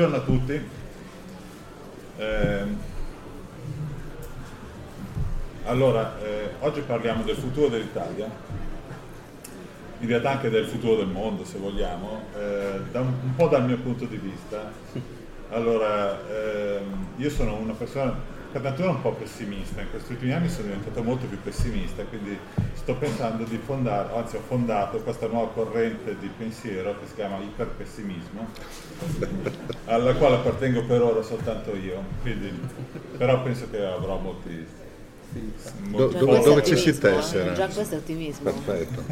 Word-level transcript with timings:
Buongiorno 0.00 0.24
a 0.24 0.26
tutti. 0.34 0.68
Eh, 2.16 2.64
allora, 5.66 6.18
eh, 6.22 6.52
oggi 6.60 6.80
parliamo 6.80 7.22
del 7.22 7.36
futuro 7.36 7.68
dell'Italia, 7.68 8.26
in 9.98 10.08
realtà 10.08 10.30
anche 10.30 10.48
del 10.48 10.64
futuro 10.64 10.96
del 10.96 11.08
mondo 11.08 11.44
se 11.44 11.58
vogliamo, 11.58 12.22
eh, 12.34 12.80
da 12.90 13.00
un, 13.00 13.12
un, 13.24 13.34
po' 13.36 13.48
dal 13.48 13.66
mio 13.66 13.76
punto 13.76 14.06
di 14.06 14.16
vista. 14.16 14.72
Allora, 15.50 16.18
ehm, 16.30 17.08
io 17.16 17.28
sono 17.28 17.56
una 17.56 17.74
persona 17.74 18.16
per 18.52 18.62
natura 18.62 18.90
un 18.90 19.02
po' 19.02 19.12
pessimista, 19.12 19.80
in 19.80 19.90
questi 19.90 20.12
ultimi 20.12 20.32
anni 20.32 20.48
sono 20.48 20.64
diventato 20.64 21.02
molto 21.02 21.26
più 21.26 21.40
pessimista, 21.42 22.02
quindi 22.04 22.36
sto 22.74 22.94
pensando 22.94 23.44
di 23.44 23.58
fondare, 23.64 24.14
anzi 24.14 24.36
ho 24.36 24.42
fondato 24.46 24.98
questa 24.98 25.26
nuova 25.26 25.50
corrente 25.52 26.16
di 26.18 26.30
pensiero 26.36 26.98
che 26.98 27.06
si 27.06 27.14
chiama 27.14 27.38
iperpessimismo, 27.38 28.46
alla 29.86 30.14
quale 30.14 30.36
appartengo 30.36 30.84
per 30.84 31.02
ora 31.02 31.22
soltanto 31.22 31.74
io, 31.74 32.02
quindi, 32.22 32.52
però 33.16 33.42
penso 33.42 33.68
che 33.70 33.84
avrò 33.84 34.18
molti... 34.18 34.78
Do, 35.90 36.08
dove, 36.08 36.40
dove 36.40 36.64
ci 36.64 36.76
si 36.76 36.98
tessera? 36.98 37.52
Già 37.52 37.68
questo 37.68 37.94
è 37.94 37.98
ottimismo. 37.98 38.50
Perfetto. 38.50 39.04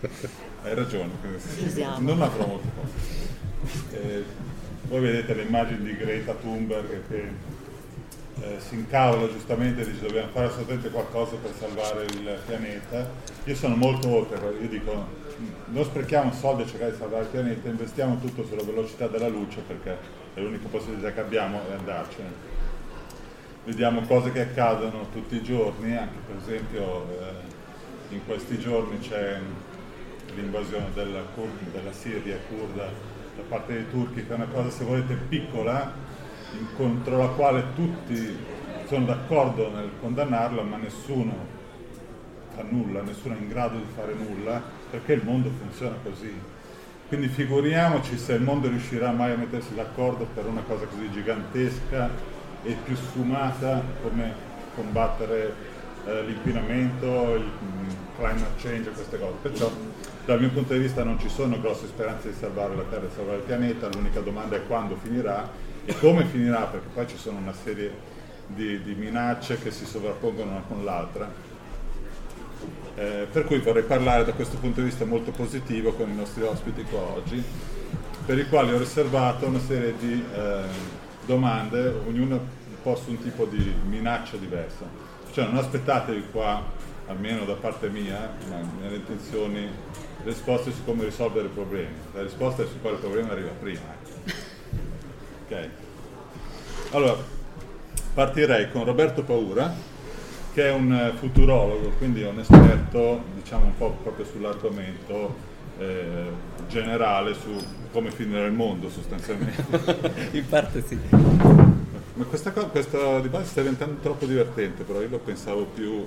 Hai 0.62 0.74
ragione, 0.74 1.10
non 1.98 2.22
avrò 2.22 2.46
molto 2.46 3.20
eh, 3.92 4.24
voi 4.88 5.00
vedete 5.00 5.34
le 5.34 5.42
immagini 5.42 5.82
di 5.84 5.96
Greta 5.96 6.34
Thunberg 6.34 7.02
che 7.08 7.28
eh, 8.42 8.58
si 8.58 8.74
incavola 8.74 9.30
giustamente 9.30 9.82
e 9.82 9.84
dice 9.84 10.06
dobbiamo 10.06 10.30
fare 10.32 10.46
assolutamente 10.46 10.90
qualcosa 10.90 11.36
per 11.36 11.52
salvare 11.58 12.04
il 12.04 12.38
pianeta. 12.46 13.08
Io 13.44 13.54
sono 13.54 13.76
molto 13.76 14.08
oltre, 14.08 14.38
io 14.60 14.68
dico 14.68 15.18
non 15.66 15.84
sprechiamo 15.84 16.32
soldi 16.32 16.62
a 16.62 16.66
cercare 16.66 16.92
di 16.92 16.98
salvare 16.98 17.22
il 17.22 17.28
pianeta, 17.28 17.68
investiamo 17.68 18.18
tutto 18.18 18.44
sulla 18.44 18.62
velocità 18.62 19.06
della 19.06 19.28
luce 19.28 19.60
perché 19.60 19.96
è 20.34 20.40
l'unica 20.40 20.68
possibilità 20.68 21.12
che 21.12 21.20
abbiamo 21.20 21.60
è 21.68 21.72
andarcene. 21.72 22.58
Vediamo 23.64 24.00
cose 24.02 24.32
che 24.32 24.40
accadono 24.40 25.08
tutti 25.12 25.36
i 25.36 25.42
giorni, 25.42 25.96
anche 25.96 26.16
per 26.26 26.36
esempio 26.36 27.06
eh, 27.10 28.14
in 28.14 28.24
questi 28.24 28.58
giorni 28.58 28.98
c'è 28.98 29.38
l'invasione 30.34 30.86
della, 30.94 31.22
della 31.72 31.92
Siria 31.92 32.38
kurda 32.48 32.88
da 33.36 33.42
parte 33.48 33.74
dei 33.74 33.90
turchi, 33.90 34.26
che 34.26 34.32
è 34.32 34.34
una 34.34 34.46
cosa 34.46 34.70
se 34.70 34.84
volete 34.84 35.14
piccola, 35.14 35.92
contro 36.76 37.18
la 37.18 37.28
quale 37.28 37.64
tutti 37.74 38.36
sono 38.86 39.04
d'accordo 39.04 39.70
nel 39.70 39.90
condannarla, 40.00 40.62
ma 40.62 40.76
nessuno 40.76 41.58
fa 42.54 42.64
nulla, 42.68 43.02
nessuno 43.02 43.36
è 43.36 43.38
in 43.38 43.48
grado 43.48 43.78
di 43.78 43.86
fare 43.94 44.14
nulla, 44.14 44.60
perché 44.90 45.12
il 45.12 45.22
mondo 45.24 45.50
funziona 45.50 45.96
così. 46.02 46.32
Quindi 47.08 47.28
figuriamoci 47.28 48.16
se 48.16 48.34
il 48.34 48.42
mondo 48.42 48.68
riuscirà 48.68 49.10
mai 49.10 49.32
a 49.32 49.36
mettersi 49.36 49.74
d'accordo 49.74 50.26
per 50.32 50.46
una 50.46 50.62
cosa 50.62 50.86
così 50.86 51.10
gigantesca 51.10 52.10
e 52.62 52.76
più 52.84 52.94
sfumata 52.94 53.82
come 54.02 54.32
combattere 54.74 55.54
eh, 56.06 56.22
l'inquinamento, 56.22 57.34
il 57.34 57.44
mm, 57.44 57.88
climate 58.16 58.54
change, 58.58 58.90
queste 58.90 59.18
cose. 59.18 59.34
Perciò 59.42 59.70
dal 60.24 60.40
mio 60.40 60.50
punto 60.50 60.72
di 60.72 60.78
vista 60.80 61.02
non 61.02 61.18
ci 61.18 61.28
sono 61.28 61.60
grosse 61.60 61.86
speranze 61.86 62.30
di 62.30 62.36
salvare 62.36 62.76
la 62.76 62.84
Terra 62.88 63.06
e 63.06 63.10
salvare 63.14 63.38
il 63.38 63.44
pianeta, 63.44 63.88
l'unica 63.88 64.20
domanda 64.20 64.56
è 64.56 64.66
quando 64.66 64.96
finirà 64.96 65.48
e 65.84 65.98
come 65.98 66.24
finirà, 66.24 66.62
perché 66.62 66.88
poi 66.92 67.06
ci 67.08 67.16
sono 67.16 67.38
una 67.38 67.52
serie 67.52 67.92
di, 68.46 68.82
di 68.82 68.94
minacce 68.94 69.58
che 69.58 69.70
si 69.70 69.84
sovrappongono 69.84 70.50
una 70.50 70.62
con 70.66 70.84
l'altra. 70.84 71.48
Eh, 72.96 73.26
per 73.30 73.44
cui 73.44 73.58
vorrei 73.58 73.84
parlare 73.84 74.24
da 74.24 74.32
questo 74.32 74.58
punto 74.58 74.80
di 74.80 74.86
vista 74.86 75.04
molto 75.04 75.30
positivo 75.30 75.92
con 75.92 76.10
i 76.10 76.14
nostri 76.14 76.42
ospiti 76.42 76.82
qua 76.82 77.00
oggi, 77.00 77.42
per 78.26 78.38
i 78.38 78.48
quali 78.48 78.72
ho 78.72 78.78
riservato 78.78 79.46
una 79.46 79.60
serie 79.60 79.94
di 79.98 80.22
eh, 80.34 80.62
domande, 81.24 81.88
ognuna 82.06 82.38
posto 82.82 83.10
un 83.10 83.20
tipo 83.22 83.44
di 83.46 83.72
minaccia 83.88 84.36
diversa. 84.36 84.84
Cioè 85.32 85.46
non 85.46 85.56
aspettatevi 85.56 86.24
qua, 86.32 86.62
almeno 87.06 87.44
da 87.44 87.54
parte 87.54 87.88
mia, 87.88 88.34
nelle 88.80 88.96
intenzioni 88.96 89.68
risposte 90.24 90.72
su 90.72 90.84
come 90.84 91.04
risolvere 91.04 91.46
i 91.46 91.50
problemi, 91.50 91.94
la 92.12 92.22
risposta 92.22 92.64
su 92.64 92.80
quale 92.80 92.98
problema 92.98 93.32
arriva 93.32 93.50
prima. 93.58 93.99
Ok. 95.50 95.68
Allora, 96.92 97.16
partirei 98.14 98.70
con 98.70 98.84
Roberto 98.84 99.24
Paura, 99.24 99.74
che 100.54 100.68
è 100.68 100.72
un 100.72 101.12
futurologo, 101.18 101.88
quindi 101.98 102.22
un 102.22 102.38
esperto, 102.38 103.24
diciamo 103.34 103.64
un 103.64 103.76
po' 103.76 103.96
proprio 104.00 104.24
sull'argomento 104.26 105.34
eh, 105.78 106.24
generale 106.68 107.34
su 107.34 107.50
come 107.90 108.12
finire 108.12 108.46
il 108.46 108.52
mondo 108.52 108.88
sostanzialmente. 108.88 109.64
In 110.38 110.46
parte 110.48 110.84
sì. 110.86 110.96
Ma 111.10 112.24
questa, 112.26 112.52
cosa, 112.52 112.66
questa 112.66 113.18
dibattito 113.18 113.50
sta 113.50 113.60
diventando 113.62 114.00
troppo 114.00 114.26
divertente, 114.26 114.84
però 114.84 115.00
io 115.00 115.08
lo 115.08 115.18
pensavo 115.18 115.64
più... 115.64 116.04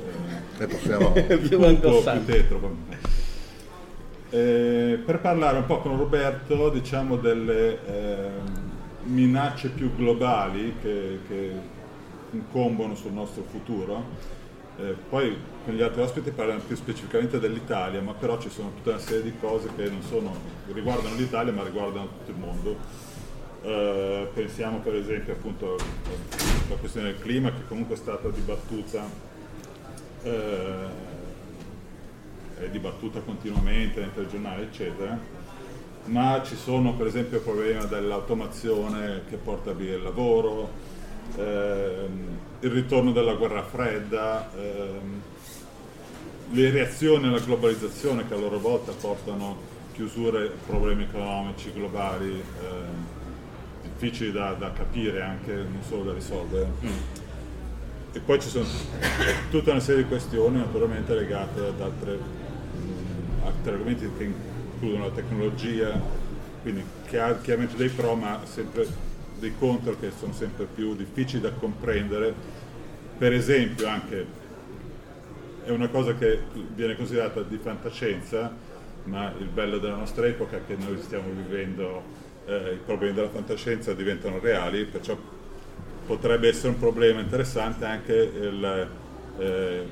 Eh, 0.58 0.68
possiamo... 0.68 1.12
più, 1.12 1.60
un 1.60 1.80
po' 1.82 2.02
più 2.02 2.26
tetro. 2.26 2.76
Eh, 4.30 5.02
per 5.06 5.20
parlare 5.20 5.58
un 5.58 5.66
po' 5.66 5.80
con 5.80 5.98
Roberto, 5.98 6.70
diciamo, 6.70 7.18
delle 7.18 7.80
eh, 7.86 8.72
minacce 9.06 9.70
più 9.70 9.94
globali 9.96 10.76
che, 10.82 11.20
che 11.28 11.52
incombono 12.32 12.96
sul 12.96 13.12
nostro 13.12 13.44
futuro. 13.44 14.42
Eh, 14.78 14.96
poi 15.08 15.38
con 15.66 15.76
gli 15.76 15.82
altri 15.82 16.02
ospiti 16.02 16.32
parlano 16.32 16.62
più 16.66 16.76
specificamente 16.76 17.40
dell'Italia, 17.40 18.02
ma 18.02 18.14
però 18.14 18.40
ci 18.40 18.50
sono 18.50 18.72
tutta 18.76 18.92
una 18.92 19.00
serie 19.00 19.24
di 19.24 19.34
cose 19.40 19.70
che 19.76 19.88
non 19.88 20.02
sono, 20.02 20.34
riguardano 20.72 21.16
l'Italia 21.16 21.54
ma 21.54 21.64
riguardano 21.64 22.08
tutto 22.08 22.32
il 22.32 22.38
mondo. 22.38 22.78
Eh, 23.62 24.28
pensiamo 24.34 24.80
per 24.80 24.96
esempio 24.96 25.34
appunto 25.34 25.78
alla 26.68 26.76
questione 26.78 27.12
del 27.12 27.20
clima 27.20 27.54
che 27.54 27.66
comunque 27.68 27.96
è 27.96 27.98
stata 27.98 28.28
dibattuta, 28.30 29.06
eh, 30.24 31.12
è 32.58 32.70
dibattuta 32.70 33.20
continuamente 33.22 34.02
nei 34.02 34.14
telegiornali 34.14 34.64
eccetera, 34.64 35.18
ma 36.06 36.42
ci 36.44 36.56
sono 36.56 36.94
per 36.96 37.08
esempio 37.08 37.38
il 37.38 37.44
problema 37.44 37.86
dell'automazione 37.86 39.22
che 39.30 39.38
porta 39.38 39.72
via 39.72 39.96
il 39.96 40.04
lavoro, 40.04 40.70
ehm, 41.38 42.38
il 42.60 42.70
ritorno 42.70 43.12
della 43.12 43.34
guerra 43.36 43.64
fredda, 43.64 44.50
ehm, 44.56 45.22
le 46.52 46.70
reazioni 46.70 47.28
alla 47.28 47.40
globalizzazione 47.40 48.28
che 48.28 48.34
a 48.34 48.38
loro 48.38 48.60
volta 48.60 48.92
portano 48.92 49.72
chiusure, 49.94 50.52
problemi 50.66 51.04
economici 51.04 51.72
globali 51.72 52.32
eh, 52.32 53.22
difficili 53.84 54.32
da, 54.32 54.54
da, 54.54 54.72
capire 54.74 55.22
anche, 55.22 55.54
non 55.54 55.82
solo 55.88 56.04
da 56.04 56.14
risolvere. 56.14 56.68
Mm. 56.84 56.88
E 58.12 58.20
poi 58.20 58.40
ci 58.40 58.50
sono 58.50 58.66
tutta 59.50 59.72
una 59.72 59.80
serie 59.80 60.04
di 60.04 60.08
questioni 60.08 60.58
naturalmente 60.58 61.16
legate 61.16 61.60
ad 61.60 61.82
altre, 61.82 62.16
mh, 62.16 63.46
altri 63.46 63.72
argomenti 63.72 64.10
che 64.18 64.53
includono 64.84 65.06
la 65.06 65.12
tecnologia, 65.12 66.02
quindi 66.62 66.84
che 67.06 67.20
ha 67.20 67.38
chiaramente 67.40 67.78
dei 67.78 67.88
pro 67.88 68.16
ma 68.16 68.42
sempre 68.44 68.86
dei 69.40 69.54
contro 69.58 69.98
che 69.98 70.12
sono 70.18 70.34
sempre 70.34 70.66
più 70.66 70.94
difficili 70.94 71.42
da 71.42 71.52
comprendere. 71.52 72.34
Per 73.18 73.32
esempio 73.32 73.88
anche 73.88 74.26
è 75.64 75.70
una 75.70 75.88
cosa 75.88 76.16
che 76.16 76.40
viene 76.76 76.98
considerata 76.98 77.42
di 77.42 77.58
fantascienza, 77.58 78.52
ma 79.06 79.34
il 79.38 79.48
bello 79.48 79.78
della 79.78 79.96
nostra 79.96 80.26
epoca 80.26 80.58
è 80.58 80.62
che 80.68 80.76
noi 80.76 81.00
stiamo 81.02 81.30
vivendo, 81.30 82.04
eh, 82.46 82.74
i 82.74 82.80
problemi 82.86 83.14
della 83.14 83.30
fantascienza 83.30 83.94
diventano 83.94 84.40
reali, 84.40 84.84
perciò 84.84 85.18
potrebbe 86.06 86.50
essere 86.50 86.70
un 86.70 86.80
problema 86.80 87.22
interessante 87.22 87.86
anche 87.86 88.14
il, 88.14 88.90
eh, 89.40 89.86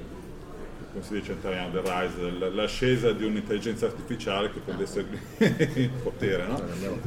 come 0.91 1.03
si 1.03 1.13
dice 1.13 1.31
in 1.31 1.37
italiano, 1.37 1.71
the 1.71 1.81
rise, 1.81 2.53
l'ascesa 2.53 3.11
di 3.13 3.23
un'intelligenza 3.23 3.85
artificiale 3.85 4.51
che 4.51 4.59
prendesse 4.59 5.05
il 5.39 5.89
potere. 6.03 6.45
No? 6.47 6.61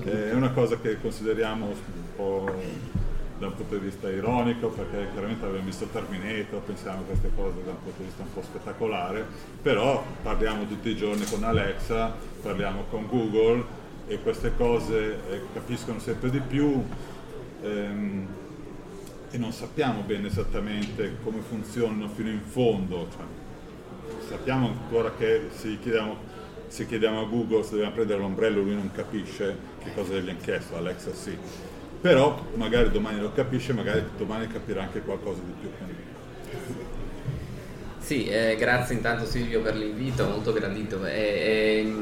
È 0.04 0.32
una 0.32 0.50
cosa 0.50 0.78
che 0.78 1.00
consideriamo 1.00 1.66
un 1.66 1.74
po' 2.16 2.50
da 3.38 3.46
un 3.46 3.54
punto 3.54 3.76
di 3.76 3.84
vista 3.84 4.08
ironico, 4.08 4.68
perché 4.68 5.08
chiaramente 5.12 5.44
abbiamo 5.44 5.64
visto 5.66 5.86
Terminator, 5.86 6.60
pensiamo 6.60 7.00
a 7.00 7.02
queste 7.02 7.30
cose 7.34 7.62
da 7.64 7.72
un 7.72 7.82
punto 7.82 7.98
di 7.98 8.04
vista 8.04 8.22
un 8.22 8.32
po' 8.32 8.42
spettacolare, 8.42 9.26
però 9.60 10.04
parliamo 10.22 10.66
tutti 10.66 10.88
i 10.88 10.96
giorni 10.96 11.24
con 11.26 11.42
Alexa, 11.44 12.14
parliamo 12.42 12.84
con 12.88 13.06
Google 13.06 13.82
e 14.06 14.20
queste 14.20 14.54
cose 14.56 15.18
eh, 15.30 15.40
capiscono 15.52 15.98
sempre 15.98 16.30
di 16.30 16.40
più 16.40 16.82
ehm, 17.62 18.26
e 19.30 19.38
non 19.38 19.52
sappiamo 19.52 20.02
bene 20.02 20.28
esattamente 20.28 21.16
come 21.22 21.40
funzionano 21.40 22.08
fino 22.08 22.30
in 22.30 22.40
fondo. 22.40 23.08
Cioè, 23.10 23.43
sappiamo 24.26 24.68
ancora 24.68 25.12
che 25.16 25.48
se 25.54 25.78
chiediamo, 25.80 26.16
se 26.68 26.86
chiediamo 26.86 27.20
a 27.20 27.24
Google 27.24 27.62
se 27.62 27.72
dobbiamo 27.72 27.92
prendere 27.92 28.20
l'ombrello 28.20 28.62
lui 28.62 28.74
non 28.74 28.90
capisce 28.92 29.56
che 29.82 29.92
cosa 29.94 30.14
gli 30.14 30.28
hanno 30.28 30.38
chiesto, 30.40 30.76
Alexa 30.76 31.12
sì 31.12 31.36
però 32.04 32.38
magari 32.56 32.90
domani 32.90 33.18
lo 33.18 33.32
capisce, 33.32 33.72
magari 33.72 34.04
domani 34.18 34.46
capirà 34.46 34.82
anche 34.82 35.00
qualcosa 35.00 35.40
di 35.40 35.52
più. 35.58 35.70
Sì, 37.98 38.26
eh, 38.26 38.56
grazie 38.58 38.96
intanto 38.96 39.24
Silvio 39.24 39.62
per 39.62 39.74
l'invito, 39.74 40.26
molto 40.26 40.52
gradito. 40.52 41.06
Eh, 41.06 41.14
eh, 41.14 41.94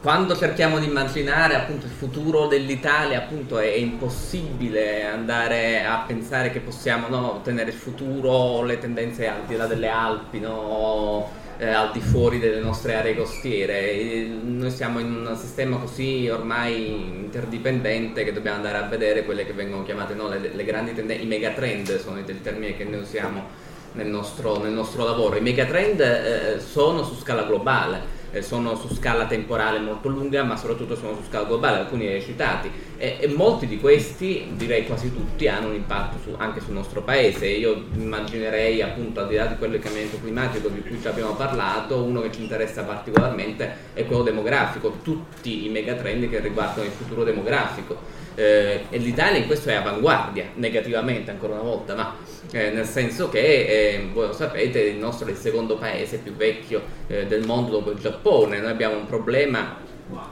quando 0.00 0.36
cerchiamo 0.36 0.78
di 0.78 0.86
immaginare 0.86 1.54
appunto 1.54 1.86
il 1.86 1.92
futuro 1.92 2.46
dell'Italia, 2.46 3.18
appunto 3.18 3.58
è, 3.58 3.72
è 3.72 3.76
impossibile 3.76 5.04
andare 5.04 5.84
a 5.84 6.04
pensare 6.06 6.50
che 6.50 6.60
possiamo 6.60 7.08
no, 7.08 7.32
ottenere 7.32 7.70
il 7.70 7.76
futuro, 7.76 8.62
le 8.62 8.78
tendenze 8.78 9.28
al 9.28 9.44
di 9.46 9.56
là 9.56 9.66
delle 9.66 9.88
Alpi, 9.88 10.38
no, 10.38 11.28
eh, 11.58 11.68
al 11.68 11.90
di 11.92 12.00
fuori 12.00 12.38
delle 12.38 12.60
nostre 12.60 12.94
aree 12.94 13.16
costiere. 13.16 13.90
E 13.90 14.30
noi 14.42 14.70
siamo 14.70 14.98
in 14.98 15.26
un 15.26 15.36
sistema 15.36 15.76
così 15.78 16.28
ormai 16.28 16.90
interdipendente 16.90 18.24
che 18.24 18.32
dobbiamo 18.32 18.58
andare 18.58 18.78
a 18.78 18.82
vedere 18.82 19.24
quelle 19.24 19.44
che 19.46 19.52
vengono 19.52 19.82
chiamate 19.82 20.14
no, 20.14 20.28
le, 20.28 20.50
le, 20.52 20.64
grandi 20.64 20.94
tendenze, 20.94 21.22
i 21.24 21.26
megatrend 21.26 21.98
sono 21.98 22.18
il 22.18 22.42
termine 22.42 22.76
che 22.76 22.84
noi 22.84 23.00
usiamo 23.00 23.64
nel 23.92 24.06
nostro, 24.06 24.58
nel 24.62 24.72
nostro 24.72 25.04
lavoro. 25.04 25.36
I 25.36 25.40
megatrend 25.40 26.00
eh, 26.00 26.60
sono 26.60 27.02
su 27.02 27.16
scala 27.16 27.42
globale 27.44 28.15
sono 28.42 28.74
su 28.76 28.92
scala 28.94 29.26
temporale 29.26 29.78
molto 29.78 30.08
lunga, 30.08 30.42
ma 30.42 30.56
soprattutto 30.56 30.96
sono 30.96 31.14
su 31.16 31.22
scala 31.28 31.44
globale, 31.46 31.78
alcuni 31.78 32.08
li 32.08 32.22
citati, 32.22 32.70
e, 32.96 33.18
e, 33.20 33.28
molti 33.28 33.66
di 33.66 33.78
questi, 33.78 34.48
direi 34.52 34.86
quasi 34.86 35.12
tutti, 35.12 35.48
hanno 35.48 35.68
un 35.68 35.74
impatto 35.74 36.18
su, 36.22 36.34
anche 36.36 36.60
sul 36.60 36.74
nostro 36.74 37.02
paese. 37.02 37.46
Io 37.46 37.84
immaginerei, 37.94 38.82
appunto, 38.82 39.20
al 39.20 39.28
di 39.28 39.36
là 39.36 39.46
di 39.46 39.56
quello 39.56 39.72
del 39.72 39.82
cambiamento 39.82 40.18
climatico 40.20 40.68
di 40.68 40.82
cui 40.82 41.00
ci 41.00 41.08
abbiamo 41.08 41.34
parlato, 41.34 42.02
uno 42.02 42.22
che 42.22 42.32
ci 42.32 42.42
interessa 42.42 42.82
particolarmente 42.82 43.74
è 43.94 44.04
quello 44.06 44.22
demografico, 44.22 44.98
tutti 45.02 45.66
i 45.66 45.68
megatrend 45.68 46.28
che 46.28 46.40
riguardano 46.40 46.86
il 46.86 46.92
futuro 46.92 47.24
demografico 47.24 48.15
eh, 48.36 48.84
l'Italia 48.90 49.38
in 49.38 49.46
questo 49.46 49.70
è 49.70 49.74
avanguardia, 49.74 50.50
negativamente 50.54 51.30
ancora 51.30 51.54
una 51.54 51.62
volta, 51.62 51.94
ma 51.94 52.16
eh, 52.52 52.70
nel 52.70 52.86
senso 52.86 53.28
che, 53.28 53.40
eh, 53.40 54.08
voi 54.12 54.28
lo 54.28 54.32
sapete, 54.32 54.80
il 54.80 54.98
nostro 54.98 55.26
è 55.26 55.30
il 55.30 55.36
secondo 55.36 55.76
paese 55.76 56.18
più 56.18 56.34
vecchio 56.34 56.82
eh, 57.08 57.26
del 57.26 57.44
mondo 57.44 57.72
dopo 57.72 57.90
il 57.90 57.98
Giappone, 57.98 58.60
noi 58.60 58.70
abbiamo 58.70 58.96
un 58.96 59.06
problema 59.06 59.84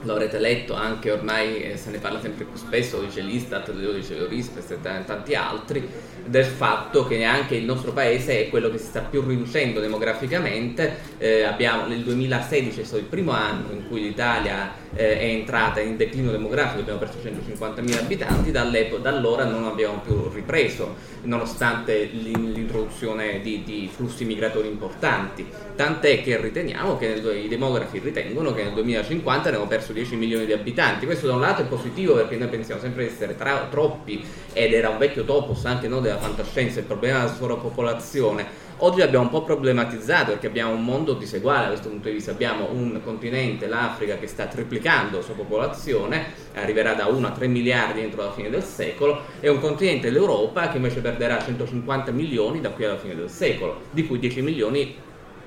lo 0.03 0.13
avrete 0.13 0.39
letto 0.39 0.73
anche 0.73 1.11
ormai 1.11 1.63
eh, 1.63 1.77
se 1.77 1.91
ne 1.91 1.97
parla 1.97 2.21
sempre 2.21 2.45
più 2.45 2.55
spesso, 2.55 2.97
lo 2.97 3.07
dice 3.07 3.21
l'Istat, 3.21 3.69
lo 3.69 3.91
dice 3.91 4.17
l'Orispes 4.17 4.71
e 4.71 4.77
tanti 4.81 5.35
altri, 5.35 5.87
del 6.25 6.45
fatto 6.45 7.05
che 7.05 7.17
neanche 7.17 7.55
il 7.55 7.65
nostro 7.65 7.91
paese 7.91 8.45
è 8.45 8.49
quello 8.49 8.69
che 8.69 8.77
si 8.77 8.85
sta 8.85 9.01
più 9.01 9.21
riducendo 9.21 9.79
demograficamente. 9.79 10.97
Eh, 11.17 11.43
abbiamo, 11.43 11.85
nel 11.87 12.03
2016 12.03 12.81
è 12.81 12.83
stato 12.83 13.01
il 13.01 13.07
primo 13.07 13.31
anno 13.31 13.71
in 13.71 13.87
cui 13.87 14.01
l'Italia 14.01 14.71
eh, 14.95 15.19
è 15.19 15.23
entrata 15.25 15.79
in 15.81 15.97
declino 15.97 16.31
demografico, 16.31 16.79
abbiamo 16.81 16.99
perso 16.99 17.17
150.000 17.23 17.97
abitanti, 17.97 18.51
da 18.51 18.61
allora 19.03 19.43
non 19.43 19.65
abbiamo 19.65 19.99
più 19.99 20.29
ripreso, 20.33 20.95
nonostante 21.23 22.05
l'introduzione 22.05 23.41
di, 23.41 23.63
di 23.63 23.89
flussi 23.93 24.25
migratori 24.25 24.67
importanti. 24.67 25.45
Tant'è 25.75 26.23
che 26.23 26.39
riteniamo 26.39 26.97
che 26.97 27.07
nel, 27.09 27.43
i 27.43 27.47
demografi 27.47 27.99
ritengono 27.99 28.53
che 28.53 28.63
nel 28.63 28.73
2050 28.73 29.41
ne 29.41 29.47
abbiamo 29.49 29.67
perso 29.67 29.91
10 29.91 30.15
milioni 30.15 30.45
di 30.45 30.53
abitanti. 30.53 31.05
Questo 31.05 31.27
da 31.27 31.33
un 31.33 31.41
lato 31.41 31.61
è 31.61 31.65
positivo 31.65 32.15
perché 32.15 32.37
noi 32.37 32.47
pensiamo 32.47 32.79
sempre 32.79 33.05
di 33.05 33.11
essere 33.11 33.35
tra, 33.35 33.67
troppi 33.69 34.23
ed 34.53 34.73
era 34.73 34.89
un 34.89 34.97
vecchio 34.97 35.25
topos 35.25 35.65
anche 35.65 35.87
noi 35.87 36.01
della 36.01 36.17
fantascienza, 36.17 36.79
il 36.79 36.85
problema 36.85 37.19
della 37.19 37.33
sovrappopolazione. 37.33 38.63
Oggi 38.79 38.99
l'abbiamo 38.99 39.23
un 39.23 39.29
po' 39.31 39.43
problematizzato 39.43 40.31
perché 40.31 40.47
abbiamo 40.47 40.73
un 40.73 40.83
mondo 40.83 41.13
diseguale 41.13 41.61
da 41.61 41.67
questo 41.69 41.87
punto 41.87 42.09
di 42.09 42.15
vista. 42.15 42.31
Abbiamo 42.31 42.67
un 42.71 42.99
continente, 43.01 43.67
l'Africa, 43.67 44.17
che 44.17 44.27
sta 44.27 44.47
triplicando 44.47 45.17
la 45.17 45.23
sua 45.23 45.33
popolazione, 45.33 46.33
arriverà 46.55 46.93
da 46.93 47.05
1 47.05 47.25
a 47.25 47.31
3 47.31 47.47
miliardi 47.47 48.01
entro 48.01 48.23
la 48.23 48.33
fine 48.33 48.49
del 48.49 48.63
secolo, 48.63 49.21
e 49.39 49.47
un 49.47 49.61
continente, 49.61 50.09
l'Europa, 50.09 50.67
che 50.67 50.75
invece 50.75 50.99
perderà 50.99 51.41
150 51.41 52.11
milioni 52.11 52.59
da 52.59 52.71
qui 52.71 52.83
alla 52.83 52.97
fine 52.97 53.15
del 53.15 53.29
secolo, 53.29 53.79
di 53.91 54.05
cui 54.05 54.19
10 54.19 54.41
milioni 54.41 54.95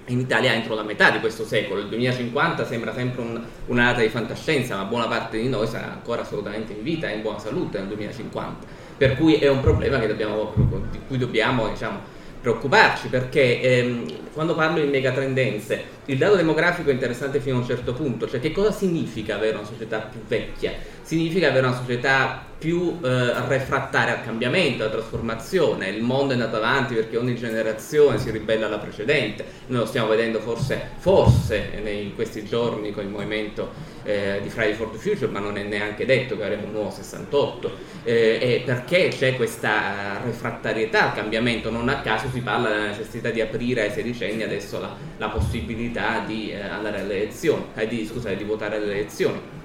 in 0.07 0.21
Italia 0.21 0.55
entro 0.55 0.75
la 0.75 0.83
metà 0.83 1.11
di 1.11 1.21
questo 1.21 1.45
secolo, 1.45 1.81
il 1.81 1.89
2050 1.89 2.65
sembra 2.65 2.95
sempre 2.95 3.21
un, 3.21 3.43
una 3.67 3.91
data 3.91 4.01
di 4.01 4.09
fantascienza, 4.09 4.77
ma 4.77 4.85
buona 4.85 5.07
parte 5.07 5.39
di 5.39 5.51
noi 5.51 5.67
sarà 5.67 5.93
ancora 5.93 6.23
assolutamente 6.23 6.73
in 6.73 6.83
vita 6.83 7.11
e 7.11 7.17
in 7.17 7.21
buona 7.21 7.39
salute 7.39 7.77
nel 7.77 7.89
2050. 7.89 8.67
Per 8.97 9.17
cui 9.17 9.35
è 9.35 9.51
un 9.51 9.61
problema 9.61 9.99
dobbiamo, 9.99 10.55
di 10.91 10.99
cui 11.07 11.19
dobbiamo 11.19 11.69
diciamo, 11.69 12.17
preoccuparci 12.41 13.09
perché 13.09 13.61
ehm, 13.61 14.33
quando 14.33 14.55
parlo 14.55 14.81
di 14.81 14.89
megatrendenze 14.89 15.97
il 16.07 16.19
dato 16.19 16.37
demografico 16.37 16.91
è 16.91 16.93
interessante 16.93 17.41
fino 17.41 17.57
a 17.57 17.61
un 17.61 17.67
certo 17.67 17.93
punto, 17.93 18.29
cioè 18.29 18.41
che 18.41 18.53
cosa 18.53 18.71
significa 18.71 19.35
avere 19.35 19.57
una 19.57 19.67
società 19.67 19.99
più 19.99 20.21
vecchia? 20.27 20.73
Significa 21.09 21.49
avere 21.49 21.67
una 21.67 21.75
società 21.75 22.45
più 22.59 22.99
eh, 23.03 23.33
refrattaria 23.47 24.19
al 24.19 24.25
cambiamento, 24.25 24.83
alla 24.83 24.93
trasformazione. 24.93 25.89
Il 25.89 26.03
mondo 26.03 26.33
è 26.33 26.37
andato 26.37 26.57
avanti 26.57 26.93
perché 26.93 27.17
ogni 27.17 27.35
generazione 27.35 28.19
si 28.19 28.31
ribella 28.31 28.67
alla 28.67 28.77
precedente. 28.77 29.43
Noi 29.69 29.79
lo 29.79 29.87
stiamo 29.87 30.09
vedendo 30.09 30.39
forse, 30.39 30.79
forse 30.99 31.81
in 31.83 32.15
questi 32.15 32.45
giorni 32.45 32.91
con 32.91 33.05
il 33.05 33.09
movimento 33.09 33.73
eh, 34.05 34.41
di 34.43 34.51
Friday 34.51 34.75
for 34.75 34.91
the 34.91 34.99
Future, 34.99 35.33
ma 35.33 35.39
non 35.39 35.57
è 35.57 35.63
neanche 35.63 36.05
detto 36.05 36.37
che 36.37 36.43
avremo 36.43 36.67
un 36.67 36.73
nuovo 36.73 36.91
68. 36.91 37.71
Eh, 38.05 38.63
perché 38.67 39.09
c'è 39.09 39.35
questa 39.35 40.21
refrattarietà 40.23 41.05
al 41.05 41.15
cambiamento? 41.15 41.71
Non 41.71 41.89
a 41.89 42.03
caso 42.03 42.29
si 42.31 42.41
parla 42.41 42.69
della 42.69 42.89
necessità 42.89 43.31
di 43.31 43.41
aprire 43.41 43.85
ai 43.85 43.91
sedicenni 43.93 44.43
adesso 44.43 44.79
la, 44.79 44.95
la 45.17 45.31
possibilità 45.31 46.23
di 46.27 46.51
eh, 46.51 46.61
andare 46.61 47.01
alle 47.01 47.15
elezioni, 47.15 47.65
eh, 47.77 47.89
di, 47.89 48.05
scusate, 48.05 48.37
di 48.37 48.45
votare 48.45 48.77
alle 48.77 48.93
elezioni. 48.93 49.57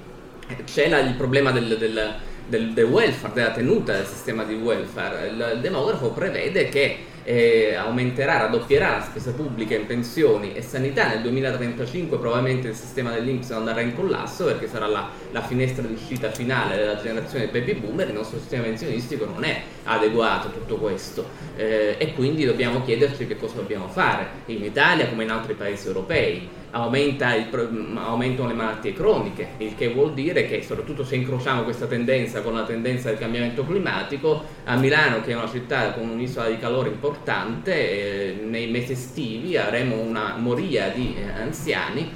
C'è 0.63 0.89
la, 0.89 0.99
il 0.99 1.15
problema 1.15 1.51
del, 1.51 1.77
del, 1.77 2.15
del, 2.47 2.73
del, 2.73 2.85
welfare, 2.85 3.33
della 3.33 3.51
tenuta 3.51 3.93
del 3.93 4.05
sistema 4.05 4.43
di 4.43 4.55
welfare. 4.55 5.27
Il, 5.27 5.51
il 5.55 5.61
demografo 5.61 6.11
prevede 6.11 6.69
che 6.69 7.11
eh, 7.23 7.75
aumenterà, 7.75 8.37
raddoppierà 8.37 8.97
la 8.97 9.01
spesa 9.01 9.31
pubblica 9.31 9.75
in 9.75 9.85
pensioni 9.85 10.53
e 10.53 10.61
sanità. 10.61 11.07
Nel 11.07 11.21
2035 11.21 12.17
probabilmente 12.17 12.69
il 12.69 12.75
sistema 12.75 13.11
dell'Inps 13.11 13.51
andrà 13.51 13.81
in 13.81 13.95
collasso 13.95 14.45
perché 14.45 14.67
sarà 14.67 14.87
la, 14.87 15.09
la 15.31 15.41
finestra 15.41 15.83
di 15.83 15.93
uscita 15.93 16.31
finale 16.31 16.77
della 16.77 17.01
generazione 17.01 17.47
baby 17.47 17.75
boomer. 17.75 18.07
Il 18.07 18.15
nostro 18.15 18.39
sistema 18.39 18.63
pensionistico 18.63 19.25
non 19.25 19.43
è 19.43 19.61
adeguato 19.83 20.47
a 20.47 20.51
tutto 20.51 20.75
questo 20.75 21.25
eh, 21.55 21.95
e 21.97 22.13
quindi 22.13 22.45
dobbiamo 22.45 22.83
chiederci 22.83 23.25
che 23.27 23.37
cosa 23.37 23.55
dobbiamo 23.55 23.87
fare 23.87 24.27
in 24.47 24.63
Italia 24.63 25.07
come 25.07 25.23
in 25.23 25.31
altri 25.31 25.53
paesi 25.53 25.87
europei 25.87 26.61
aumenta 26.75 27.35
il, 27.35 27.47
aumentano 27.95 28.47
le 28.47 28.53
malattie 28.55 28.93
croniche, 28.93 29.49
il 29.57 29.75
che 29.75 29.89
vuol 29.89 30.13
dire 30.13 30.47
che 30.47 30.63
soprattutto 30.63 31.03
se 31.03 31.15
incrociamo 31.15 31.63
questa 31.63 31.85
tendenza 31.85 32.41
con 32.41 32.53
la 32.55 32.63
tendenza 32.63 33.09
del 33.09 33.19
cambiamento 33.19 33.63
climatico, 33.63 34.43
a 34.65 34.75
Milano 34.75 35.21
che 35.21 35.31
è 35.31 35.35
una 35.35 35.49
città 35.49 35.91
con 35.93 36.09
un'isola 36.09 36.47
di 36.47 36.57
calore 36.57 36.89
importante, 36.89 37.73
eh, 37.73 38.43
nei 38.43 38.69
mesi 38.71 38.93
estivi 38.93 39.55
avremo 39.55 39.99
una 39.99 40.35
moria 40.37 40.89
di 40.89 41.15
eh, 41.15 41.41
anziani 41.41 42.09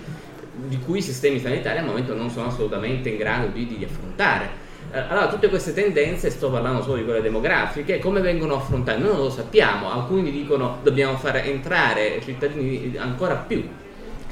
di 0.65 0.79
cui 0.79 0.99
i 0.99 1.03
sistemi 1.03 1.39
sanitari 1.39 1.77
al 1.77 1.85
momento 1.85 2.15
non 2.15 2.31
sono 2.31 2.47
assolutamente 2.47 3.09
in 3.09 3.17
grado 3.17 3.47
di, 3.47 3.67
di 3.67 3.83
affrontare. 3.83 4.65
Eh, 4.91 4.97
allora, 4.97 5.27
tutte 5.27 5.49
queste 5.49 5.71
tendenze, 5.71 6.31
sto 6.31 6.49
parlando 6.49 6.81
solo 6.81 6.95
di 6.95 7.03
quelle 7.03 7.21
demografiche, 7.21 7.99
come 7.99 8.21
vengono 8.21 8.55
affrontate? 8.55 8.99
Noi 8.99 9.11
non 9.11 9.19
lo 9.19 9.29
sappiamo, 9.29 9.91
alcuni 9.91 10.31
dicono 10.31 10.79
dobbiamo 10.81 11.15
far 11.17 11.35
entrare 11.35 12.19
cittadini 12.23 12.95
ancora 12.97 13.35
più 13.35 13.76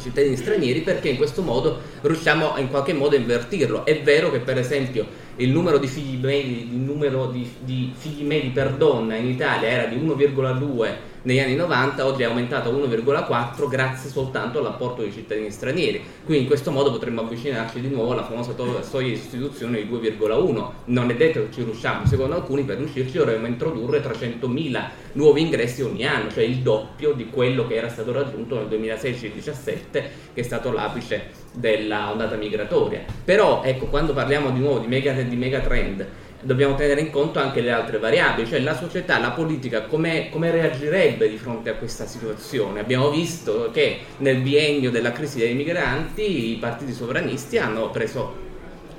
cittadini 0.05 0.35
stranieri 0.35 0.81
perché 0.81 1.09
in 1.09 1.17
questo 1.17 1.41
modo 1.41 1.79
riusciamo 2.01 2.57
in 2.57 2.69
qualche 2.69 2.93
modo 2.93 3.15
a 3.15 3.19
invertirlo. 3.19 3.85
È 3.85 4.01
vero 4.01 4.31
che 4.31 4.39
per 4.39 4.57
esempio 4.57 5.05
il 5.37 5.49
numero 5.49 5.77
di 5.77 5.87
figli 5.87 6.23
medi, 6.23 6.69
numero 6.71 7.27
di, 7.27 7.49
di 7.59 7.91
figli 7.95 8.23
medi 8.23 8.49
per 8.49 8.73
donna 8.73 9.15
in 9.15 9.27
Italia 9.27 9.67
era 9.67 9.85
di 9.85 9.95
1,2 9.95 11.13
negli 11.25 11.39
anni 11.39 11.55
90, 11.55 12.05
oggi 12.05 12.21
è 12.21 12.25
aumentato 12.25 12.69
a 12.69 12.73
1,4 12.73 13.67
grazie 13.67 14.09
soltanto 14.09 14.59
all'apporto 14.59 15.01
dei 15.01 15.11
cittadini 15.11 15.49
stranieri. 15.49 16.03
Quindi 16.23 16.43
in 16.43 16.47
questo 16.47 16.69
modo 16.69 16.91
potremmo 16.91 17.21
avvicinarci 17.21 17.81
di 17.81 17.89
nuovo 17.89 18.11
alla 18.11 18.23
famosa 18.23 18.53
soglia 18.83 19.07
di 19.07 19.13
istituzione 19.13 19.83
di 19.83 19.89
2,1. 19.91 20.69
Non 20.85 21.09
è 21.09 21.15
detto 21.15 21.39
che 21.41 21.51
ci 21.51 21.63
riusciamo, 21.63 22.05
secondo 22.05 22.35
alcuni 22.35 22.63
per 22.63 22.77
riuscirci 22.77 23.17
dovremmo 23.17 23.47
introdurre 23.47 24.03
300.000 24.03 24.83
nuovi 25.13 25.41
ingressi 25.41 25.81
ogni 25.81 26.05
anno, 26.05 26.29
cioè 26.29 26.43
il 26.43 26.57
doppio 26.57 27.13
di 27.13 27.27
quello 27.27 27.65
che 27.65 27.75
era 27.75 27.89
stato 27.89 28.11
raggiunto 28.11 28.55
nel 28.55 28.67
2016-17, 28.67 29.73
che 29.91 30.11
è 30.33 30.43
stato 30.43 30.71
l'apice 30.71 31.31
della 31.53 32.11
ondata 32.11 32.35
migratoria. 32.35 33.03
Però 33.23 33.63
ecco, 33.63 33.87
quando 33.87 34.13
parliamo 34.13 34.51
di 34.51 34.59
nuovo 34.59 34.77
di 34.77 34.87
mega, 34.87 35.11
di 35.13 35.35
mega 35.35 35.59
trend, 35.61 36.05
dobbiamo 36.45 36.75
tenere 36.75 37.01
in 37.01 37.09
conto 37.09 37.39
anche 37.39 37.59
le 37.59 37.71
altre 37.71 37.97
variabili, 37.97 38.47
cioè 38.47 38.59
la 38.59 38.75
società, 38.75 39.19
la 39.19 39.31
politica, 39.31 39.83
come, 39.83 40.29
reagirebbe 40.31 41.27
di 41.27 41.37
fronte 41.37 41.71
a 41.71 41.73
questa 41.73 42.05
situazione. 42.05 42.79
Abbiamo 42.79 43.09
visto 43.09 43.71
che 43.73 43.99
nel 44.17 44.41
biennio 44.41 44.91
della 44.91 45.11
crisi 45.11 45.39
dei 45.39 45.55
migranti 45.55 46.51
i 46.51 46.57
partiti 46.57 46.93
sovranisti 46.93 47.57
hanno 47.57 47.89
preso 47.89 48.43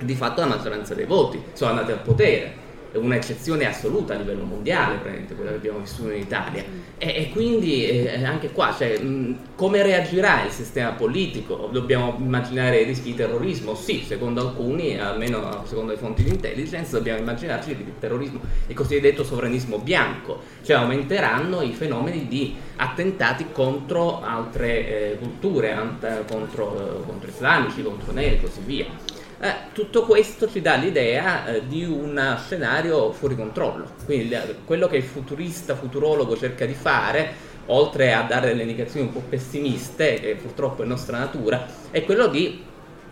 di 0.01 0.15
fatto 0.15 0.41
la 0.41 0.49
maggioranza 0.49 0.95
dei 0.95 1.07
voti, 1.07 1.41
sono 1.53 1.71
andati 1.71 1.93
al 1.93 2.01
potere 2.01 2.65
un'eccezione 2.97 3.67
assoluta 3.67 4.15
a 4.15 4.19
livello 4.19 4.45
mondiale, 4.45 4.99
quella 5.35 5.51
che 5.51 5.57
abbiamo 5.57 5.79
vissuto 5.79 6.11
in 6.11 6.21
Italia. 6.21 6.65
E, 6.99 7.07
e 7.07 7.31
quindi 7.31 7.87
eh, 7.87 8.25
anche 8.25 8.51
qua, 8.51 8.75
cioè, 8.77 8.99
mh, 8.99 9.55
come 9.55 9.83
reagirà 9.83 10.45
il 10.45 10.51
sistema 10.51 10.91
politico? 10.91 11.69
Dobbiamo 11.71 12.17
immaginare 12.19 12.83
rischi 12.85 13.11
di 13.11 13.15
terrorismo? 13.15 13.75
Sì, 13.75 14.03
secondo 14.07 14.41
alcuni, 14.41 14.99
almeno 14.99 15.65
secondo 15.67 15.93
le 15.93 15.99
fonti 15.99 16.23
di 16.23 16.31
intelligence, 16.31 16.91
dobbiamo 16.91 17.21
immaginarci 17.21 17.71
il 17.71 17.93
terrorismo, 17.99 18.41
il 18.67 18.75
cosiddetto 18.75 19.25
sovranismo 19.25 19.79
bianco, 19.79 20.41
cioè 20.65 20.77
aumenteranno 20.77 21.63
i 21.63 21.73
fenomeni 21.73 22.27
di 22.29 22.55
attentati 22.77 23.47
contro 23.53 24.23
altre 24.23 25.13
eh, 25.13 25.19
culture, 25.19 25.73
ant- 25.73 26.25
contro, 26.31 27.01
eh, 27.03 27.07
contro 27.07 27.29
islamici, 27.29 27.83
contro 27.83 28.13
neri 28.13 28.37
e 28.37 28.41
così 28.41 28.61
via. 28.65 29.16
Eh, 29.39 29.53
tutto 29.73 30.03
questo 30.03 30.49
ci 30.51 30.63
dà 30.63 30.77
l'idea 30.77 31.47
eh, 31.47 31.67
di 31.67 31.85
un 31.85 32.39
scenario 32.45 33.13
fuori 33.13 33.37
controllo. 33.37 33.91
Quindi 34.05 34.35
quello 34.65 34.89
che 34.89 34.97
il 34.97 35.03
futurista, 35.03 35.75
futurologo 35.75 36.37
cerca 36.37 36.65
di 36.65 36.75
fare, 36.75 37.55
oltre 37.67 38.15
a 38.15 38.23
dare 38.23 38.49
delle 38.49 38.63
indicazioni 38.63 39.07
un 39.07 39.13
po' 39.13 39.23
pessimiste, 39.29 40.21
che 40.21 40.37
purtroppo 40.41 40.83
è 40.83 40.87
nostra 40.87 41.19
natura, 41.19 41.67
è 41.91 42.05
quello 42.05 42.29
di 42.29 42.65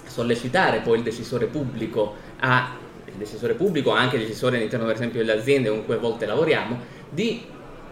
sollecitare 0.07 0.81
poi 0.81 0.99
il 0.99 1.03
decisore 1.03 1.47
pubblico 1.47 2.15
a 2.41 2.83
il 3.07 3.21
decisore 3.21 3.55
pubblico, 3.55 3.91
anche 3.91 4.17
il 4.17 4.27
decisore 4.27 4.57
all'interno 4.57 4.87
per 4.87 4.97
esempio 4.97 5.21
delle 5.21 5.39
aziende 5.39 5.69
con 5.69 5.85
cui 5.85 5.95
a 5.95 5.99
volte 5.99 6.27
lavoriamo, 6.27 6.81
di 7.11 7.43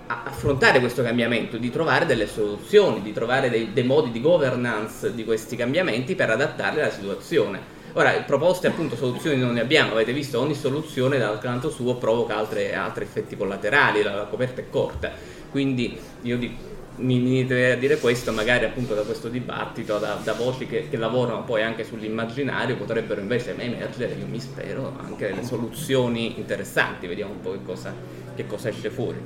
affrontare 0.06 0.80
questo 0.80 1.02
cambiamento, 1.02 1.56
di 1.58 1.70
trovare 1.70 2.06
delle 2.06 2.26
soluzioni, 2.26 3.02
di 3.02 3.12
trovare 3.12 3.48
dei, 3.48 3.72
dei 3.72 3.84
modi 3.84 4.10
di 4.10 4.20
governance 4.20 5.14
di 5.14 5.24
questi 5.24 5.54
cambiamenti 5.56 6.14
per 6.14 6.30
adattarli 6.30 6.80
alla 6.80 6.90
situazione. 6.90 7.80
Ora, 7.94 8.12
proposte 8.22 8.68
appunto 8.68 8.96
soluzioni 8.96 9.38
non 9.38 9.52
ne 9.52 9.60
abbiamo, 9.60 9.92
avete 9.92 10.14
visto, 10.14 10.40
ogni 10.40 10.54
soluzione 10.54 11.18
dal 11.18 11.38
canto 11.38 11.68
suo 11.68 11.96
provoca 11.96 12.36
altre, 12.38 12.74
altri 12.74 13.04
effetti 13.04 13.36
collaterali, 13.36 14.02
la, 14.02 14.14
la, 14.14 14.24
coperta 14.24 14.62
è 14.62 14.70
corta, 14.70 15.12
quindi 15.50 15.98
io 16.22 16.38
di, 16.38 16.56
mi 16.96 17.16
inizierei 17.16 17.72
a 17.72 17.76
dire 17.76 17.98
questo, 17.98 18.32
magari 18.32 18.64
appunto 18.64 18.94
da 18.94 19.02
questo 19.02 19.28
dibattito, 19.28 19.98
da, 19.98 20.18
da 20.24 20.32
voci 20.32 20.66
che, 20.66 20.88
che, 20.88 20.96
lavorano 20.96 21.44
poi 21.44 21.62
anche 21.62 21.84
sull'immaginario, 21.84 22.76
potrebbero 22.76 23.20
invece 23.20 23.54
emergere, 23.58 24.14
io 24.18 24.26
mi 24.26 24.40
spero, 24.40 24.96
anche 24.98 25.28
delle 25.28 25.44
soluzioni 25.44 26.38
interessanti, 26.38 27.06
vediamo 27.06 27.32
un 27.32 27.40
po' 27.40 27.52
che 27.52 27.62
cosa, 27.62 27.94
che 28.34 28.46
cosa 28.46 28.70
esce 28.70 28.88
fuori. 28.88 29.18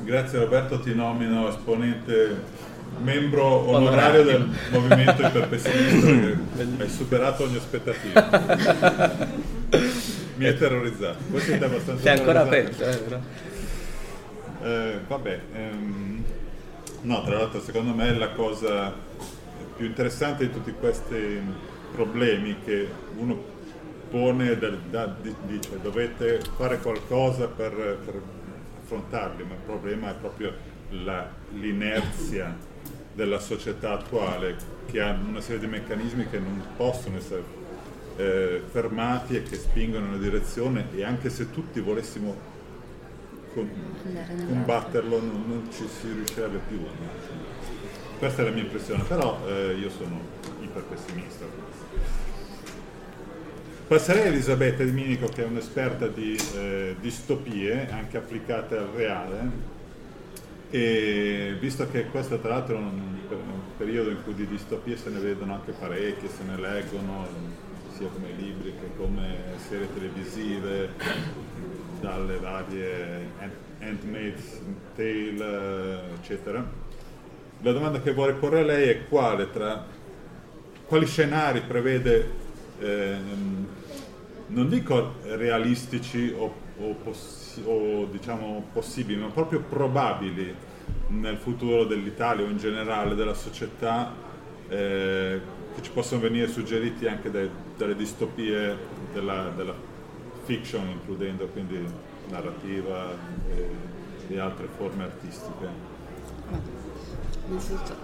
Grazie 0.00 0.40
Roberto, 0.40 0.78
ti 0.80 0.94
nomino 0.94 1.48
esponente 1.48 2.66
membro 3.02 3.44
onorario 3.44 4.22
del 4.24 4.48
movimento 4.70 5.22
iperpessimista 5.26 6.06
che 6.06 6.66
hai 6.78 6.88
superato 6.88 7.44
ogni 7.44 7.56
aspettativa. 7.56 9.36
Mi 10.36 10.46
hai 10.46 10.56
terrorizzato. 10.56 11.18
Voi 11.28 11.40
siete 11.40 11.64
abbastanza 11.64 12.02
Sei 12.02 12.18
ancora 12.18 12.42
aperto, 12.42 12.84
eh, 12.84 12.96
però. 12.96 13.18
Eh, 14.62 15.00
vabbè, 15.06 15.40
ehm, 15.52 16.24
no, 17.02 17.22
tra 17.24 17.38
l'altro 17.38 17.60
secondo 17.60 17.94
me 17.94 18.12
la 18.16 18.30
cosa 18.30 18.92
più 19.76 19.86
interessante 19.86 20.46
di 20.46 20.52
tutti 20.52 20.72
questi 20.72 21.40
problemi 21.92 22.56
che 22.64 22.88
uno 23.16 23.56
pone, 24.10 24.58
del, 24.58 24.78
da, 24.90 25.14
dice 25.46 25.80
dovete 25.80 26.40
fare 26.56 26.78
qualcosa 26.78 27.46
per, 27.46 27.72
per 28.04 28.20
affrontarli, 28.82 29.44
ma 29.44 29.54
il 29.54 29.60
problema 29.64 30.10
è 30.10 30.14
proprio 30.14 30.52
la, 30.90 31.28
l'inerzia 31.52 32.56
della 33.18 33.40
società 33.40 33.94
attuale 33.94 34.54
che 34.86 35.00
ha 35.00 35.10
una 35.10 35.40
serie 35.40 35.58
di 35.58 35.66
meccanismi 35.66 36.28
che 36.30 36.38
non 36.38 36.62
possono 36.76 37.16
essere 37.16 37.42
eh, 38.14 38.62
fermati 38.70 39.34
e 39.34 39.42
che 39.42 39.56
spingono 39.56 40.04
in 40.04 40.12
una 40.12 40.22
direzione 40.22 40.86
e 40.94 41.02
anche 41.02 41.28
se 41.28 41.50
tutti 41.50 41.80
volessimo 41.80 42.36
con, 43.54 43.68
combatterlo 44.46 45.20
non, 45.20 45.44
non, 45.48 45.68
ci 45.72 45.88
si 45.88 46.12
riuscirebbe 46.12 46.60
più. 46.68 46.78
Questa 48.20 48.42
è 48.42 48.44
la 48.44 48.52
mia 48.52 48.62
impressione, 48.62 49.02
però 49.02 49.36
eh, 49.48 49.72
io 49.72 49.90
sono 49.90 50.20
iper 50.60 50.84
pessimista. 50.84 51.44
Passerei 53.88 54.22
a 54.22 54.26
Elisabetta 54.26 54.84
Di 54.84 54.92
Minico 54.92 55.26
che 55.26 55.42
è 55.42 55.46
un'esperta 55.46 56.06
di 56.06 56.38
eh, 56.54 56.94
distopie 57.00 57.90
anche 57.90 58.16
applicate 58.16 58.76
al 58.76 58.90
reale 58.94 59.77
e 60.70 61.56
visto 61.58 61.88
che 61.90 62.06
questo 62.06 62.38
tra 62.38 62.50
l'altro 62.50 62.76
è 62.76 62.80
un, 62.80 63.16
periodo 63.76 64.10
in 64.10 64.22
cui 64.24 64.34
di 64.34 64.46
distopie 64.48 64.96
se 64.96 65.08
ne 65.08 65.20
vedono 65.20 65.54
anche 65.54 65.70
parecchie, 65.70 66.28
se 66.28 66.42
ne 66.42 66.56
leggono 66.56 67.26
sia 67.96 68.08
come 68.08 68.32
libri 68.36 68.72
che 68.72 68.90
come 68.96 69.36
serie 69.68 69.86
televisive, 69.94 70.90
dalle 72.00 72.38
varie 72.38 73.30
Handmaid's 73.80 74.60
Tale, 74.96 76.00
eccetera. 76.14 76.64
la 77.60 77.72
domanda 77.72 78.00
che 78.00 78.12
vorrei 78.12 78.34
porre 78.34 78.60
a 78.60 78.64
lei 78.64 78.88
è 78.88 79.06
quale 79.06 79.50
tra 79.50 79.84
quali 80.86 81.06
scenari 81.06 81.60
prevede, 81.60 82.30
eh, 82.80 83.16
non 84.46 84.68
dico 84.68 85.14
realistici 85.22 86.34
o, 86.36 86.66
o, 86.80 86.94
possi- 87.02 87.62
o 87.64 88.06
diciamo 88.06 88.64
possibili, 88.72 89.20
ma 89.20 89.28
proprio 89.28 89.60
probabili 89.60 90.54
nel 91.08 91.36
futuro 91.36 91.84
dell'Italia 91.84 92.44
o 92.44 92.48
in 92.48 92.58
generale 92.58 93.14
della 93.14 93.34
società 93.34 94.12
eh, 94.68 95.40
che 95.74 95.82
ci 95.82 95.90
possono 95.90 96.20
venire 96.20 96.48
suggeriti 96.48 97.06
anche 97.06 97.30
dai, 97.30 97.48
dalle 97.76 97.96
distopie 97.96 98.76
della, 99.12 99.50
della, 99.54 99.96
fiction, 100.48 100.88
includendo 100.88 101.46
quindi 101.48 101.86
narrativa 102.30 103.10
e, 103.54 104.34
e 104.34 104.38
altre 104.38 104.66
forme 104.74 105.04
artistiche. 105.04 105.66
Innanzitutto, 107.46 107.94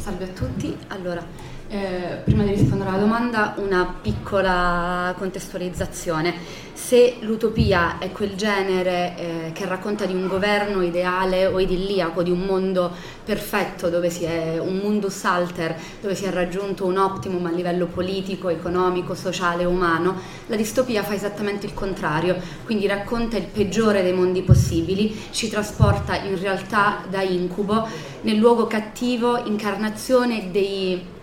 salve 0.00 0.24
a 0.24 0.28
tutti. 0.28 0.74
Allora, 0.88 1.22
eh, 1.68 2.20
prima 2.24 2.42
di 2.44 2.50
rispondere 2.50 2.90
alla 2.90 2.98
domanda, 2.98 3.54
una 3.56 3.94
piccola 4.00 5.14
contestualizzazione. 5.16 6.62
Se 6.72 7.16
l'utopia 7.20 7.98
è 7.98 8.10
quel 8.12 8.34
genere 8.34 9.14
eh, 9.16 9.52
che 9.52 9.64
racconta 9.64 10.04
di 10.04 10.12
un 10.12 10.26
governo 10.26 10.82
ideale 10.82 11.46
o 11.46 11.58
idilliaco, 11.58 12.22
di 12.22 12.30
un 12.30 12.40
mondo 12.40 12.90
perfetto, 13.24 13.88
dove 13.88 14.10
si 14.10 14.24
è 14.24 14.58
un 14.58 14.76
mundus 14.76 15.24
alter, 15.24 15.74
dove 16.00 16.14
si 16.14 16.24
è 16.24 16.30
raggiunto 16.30 16.84
un 16.84 16.98
optimum 16.98 17.46
a 17.46 17.50
livello 17.50 17.86
politico, 17.86 18.48
economico, 18.48 19.14
sociale, 19.14 19.64
umano, 19.64 20.20
la 20.46 20.56
distopia 20.56 21.02
fa 21.02 21.14
esattamente 21.14 21.64
il 21.64 21.74
contrario, 21.74 22.36
quindi 22.64 22.86
racconta 22.86 23.36
il 23.36 23.46
peggiore 23.46 24.02
dei 24.02 24.12
mondi 24.12 24.42
possibili, 24.42 25.28
ci 25.30 25.48
trasporta 25.48 26.16
in 26.16 26.38
realtà 26.38 27.04
da 27.08 27.22
incubo 27.22 27.88
nel 28.22 28.36
luogo 28.36 28.66
cattivo, 28.66 29.44
incarnazione 29.44 30.50
dei 30.50 31.13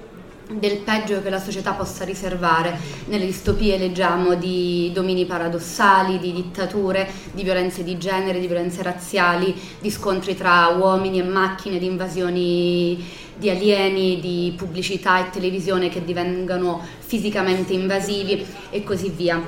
del 0.53 0.77
peggio 0.79 1.22
che 1.22 1.29
la 1.29 1.39
società 1.39 1.74
possa 1.74 2.03
riservare. 2.03 2.77
Nelle 3.05 3.25
distopie 3.25 3.77
leggiamo 3.77 4.36
di 4.36 4.91
domini 4.93 5.25
paradossali, 5.25 6.20
di 6.20 6.34
dittature, 6.34 7.10
di 7.31 7.43
violenze 7.43 7.84
di 7.84 7.98
genere, 7.98 8.39
di 8.39 8.48
violenze 8.48 8.81
razziali, 8.81 9.55
di 9.79 9.89
scontri 9.89 10.36
tra 10.36 10.67
uomini 10.67 11.20
e 11.20 11.24
macchine, 11.24 11.79
di 11.79 11.86
invasioni 11.86 13.29
di 13.41 13.50
alieni, 13.50 14.20
di 14.20 14.53
pubblicità 14.55 15.25
e 15.25 15.31
televisione 15.31 15.89
che 15.89 16.03
divengano 16.03 16.79
fisicamente 17.00 17.74
invasivi 17.74 18.46
e 18.70 18.84
così 18.84 19.10
via 19.10 19.41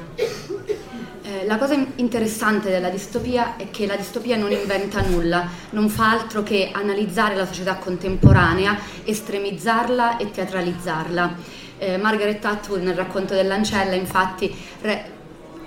la 1.46 1.58
cosa 1.58 1.76
interessante 1.96 2.70
della 2.70 2.90
distopia 2.90 3.56
è 3.56 3.70
che 3.70 3.86
la 3.86 3.96
distopia 3.96 4.38
non 4.38 4.52
inventa 4.52 5.02
nulla, 5.02 5.48
non 5.72 5.90
fa 5.90 6.12
altro 6.12 6.44
che 6.44 6.70
analizzare 6.74 7.36
la 7.36 7.46
società 7.46 7.76
contemporanea, 7.76 8.78
estremizzarla 9.04 10.18
e 10.18 10.32
teatralizzarla. 10.32 11.36
Eh, 11.78 11.98
Margaret 11.98 12.44
Atwood 12.46 12.84
nel 12.84 12.96
racconto 12.96 13.34
dell'ancella 13.34 13.96
infatti 13.96 14.56
re, 14.82 15.12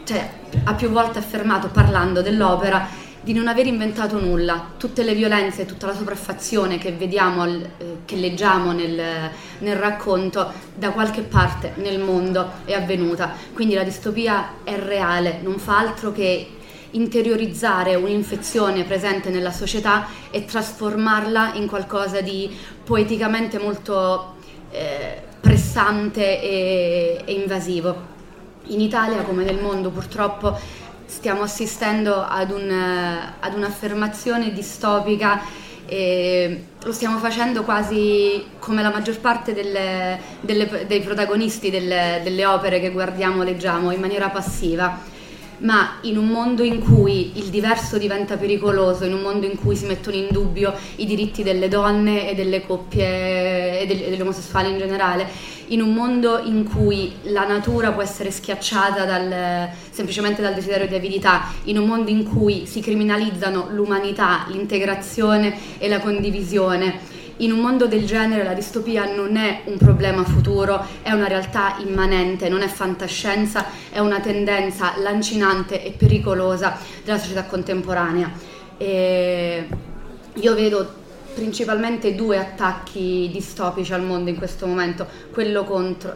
cioè, 0.04 0.30
ha 0.64 0.74
più 0.74 0.88
volte 0.90 1.18
affermato 1.18 1.68
parlando 1.68 2.22
dell'opera 2.22 2.86
di 3.26 3.32
non 3.32 3.48
aver 3.48 3.66
inventato 3.66 4.20
nulla, 4.20 4.74
tutte 4.76 5.02
le 5.02 5.12
violenze, 5.12 5.66
tutta 5.66 5.86
la 5.86 5.96
sopraffazione 5.96 6.78
che 6.78 6.92
vediamo, 6.92 7.44
eh, 7.44 7.64
che 8.04 8.14
leggiamo 8.14 8.70
nel, 8.70 9.32
nel, 9.58 9.76
racconto, 9.76 10.52
da 10.72 10.90
qualche 10.90 11.22
parte 11.22 11.72
nel 11.78 11.98
mondo 11.98 12.48
è 12.64 12.72
avvenuta. 12.74 13.32
Quindi 13.52 13.74
la 13.74 13.82
distopia 13.82 14.62
è 14.62 14.78
reale, 14.78 15.40
non 15.42 15.58
fa 15.58 15.78
altro 15.78 16.12
che 16.12 16.50
interiorizzare 16.92 17.96
un'infezione 17.96 18.84
presente 18.84 19.28
nella 19.30 19.50
società 19.50 20.06
e 20.30 20.44
trasformarla 20.44 21.54
in 21.54 21.66
qualcosa 21.66 22.20
di 22.20 22.56
poeticamente 22.84 23.58
molto 23.58 24.36
eh, 24.70 25.20
pressante 25.40 26.40
e, 26.40 27.22
e 27.24 27.32
invasivo. 27.32 28.14
In 28.68 28.80
Italia, 28.80 29.22
come 29.22 29.42
nel 29.42 29.60
mondo, 29.60 29.90
purtroppo 29.90 30.84
stiamo 31.06 31.42
assistendo 31.42 32.22
ad, 32.22 32.50
un, 32.50 32.70
ad 32.70 33.54
un'affermazione 33.54 34.52
distopica 34.52 35.40
e 35.86 36.64
lo 36.82 36.92
stiamo 36.92 37.18
facendo 37.18 37.62
quasi 37.62 38.44
come 38.58 38.82
la 38.82 38.90
maggior 38.90 39.18
parte 39.20 39.54
delle, 39.54 40.18
delle, 40.40 40.86
dei 40.86 41.00
protagonisti 41.00 41.70
delle, 41.70 42.20
delle 42.22 42.44
opere 42.44 42.80
che 42.80 42.90
guardiamo, 42.90 43.42
leggiamo, 43.42 43.92
in 43.92 44.00
maniera 44.00 44.28
passiva 44.28 45.14
ma 45.58 45.98
in 46.02 46.18
un 46.18 46.26
mondo 46.26 46.62
in 46.62 46.80
cui 46.80 47.38
il 47.38 47.46
diverso 47.46 47.98
diventa 47.98 48.36
pericoloso, 48.36 49.04
in 49.04 49.14
un 49.14 49.22
mondo 49.22 49.46
in 49.46 49.56
cui 49.56 49.76
si 49.76 49.86
mettono 49.86 50.16
in 50.16 50.28
dubbio 50.30 50.74
i 50.96 51.06
diritti 51.06 51.42
delle 51.42 51.68
donne 51.68 52.28
e 52.30 52.34
delle 52.34 52.64
coppie 52.66 53.80
e 53.80 53.86
degli 53.86 54.20
omosessuali 54.20 54.70
in 54.70 54.78
generale, 54.78 55.26
in 55.68 55.80
un 55.80 55.92
mondo 55.92 56.40
in 56.44 56.64
cui 56.64 57.12
la 57.22 57.46
natura 57.46 57.92
può 57.92 58.02
essere 58.02 58.30
schiacciata 58.30 59.04
dal, 59.04 59.68
semplicemente 59.90 60.42
dal 60.42 60.54
desiderio 60.54 60.86
di 60.86 60.94
avidità, 60.94 61.52
in 61.64 61.78
un 61.78 61.86
mondo 61.86 62.10
in 62.10 62.24
cui 62.24 62.66
si 62.66 62.80
criminalizzano 62.80 63.68
l'umanità, 63.70 64.44
l'integrazione 64.48 65.56
e 65.78 65.88
la 65.88 66.00
condivisione. 66.00 67.14
In 67.38 67.52
un 67.52 67.58
mondo 67.58 67.86
del 67.86 68.06
genere 68.06 68.44
la 68.44 68.54
distopia 68.54 69.04
non 69.14 69.36
è 69.36 69.62
un 69.66 69.76
problema 69.76 70.24
futuro, 70.24 70.82
è 71.02 71.12
una 71.12 71.28
realtà 71.28 71.76
immanente, 71.78 72.48
non 72.48 72.62
è 72.62 72.66
fantascienza, 72.66 73.66
è 73.90 73.98
una 73.98 74.20
tendenza 74.20 74.94
lancinante 74.96 75.84
e 75.84 75.90
pericolosa 75.90 76.78
della 77.04 77.18
società 77.18 77.44
contemporanea. 77.44 78.32
E 78.78 79.68
io 80.32 80.54
vedo 80.54 81.04
principalmente 81.34 82.14
due 82.14 82.38
attacchi 82.38 83.28
distopici 83.30 83.92
al 83.92 84.02
mondo 84.02 84.30
in 84.30 84.36
questo 84.36 84.66
momento, 84.66 85.06
quello 85.30 85.64
contro, 85.64 86.14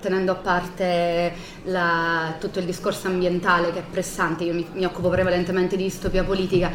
tenendo 0.00 0.30
a 0.30 0.36
parte 0.36 1.32
la, 1.64 2.36
tutto 2.38 2.60
il 2.60 2.64
discorso 2.64 3.08
ambientale 3.08 3.72
che 3.72 3.80
è 3.80 3.84
pressante, 3.90 4.44
io 4.44 4.54
mi, 4.54 4.64
mi 4.74 4.84
occupo 4.84 5.08
prevalentemente 5.08 5.76
di 5.76 5.82
distopia 5.82 6.22
politica, 6.22 6.70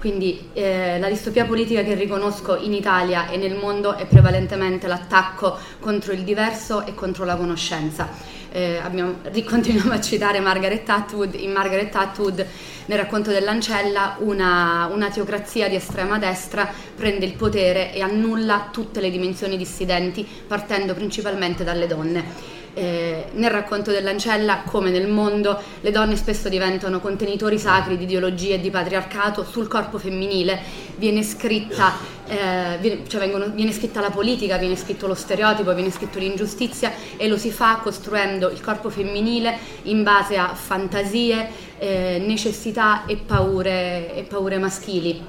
quindi 0.00 0.48
eh, 0.54 0.98
la 0.98 1.10
distopia 1.10 1.44
politica 1.44 1.82
che 1.82 1.92
riconosco 1.92 2.56
in 2.56 2.72
Italia 2.72 3.28
e 3.28 3.36
nel 3.36 3.54
mondo 3.54 3.94
è 3.94 4.06
prevalentemente 4.06 4.86
l'attacco 4.86 5.58
contro 5.78 6.12
il 6.12 6.22
diverso 6.24 6.86
e 6.86 6.94
contro 6.94 7.26
la 7.26 7.36
conoscenza. 7.36 8.08
Eh, 8.50 8.78
abbiamo, 8.82 9.16
continuiamo 9.46 9.92
a 9.92 10.00
citare 10.00 10.40
Margaret 10.40 10.88
Atwood, 10.88 11.34
in 11.34 11.52
Margaret 11.52 11.94
Atwood 11.94 12.46
nel 12.86 12.98
racconto 12.98 13.30
dell'ancella 13.30 14.16
una, 14.20 14.88
una 14.90 15.10
teocrazia 15.10 15.68
di 15.68 15.76
estrema 15.76 16.18
destra 16.18 16.72
prende 16.96 17.26
il 17.26 17.34
potere 17.34 17.92
e 17.92 18.00
annulla 18.00 18.70
tutte 18.72 19.00
le 19.00 19.10
dimensioni 19.10 19.58
dissidenti 19.58 20.26
partendo 20.46 20.94
principalmente 20.94 21.62
dalle 21.62 21.86
donne 21.86 22.59
eh, 22.80 23.26
nel 23.32 23.50
racconto 23.50 23.90
dell'ancella, 23.90 24.62
come 24.64 24.88
nel 24.88 25.06
mondo, 25.06 25.60
le 25.82 25.90
donne 25.90 26.16
spesso 26.16 26.48
diventano 26.48 26.98
contenitori 26.98 27.58
sacri 27.58 27.98
di 27.98 28.04
ideologie 28.04 28.54
e 28.54 28.60
di 28.60 28.70
patriarcato 28.70 29.44
sul 29.44 29.68
corpo 29.68 29.98
femminile, 29.98 30.58
viene 30.96 31.22
scritta, 31.22 31.92
eh, 32.26 32.78
viene, 32.80 33.06
cioè 33.06 33.20
vengono, 33.20 33.48
viene 33.48 33.72
scritta 33.72 34.00
la 34.00 34.08
politica, 34.08 34.56
viene 34.56 34.76
scritto 34.76 35.06
lo 35.06 35.14
stereotipo, 35.14 35.74
viene 35.74 35.90
scritto 35.90 36.18
l'ingiustizia 36.18 36.92
e 37.18 37.28
lo 37.28 37.36
si 37.36 37.50
fa 37.50 37.80
costruendo 37.82 38.48
il 38.48 38.62
corpo 38.62 38.88
femminile 38.88 39.58
in 39.82 40.02
base 40.02 40.38
a 40.38 40.54
fantasie, 40.54 41.48
eh, 41.78 42.22
necessità 42.26 43.04
e 43.04 43.16
paure, 43.16 44.14
e 44.14 44.22
paure 44.22 44.56
maschili. 44.56 45.22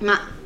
Ma 0.00 0.36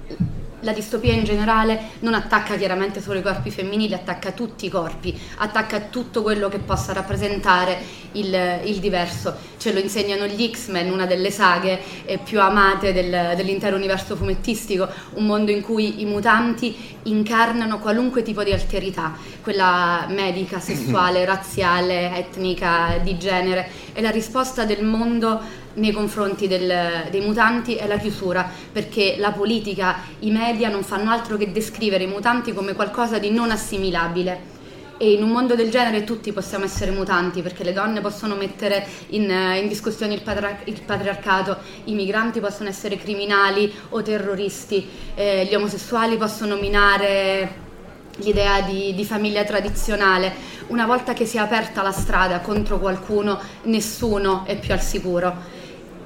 la 0.63 0.73
distopia 0.73 1.13
in 1.13 1.25
generale 1.25 1.91
non 2.01 2.15
attacca 2.15 2.57
chiaramente 2.57 3.01
solo 3.01 3.19
i 3.19 3.23
corpi 3.23 3.51
femminili, 3.51 3.95
attacca 3.95 4.33
tutti 4.33 4.67
i 4.67 4.69
corpi, 4.69 5.19
attacca 5.37 5.81
tutto 5.81 6.23
quello 6.23 6.49
che 6.49 6.59
possa 6.59 6.93
rappresentare 6.93 7.79
il, 8.13 8.61
il 8.65 8.79
diverso. 8.79 9.35
Ce 9.57 9.73
lo 9.73 9.79
insegnano 9.79 10.27
gli 10.27 10.51
X-Men, 10.51 10.91
una 10.91 11.07
delle 11.07 11.31
saghe 11.31 11.81
eh, 12.05 12.19
più 12.19 12.41
amate 12.41 12.93
del, 12.93 13.35
dell'intero 13.37 13.77
universo 13.77 14.17
fumettistico, 14.17 14.89
un 15.15 15.27
mondo 15.27 15.51
in 15.51 15.63
cui 15.63 16.01
i 16.01 16.05
mutanti 16.05 16.75
incarnano 17.05 17.79
qualunque 17.79 18.23
tipo 18.23 18.43
di 18.43 18.53
alterità, 18.53 19.17
quella 19.43 20.07
medica, 20.09 20.61
sessuale, 20.61 21.25
razziale, 21.27 22.17
etnica, 22.17 22.99
di 23.03 23.19
genere. 23.19 23.69
E 23.93 24.01
la 24.01 24.11
risposta 24.11 24.65
del 24.65 24.85
mondo 24.85 25.41
nei 25.75 25.93
confronti 25.93 26.49
del, 26.49 27.07
dei 27.11 27.21
mutanti 27.21 27.75
è 27.75 27.87
la 27.87 27.97
chiusura, 27.97 28.49
perché 28.71 29.17
la 29.19 29.33
politica, 29.33 29.97
i 30.21 30.31
media 30.31 30.69
non 30.69 30.83
fanno 30.83 31.11
altro 31.11 31.37
che 31.37 31.53
descrivere 31.53 32.05
i 32.05 32.09
mutanti 32.09 32.53
come 32.53 32.75
qualcosa 32.75 33.19
di 33.19 33.31
non 33.31 33.51
assimilabile. 33.51 34.51
E 34.99 35.13
in 35.13 35.23
un 35.23 35.31
mondo 35.31 35.57
del 35.57 35.71
genere 35.71 36.05
tutti 36.05 36.33
possiamo 36.33 36.65
essere 36.65 36.93
mutanti, 36.93 37.43
perché 37.43 37.65
le 37.65 37.73
donne 37.73 38.01
possono 38.01 38.37
mettere 38.37 38.87
in, 39.09 39.29
in 39.61 39.67
discussione 39.67 40.15
il, 40.15 40.21
patri- 40.21 40.57
il, 40.65 40.81
patriarcato, 40.83 41.57
i 41.85 41.95
migranti 41.95 42.39
possono 42.39 42.69
essere 42.69 42.97
criminali 42.97 43.73
o 43.89 44.03
terroristi, 44.03 44.87
eh, 45.15 45.47
gli 45.51 45.55
omosessuali 45.55 46.17
possono 46.17 46.55
minare 46.57 47.71
l'idea 48.19 48.61
di, 48.61 48.95
di, 48.95 49.05
famiglia 49.05 49.43
tradizionale. 49.43 50.51
Una 50.69 50.87
volta 50.87 51.15
che 51.15 51.27
si 51.27 51.37
è 51.37 51.41
aperta 51.41 51.83
la 51.83 51.91
strada 51.91 52.39
contro 52.39 52.79
qualcuno, 52.79 53.41
nessuno 53.65 54.45
è 54.45 54.57
più 54.57 54.73
al 54.73 54.83
sicuro 54.83 55.52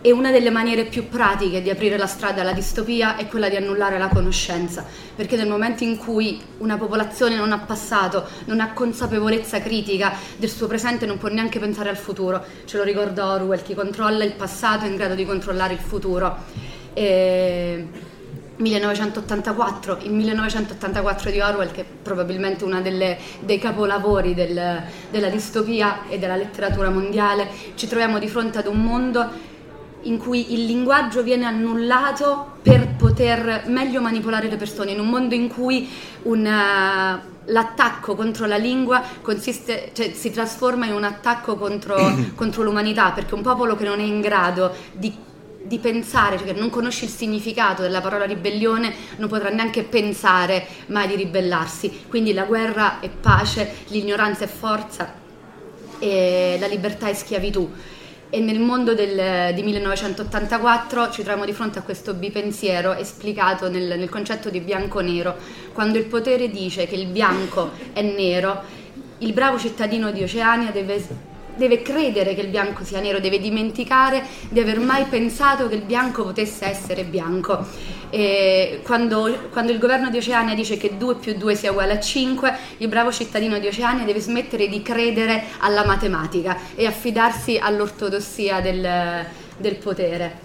e 0.06 0.12
una 0.12 0.30
delle 0.30 0.50
maniere 0.50 0.84
più 0.84 1.08
pratiche 1.08 1.60
di 1.60 1.68
aprire 1.68 1.98
la 1.98 2.06
strada 2.06 2.42
alla 2.42 2.52
distopia 2.52 3.16
è 3.16 3.26
quella 3.26 3.48
di 3.48 3.56
annullare 3.56 3.98
la 3.98 4.06
conoscenza, 4.06 4.84
perché 5.16 5.34
nel 5.34 5.48
momento 5.48 5.82
in 5.82 5.96
cui 5.96 6.40
una 6.58 6.76
popolazione 6.76 7.34
non 7.34 7.50
ha 7.50 7.58
passato, 7.58 8.24
non 8.44 8.60
ha 8.60 8.72
consapevolezza 8.72 9.60
critica 9.60 10.12
del 10.36 10.48
suo 10.48 10.68
presente, 10.68 11.06
non 11.06 11.18
può 11.18 11.28
neanche 11.28 11.58
pensare 11.58 11.88
al 11.88 11.96
futuro. 11.96 12.40
Ce 12.66 12.76
lo 12.76 12.84
ricorda 12.84 13.32
Orwell, 13.32 13.64
chi 13.64 13.74
controlla 13.74 14.22
il 14.22 14.34
passato 14.34 14.84
è 14.84 14.88
in 14.88 14.94
grado 14.94 15.16
di 15.16 15.24
controllare 15.24 15.72
il 15.72 15.80
futuro. 15.80 16.36
E 16.92 17.84
1984, 18.58 19.98
il 20.02 20.12
1984 20.12 21.30
di 21.32 21.40
Orwell, 21.40 21.72
che 21.72 21.80
è 21.80 21.84
probabilmente 21.84 22.62
uno 22.62 22.80
dei 22.80 23.58
capolavori 23.58 24.34
del, 24.34 24.84
della 25.10 25.28
distopia 25.30 26.06
e 26.08 26.20
della 26.20 26.36
letteratura 26.36 26.90
mondiale, 26.90 27.48
ci 27.74 27.88
troviamo 27.88 28.20
di 28.20 28.28
fronte 28.28 28.58
ad 28.58 28.68
un 28.68 28.80
mondo 28.80 29.54
in 30.06 30.18
cui 30.18 30.52
il 30.52 30.64
linguaggio 30.64 31.22
viene 31.22 31.44
annullato 31.44 32.54
per 32.62 32.94
poter 32.96 33.64
meglio 33.66 34.00
manipolare 34.00 34.48
le 34.48 34.56
persone, 34.56 34.92
in 34.92 35.00
un 35.00 35.08
mondo 35.08 35.34
in 35.34 35.48
cui 35.48 35.88
una, 36.22 37.22
l'attacco 37.46 38.14
contro 38.14 38.46
la 38.46 38.56
lingua 38.56 39.02
consiste, 39.20 39.90
cioè, 39.92 40.12
si 40.12 40.30
trasforma 40.30 40.86
in 40.86 40.92
un 40.92 41.04
attacco 41.04 41.56
contro, 41.56 41.96
contro, 42.34 42.62
l'umanità, 42.62 43.10
perché 43.10 43.34
un 43.34 43.42
popolo 43.42 43.76
che 43.76 43.84
non 43.84 44.00
è 44.00 44.04
in 44.04 44.20
grado 44.20 44.74
di, 44.92 45.14
di 45.62 45.78
pensare, 45.78 46.38
cioè 46.38 46.52
che 46.52 46.58
non 46.58 46.70
conosce 46.70 47.04
il 47.04 47.10
significato 47.10 47.82
della 47.82 48.00
parola 48.00 48.24
ribellione, 48.24 48.94
non 49.16 49.28
potrà 49.28 49.50
neanche 49.50 49.82
pensare 49.82 50.66
mai 50.86 51.08
di 51.08 51.16
ribellarsi. 51.16 52.04
Quindi 52.08 52.32
la 52.32 52.44
guerra 52.44 53.00
è 53.00 53.08
pace, 53.08 53.84
l'ignoranza 53.88 54.44
è 54.44 54.48
forza 54.48 55.24
e 55.98 56.56
la 56.60 56.66
libertà 56.66 57.08
è 57.08 57.14
schiavitù 57.14 57.70
e 58.30 58.40
nel 58.40 58.58
mondo 58.58 58.94
del, 58.94 59.54
di 59.54 59.62
1984 59.62 61.10
ci 61.10 61.22
troviamo 61.22 61.44
di 61.44 61.52
fronte 61.52 61.78
a 61.78 61.82
questo 61.82 62.14
bipensiero 62.14 62.94
esplicato 62.94 63.68
nel, 63.68 63.98
nel 63.98 64.08
concetto 64.08 64.50
di 64.50 64.60
bianco-nero. 64.60 65.36
Quando 65.72 65.98
il 65.98 66.06
potere 66.06 66.50
dice 66.50 66.86
che 66.86 66.96
il 66.96 67.06
bianco 67.06 67.70
è 67.92 68.02
nero, 68.02 68.62
il 69.18 69.32
bravo 69.32 69.58
cittadino 69.58 70.10
di 70.10 70.22
Oceania 70.22 70.70
deve 70.70 71.34
deve 71.56 71.82
credere 71.82 72.34
che 72.34 72.42
il 72.42 72.48
bianco 72.48 72.84
sia 72.84 73.00
nero, 73.00 73.18
deve 73.18 73.38
dimenticare 73.38 74.22
di 74.48 74.60
aver 74.60 74.78
mai 74.78 75.04
pensato 75.04 75.68
che 75.68 75.74
il 75.74 75.82
bianco 75.82 76.22
potesse 76.22 76.66
essere 76.66 77.04
bianco. 77.04 77.66
Quando, 78.82 79.48
quando, 79.50 79.72
il 79.72 79.78
governo 79.78 80.10
di 80.10 80.18
Oceania 80.18 80.54
dice 80.54 80.76
che 80.76 80.96
2 80.96 81.16
più 81.16 81.34
2 81.34 81.54
sia 81.54 81.70
uguale 81.70 81.94
a 81.94 82.00
5, 82.00 82.56
il 82.78 82.88
bravo 82.88 83.12
cittadino 83.12 83.58
di 83.58 83.66
Oceania 83.66 84.04
deve 84.04 84.20
smettere 84.20 84.68
di 84.68 84.82
credere 84.82 85.44
alla 85.58 85.84
matematica 85.84 86.56
e 86.74 86.86
affidarsi 86.86 87.58
all'ortodossia 87.58 88.60
del, 88.60 89.26
del 89.56 89.76
potere. 89.76 90.44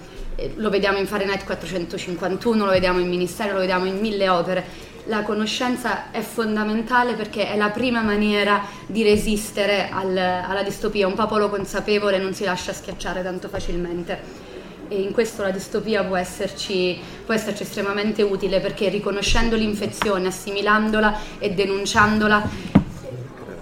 Lo 0.56 0.70
vediamo 0.70 0.98
in 0.98 1.08
Fahrenheit 1.08 1.46
451, 1.46 2.66
lo 2.66 2.72
vediamo 2.72 3.00
in 3.00 3.08
Ministero, 3.08 3.54
lo 3.54 3.60
vediamo 3.60 3.86
in 3.86 4.00
mille 4.00 4.28
opere 4.30 4.90
la 5.06 5.24
conoscenza 5.24 6.12
è 6.12 6.22
fondamentale 6.22 7.14
perché 7.14 7.48
è 7.48 7.58
la 7.58 7.70
prima 7.70 8.02
maniera 8.02 8.64
di 8.86 9.04
resistere 9.04 9.90
al, 9.90 10.16
alla 10.16 10.64
distopia. 10.64 11.08
Un 11.08 11.16
popolo 11.16 11.50
consapevole 11.50 12.18
non 12.20 12.34
si 12.34 12.44
lascia 12.44 12.74
schiacciare 12.74 13.24
tanto 13.24 13.48
facilmente. 13.48 14.51
E 14.92 15.00
in 15.00 15.14
questo 15.14 15.42
la 15.42 15.52
distopia 15.52 16.04
può 16.04 16.18
esserci, 16.18 17.00
può 17.24 17.34
esserci 17.34 17.64
estremamente 17.64 18.24
utile 18.24 18.60
perché 18.60 18.90
riconoscendo 18.90 19.56
l'infezione, 19.56 20.28
assimilandola 20.28 21.18
e 21.40 21.52
denunciandola, 21.52 22.50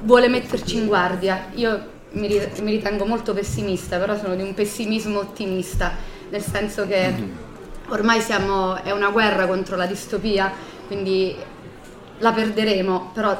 vuole 0.01 0.27
metterci 0.27 0.77
in 0.77 0.87
guardia. 0.87 1.49
Io 1.53 1.97
mi, 2.13 2.27
mi 2.61 2.71
ritengo 2.71 3.05
molto 3.05 3.35
pessimista, 3.35 3.99
però 3.99 4.17
sono 4.17 4.35
di 4.35 4.41
un 4.41 4.55
pessimismo 4.55 5.19
ottimista, 5.19 5.91
nel 6.31 6.41
senso 6.41 6.87
che 6.87 7.13
ormai 7.89 8.21
siamo, 8.21 8.81
è 8.81 8.89
una 8.89 9.11
guerra 9.11 9.45
contro 9.45 9.75
la 9.75 9.85
distopia 9.85 10.51
quindi 10.89 11.35
la 12.17 12.31
perderemo, 12.31 13.11
però 13.13 13.39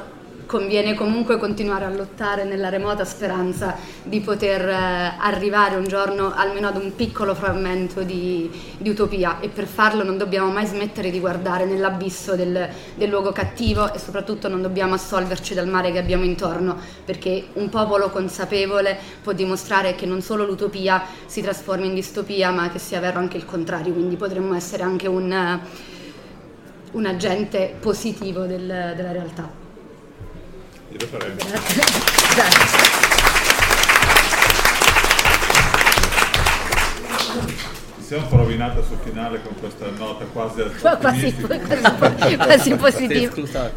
conviene 0.50 0.96
comunque 0.96 1.38
continuare 1.38 1.86
a 1.86 1.92
lottare 1.92 2.44
nella 2.44 2.70
remota 2.70 3.06
speranza 3.06 3.76
di 4.02 4.20
poter 4.20 4.68
eh, 4.68 5.14
arrivare 5.20 5.76
un 5.76 5.84
giorno 5.84 6.34
almeno 6.34 6.68
ad 6.68 6.76
un 6.76 6.96
piccolo 6.96 7.36
frammento 7.36 8.02
di, 8.02 8.50
di, 8.80 8.90
utopia 8.90 9.40
e 9.42 9.50
per 9.50 9.68
farlo 9.68 10.02
non 10.02 10.18
dobbiamo 10.18 10.50
mai 10.52 10.66
smettere 10.66 11.12
di 11.12 11.20
guardare 11.20 11.66
nell'abisso 11.66 12.36
del, 12.36 12.68
del 12.96 13.10
luogo 13.10 13.32
cattivo 13.32 13.94
e 13.94 14.00
soprattutto 14.00 14.48
non 14.48 14.64
dobbiamo 14.64 14.96
assolverci 14.96 15.54
dal 15.54 15.68
mare 15.68 15.92
che 15.92 16.00
abbiamo 16.00 16.24
intorno 16.24 16.78
perché 17.06 17.50
un 17.54 17.70
popolo 17.70 18.10
consapevole 18.10 18.98
può 19.22 19.34
dimostrare 19.34 19.94
che 19.94 20.08
non 20.08 20.24
solo 20.24 20.48
l'utopia 20.48 21.04
si 21.28 21.44
trasforma 21.44 21.86
in 21.86 21.94
distopia 21.94 22.50
ma 22.50 22.72
che 22.72 22.80
sia 22.80 23.00
vero 23.00 23.20
anche 23.20 23.38
il 23.38 23.46
contrario, 23.46 23.94
quindi 23.94 24.16
potremmo 24.16 24.56
essere 24.56 24.82
anche 24.82 25.08
un 25.08 25.60
un 26.92 27.06
agente 27.06 27.76
positivo 27.80 28.46
del, 28.46 28.66
della 28.96 29.12
realtà. 29.12 29.59
Io 30.92 30.98
lo 31.00 31.06
farei. 31.06 31.36
Grazie. 31.36 31.84
Grazie. 32.36 32.98
siamo 38.10 38.24
un 38.24 38.30
po' 38.30 38.38
rovinata 38.38 38.82
sul 38.82 38.98
finale 39.04 39.40
con 39.44 39.54
questa 39.60 39.86
nota 39.96 40.26
quasi 40.26 40.64
quasi, 40.82 41.32
quasi, 41.36 42.36
quasi 42.38 42.76
positiva. 42.76 43.72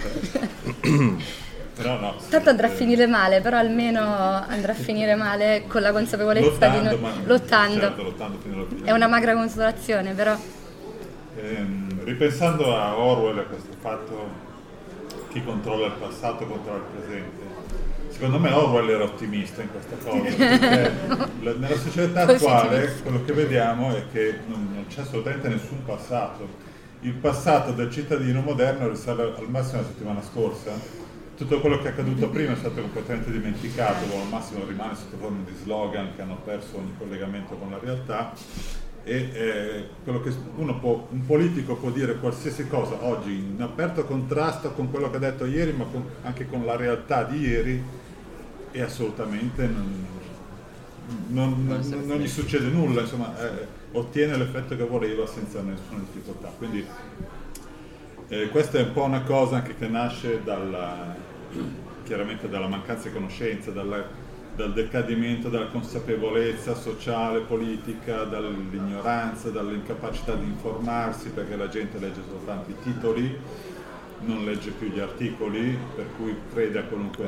però 1.76 2.00
no. 2.00 2.14
Tanto 2.30 2.48
andrà 2.48 2.68
a 2.68 2.70
finire 2.70 3.06
male, 3.06 3.42
però 3.42 3.58
almeno 3.58 4.00
andrà 4.00 4.72
a 4.72 4.74
finire 4.74 5.16
male 5.16 5.64
con 5.66 5.82
la 5.82 5.92
consapevolezza 5.92 6.48
lottando, 6.48 6.96
di 6.96 7.02
non... 7.02 7.22
lottando. 7.24 7.80
Certo, 7.80 8.02
lottando. 8.02 8.38
È 8.84 8.90
una 8.90 9.06
magra 9.06 9.34
consolazione, 9.34 10.14
però. 10.14 10.34
Ehm, 11.36 12.04
ripensando 12.04 12.74
a 12.74 12.96
Orwell 12.96 13.36
e 13.36 13.40
a 13.40 13.44
questo 13.44 13.72
fatto 13.80 14.50
chi 15.32 15.42
controlla 15.42 15.86
il 15.86 15.92
passato 15.92 16.44
controlla 16.44 16.78
il 16.78 16.84
presente, 16.94 17.40
secondo 18.10 18.38
me 18.38 18.52
Orwell 18.52 18.90
era 18.90 19.04
ottimista 19.04 19.62
in 19.62 19.70
questa 19.70 19.96
cosa, 19.96 20.20
perché 20.36 21.58
nella 21.58 21.76
società 21.76 22.26
attuale 22.26 22.94
quello 23.02 23.24
che 23.24 23.32
vediamo 23.32 23.96
è 23.96 24.04
che 24.12 24.40
non, 24.46 24.84
c'è 24.88 25.00
assolutamente 25.00 25.48
nessun 25.48 25.84
passato. 25.84 26.70
Il 27.00 27.14
passato 27.14 27.72
del 27.72 27.90
cittadino 27.90 28.42
moderno 28.42 28.88
risale 28.88 29.22
al 29.22 29.48
massimo 29.48 29.80
la 29.80 29.86
settimana 29.86 30.22
scorsa, 30.22 30.70
tutto 31.34 31.60
quello 31.60 31.78
che 31.78 31.88
è 31.88 31.90
accaduto 31.90 32.28
prima 32.28 32.52
è 32.52 32.56
stato 32.56 32.80
completamente 32.80 33.30
dimenticato, 33.30 34.04
o 34.12 34.20
al 34.20 34.28
massimo 34.28 34.64
rimane 34.66 34.94
sotto 34.94 35.16
forma 35.16 35.42
di 35.44 35.56
slogan 35.62 36.14
che 36.14 36.22
hanno 36.22 36.36
perso 36.44 36.76
ogni 36.76 36.94
collegamento 36.98 37.56
con 37.56 37.70
la 37.70 37.78
realtà 37.78 38.32
e 39.04 39.30
eh, 39.32 39.84
quello 40.04 40.20
che 40.20 40.30
può, 40.30 41.08
un 41.10 41.26
politico 41.26 41.74
può 41.76 41.90
dire 41.90 42.18
qualsiasi 42.18 42.68
cosa 42.68 43.04
oggi 43.04 43.32
in 43.32 43.60
aperto 43.60 44.04
contrasto 44.04 44.72
con 44.72 44.90
quello 44.90 45.10
che 45.10 45.16
ha 45.16 45.20
detto 45.20 45.44
ieri 45.44 45.72
ma 45.72 45.84
con, 45.84 46.04
anche 46.22 46.46
con 46.46 46.64
la 46.64 46.76
realtà 46.76 47.24
di 47.24 47.40
ieri 47.40 47.82
e 48.70 48.80
assolutamente 48.80 49.66
non, 49.66 50.06
non, 51.28 51.66
non, 51.66 52.06
non 52.06 52.18
gli 52.18 52.28
succede 52.28 52.68
nulla, 52.68 53.02
insomma 53.02 53.36
eh, 53.38 53.66
ottiene 53.92 54.36
l'effetto 54.36 54.76
che 54.76 54.84
voleva 54.84 55.26
senza 55.26 55.60
nessuna 55.60 56.00
difficoltà. 56.00 56.52
Quindi 56.56 56.86
eh, 58.28 58.48
questa 58.48 58.78
è 58.78 58.82
un 58.82 58.92
po' 58.92 59.02
una 59.02 59.22
cosa 59.22 59.56
anche 59.56 59.76
che 59.76 59.88
nasce 59.88 60.42
dalla, 60.42 61.14
chiaramente 62.04 62.48
dalla 62.48 62.68
mancanza 62.68 63.08
di 63.08 63.14
conoscenza, 63.14 63.70
dalla 63.70 64.20
dal 64.54 64.72
decadimento 64.72 65.48
della 65.48 65.68
consapevolezza 65.68 66.74
sociale, 66.74 67.40
politica, 67.40 68.24
dall'ignoranza, 68.24 69.48
dall'incapacità 69.50 70.34
di 70.34 70.44
informarsi 70.44 71.30
perché 71.30 71.56
la 71.56 71.68
gente 71.68 71.98
legge 71.98 72.20
soltanto 72.28 72.70
i 72.70 72.76
titoli, 72.82 73.38
non 74.24 74.44
legge 74.44 74.70
più 74.70 74.88
gli 74.88 75.00
articoli, 75.00 75.76
per 75.96 76.06
cui 76.16 76.36
crede 76.52 76.78
a 76.78 76.82
qualunque 76.84 77.24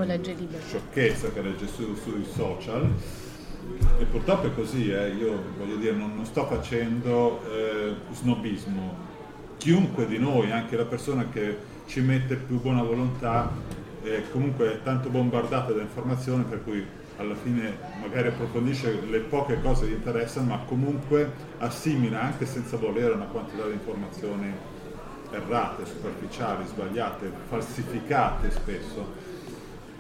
sciocchezza 0.69 1.31
che 1.33 1.43
legge 1.43 1.67
su, 1.67 1.95
sui 1.95 2.25
social. 2.25 2.89
E 3.99 4.05
purtroppo 4.05 4.49
è 4.49 4.55
così, 4.55 4.91
eh. 4.91 5.09
io 5.09 5.43
voglio 5.57 5.77
dire, 5.77 5.93
non, 5.93 6.15
non 6.15 6.27
sto 6.27 6.47
facendo 6.47 7.41
eh, 7.51 7.95
snobismo. 8.13 9.13
Chiunque 9.57 10.07
di 10.07 10.19
noi, 10.19 10.51
anche 10.51 10.77
la 10.77 10.85
persona 10.85 11.27
che 11.33 11.57
ci 11.87 12.01
mette 12.01 12.37
più 12.37 12.61
buona 12.61 12.83
volontà, 12.83 13.51
è 14.05 14.23
comunque 14.31 14.81
tanto 14.83 15.09
bombardata 15.09 15.73
da 15.73 15.81
informazioni 15.81 16.45
per 16.45 16.63
cui 16.63 16.87
alla 17.17 17.35
fine 17.35 17.77
magari 18.01 18.29
approfondisce 18.29 19.01
le 19.09 19.21
poche 19.21 19.61
cose 19.61 19.87
che 19.87 19.95
interessano, 19.95 20.49
ma 20.49 20.59
comunque 20.67 21.31
assimila 21.59 22.21
anche 22.21 22.45
senza 22.45 22.77
volere 22.77 23.15
una 23.15 23.27
quantità 23.27 23.67
di 23.67 23.73
informazioni 23.73 24.53
errate, 25.31 25.87
superficiali, 25.87 26.67
sbagliate, 26.67 27.31
falsificate 27.49 28.51
spesso. 28.51 29.33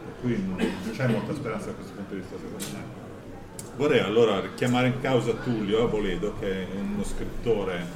Per 0.04 0.14
cui 0.20 0.44
non 0.44 0.58
c'è 0.92 1.06
molta 1.08 1.34
speranza 1.34 1.66
da 1.66 1.72
questo 1.72 1.94
punto 1.94 2.14
di 2.14 2.20
vista 2.20 2.36
secondo 2.36 2.64
me. 2.72 3.02
Vorrei 3.76 4.00
allora 4.00 4.40
chiamare 4.54 4.88
in 4.88 5.00
causa 5.00 5.32
Tullio 5.32 5.84
Aboledo, 5.84 6.34
che 6.38 6.62
è 6.62 6.66
uno 6.76 7.02
scrittore 7.04 7.86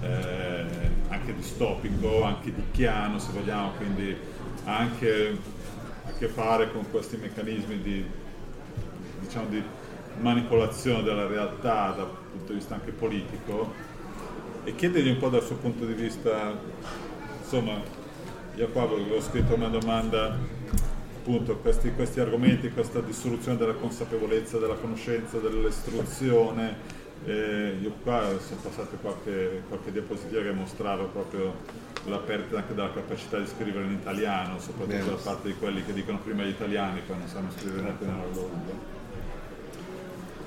eh, 0.00 0.64
anche 1.08 1.34
distopico, 1.34 2.24
anche 2.24 2.52
di 2.52 2.62
chiano 2.72 3.18
se 3.18 3.32
vogliamo, 3.32 3.72
quindi 3.76 4.16
anche 4.64 5.36
a 6.06 6.10
che 6.18 6.28
fare 6.28 6.72
con 6.72 6.90
questi 6.90 7.16
meccanismi 7.16 7.80
di 7.80 8.04
diciamo, 9.20 9.48
di 9.48 9.62
manipolazione 10.20 11.02
della 11.02 11.26
realtà 11.26 11.94
dal 11.96 12.10
punto 12.30 12.52
di 12.52 12.58
vista 12.58 12.74
anche 12.74 12.90
politico 12.90 13.72
e 14.64 14.74
chiedergli 14.74 15.08
un 15.08 15.18
po' 15.18 15.28
dal 15.28 15.42
suo 15.42 15.56
punto 15.56 15.84
di 15.84 15.92
vista, 15.92 16.56
insomma, 17.40 17.80
io 18.54 18.68
qua 18.68 18.82
avevo 18.82 19.20
scritto 19.20 19.54
una 19.54 19.68
domanda 19.68 20.36
appunto 21.18 21.56
questi, 21.56 21.92
questi 21.94 22.20
argomenti, 22.20 22.70
questa 22.70 23.00
dissoluzione 23.00 23.56
della 23.56 23.74
consapevolezza, 23.74 24.58
della 24.58 24.74
conoscenza, 24.74 25.38
dell'istruzione. 25.38 27.00
Eh, 27.24 27.76
io 27.80 27.92
qua 28.02 28.24
sono 28.40 28.60
passate 28.60 28.96
qualche, 29.00 29.62
qualche 29.68 29.92
diapositiva 29.92 30.42
che 30.42 30.52
mostrava 30.52 31.04
proprio 31.04 31.54
la 32.06 32.18
perdita 32.18 32.58
anche 32.58 32.74
della 32.74 32.92
capacità 32.92 33.38
di 33.38 33.46
scrivere 33.46 33.84
in 33.84 33.92
italiano, 33.92 34.58
soprattutto 34.58 34.96
Bene. 34.96 35.08
da 35.08 35.20
parte 35.22 35.48
di 35.48 35.54
quelli 35.56 35.84
che 35.84 35.92
dicono 35.92 36.18
prima 36.18 36.42
gli 36.42 36.48
italiani, 36.48 37.00
poi 37.06 37.18
non 37.18 37.28
sanno 37.28 37.50
scrivere 37.56 37.82
neanche 37.82 38.04
nella 38.04 38.24
loro 38.32 38.50
lingua. 38.52 39.00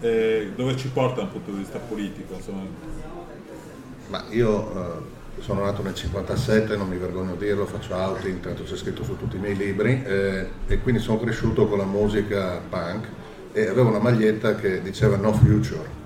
Eh, 0.02 0.52
dove 0.56 0.76
ci 0.76 0.90
porta 0.90 1.22
dal 1.22 1.30
punto 1.30 1.52
di 1.52 1.58
vista 1.58 1.80
politico? 1.80 2.34
Insomma? 2.34 2.64
Ma 4.08 4.24
io 4.30 5.00
eh, 5.38 5.42
sono 5.42 5.64
nato 5.64 5.82
nel 5.82 5.96
57, 5.96 6.76
non 6.76 6.90
mi 6.90 6.98
vergogno 6.98 7.34
a 7.34 7.36
dirlo, 7.36 7.66
faccio 7.66 7.96
outing, 7.96 8.40
tanto 8.42 8.64
c'è 8.64 8.76
scritto 8.76 9.04
su 9.04 9.18
tutti 9.18 9.38
i 9.38 9.40
miei 9.40 9.56
libri, 9.56 10.04
eh, 10.04 10.50
e 10.68 10.80
quindi 10.82 11.02
sono 11.02 11.20
cresciuto 11.20 11.68
con 11.68 11.78
la 11.78 11.86
musica 11.86 12.62
punk 12.70 13.08
e 13.54 13.68
avevo 13.68 13.90
una 13.90 14.00
maglietta 14.00 14.56
che 14.56 14.82
diceva 14.82 15.16
No 15.16 15.32
Future. 15.32 16.04